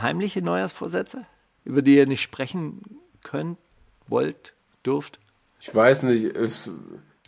[0.00, 1.24] heimliche Neujahrsvorsätze,
[1.64, 2.82] über die ihr nicht sprechen
[3.22, 3.58] könnt,
[4.06, 4.54] wollt,
[4.84, 5.18] dürft?
[5.60, 6.70] Ich weiß nicht, ist,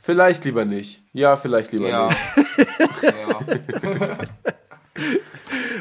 [0.02, 1.02] vielleicht lieber nicht.
[1.12, 2.08] Ja, vielleicht lieber Ja.
[2.08, 2.18] nicht.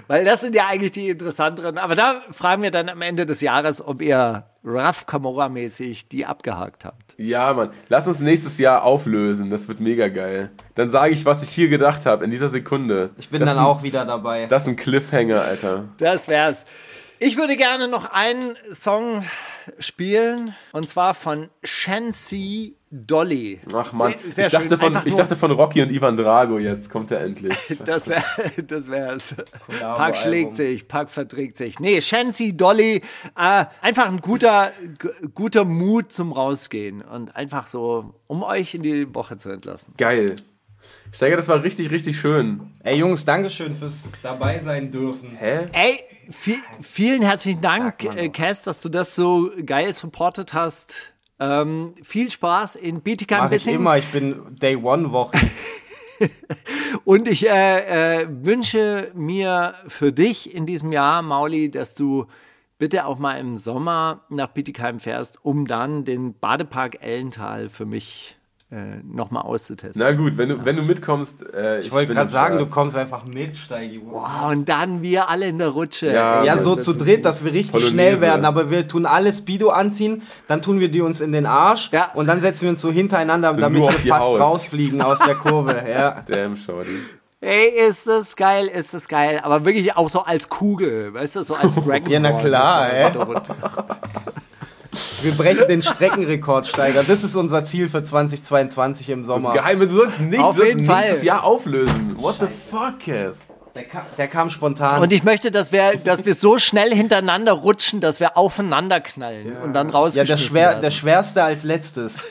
[0.08, 1.78] Weil das sind ja eigentlich die interessanteren.
[1.78, 6.84] Aber da fragen wir dann am Ende des Jahres, ob ihr Raf Camora-mäßig die abgehakt
[6.86, 7.16] habt.
[7.18, 7.70] Ja, Mann.
[7.88, 9.50] Lass uns nächstes Jahr auflösen.
[9.50, 10.52] Das wird mega geil.
[10.76, 13.12] Dann sage ich, was ich hier gedacht habe, in dieser Sekunde.
[13.18, 14.48] Ich bin das dann ein- auch wieder dabei.
[14.48, 15.86] Das ist ein Cliffhanger, Alter.
[15.98, 16.66] Das wär's.
[17.24, 19.24] Ich würde gerne noch einen Song
[19.78, 23.62] spielen, und zwar von Shansi Dolly.
[23.72, 24.78] Ach man, ich, dachte schön.
[24.80, 27.54] von, Einfach ich dachte von Rocky und Ivan Drago, jetzt kommt er endlich.
[27.86, 28.24] Das wäre,
[28.66, 29.36] das wär's.
[29.68, 30.16] Pack Album.
[30.16, 31.80] schlägt sich, Pack verträgt sich.
[31.80, 33.04] Nee, Shansi, Dolly,
[33.38, 34.72] äh, einfach ein guter,
[35.36, 39.94] guter Mut zum Rausgehen und einfach so, um euch in die Woche zu entlassen.
[39.96, 40.38] Geil.
[41.14, 42.72] Steiger, das war richtig, richtig schön.
[42.84, 45.30] Ey Jungs, Dankeschön fürs dabei sein dürfen.
[45.38, 45.68] Hä?
[45.74, 46.00] Ey,
[46.44, 51.14] vi vielen herzlichen Dank, äh, Cass, dass du das so geil supportet hast.
[51.40, 53.76] Ähm, viel Spaß in Bietigheim Mach ich Bissing.
[53.76, 55.38] immer, ich bin Day One Woche.
[57.04, 62.28] Und ich äh, äh, wünsche mir für dich in diesem Jahr, Mauli, dass du
[62.78, 68.38] bitte auch mal im Sommer nach Bietigheim fährst, um dann den Badepark Ellental für mich
[68.72, 70.02] äh, nochmal auszutesten.
[70.02, 71.44] Na gut, wenn du, wenn du mitkommst.
[71.54, 74.00] Äh, Ich wollte gerade sagen, du kommst einfach mit, Steigi.
[74.00, 76.14] Boah, und dann wir alle in der Rutsche.
[76.14, 76.44] Ja.
[76.46, 77.92] Ja, so zu dritt, dass wir richtig Polonaise.
[77.94, 81.46] schnell werden, aber wir tun alles Speedo anziehen, dann tun wir die uns in den
[81.46, 82.12] Arsch Ja.
[82.14, 84.40] und dann setzen wir uns so hintereinander, So damit wir fast Haut.
[84.40, 85.76] rausfliegen aus der Kurve.
[85.92, 86.22] Ja.
[86.26, 86.96] Damn, Shorty.
[87.42, 89.40] Ey, ist das geil, ist das geil.
[89.44, 93.12] Aber wirklich auch so als Kugel, weißt du, so als Dragon Ja, na klar, ey.
[95.22, 97.04] Wir brechen den Streckenrekord, Steiger.
[97.04, 99.50] Das ist unser Ziel für 2022 im Das Sommer.
[99.50, 101.26] ist geheim, du sollst nicht Auf jeden nächstes Fall.
[101.26, 102.16] Jahr auflösen.
[102.20, 103.50] What the fuck, Cass?
[103.76, 105.02] Der, kam, der kam spontan.
[105.02, 109.56] Und ich möchte, dass wir, dass wir so schnell hintereinander rutschen, dass wir aufeinander knallen
[109.64, 110.82] und dann ja, rausgeschmissen der, schwer, werden.
[110.82, 112.24] der schwerste als letztes.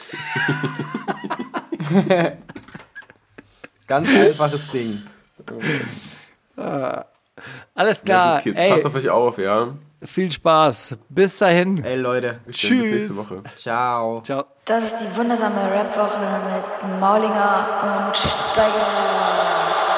[3.87, 5.03] Ganz einfaches Ding.
[7.75, 8.35] Alles Ja, klar.
[8.37, 9.69] gut, Kids, Ey, passt auf euch auf, ja.
[10.03, 10.97] Viel Spaß.
[11.09, 11.85] Bis dahin.
[11.85, 12.41] Ey, Leute.
[12.47, 13.17] Bis nächste Tschüss.
[13.17, 13.43] Woche.
[13.57, 14.21] Ciao.
[14.23, 14.45] Ciao.
[14.65, 19.90] Das ist die wundersame Rap-Woche mit Maulinger und Steiger.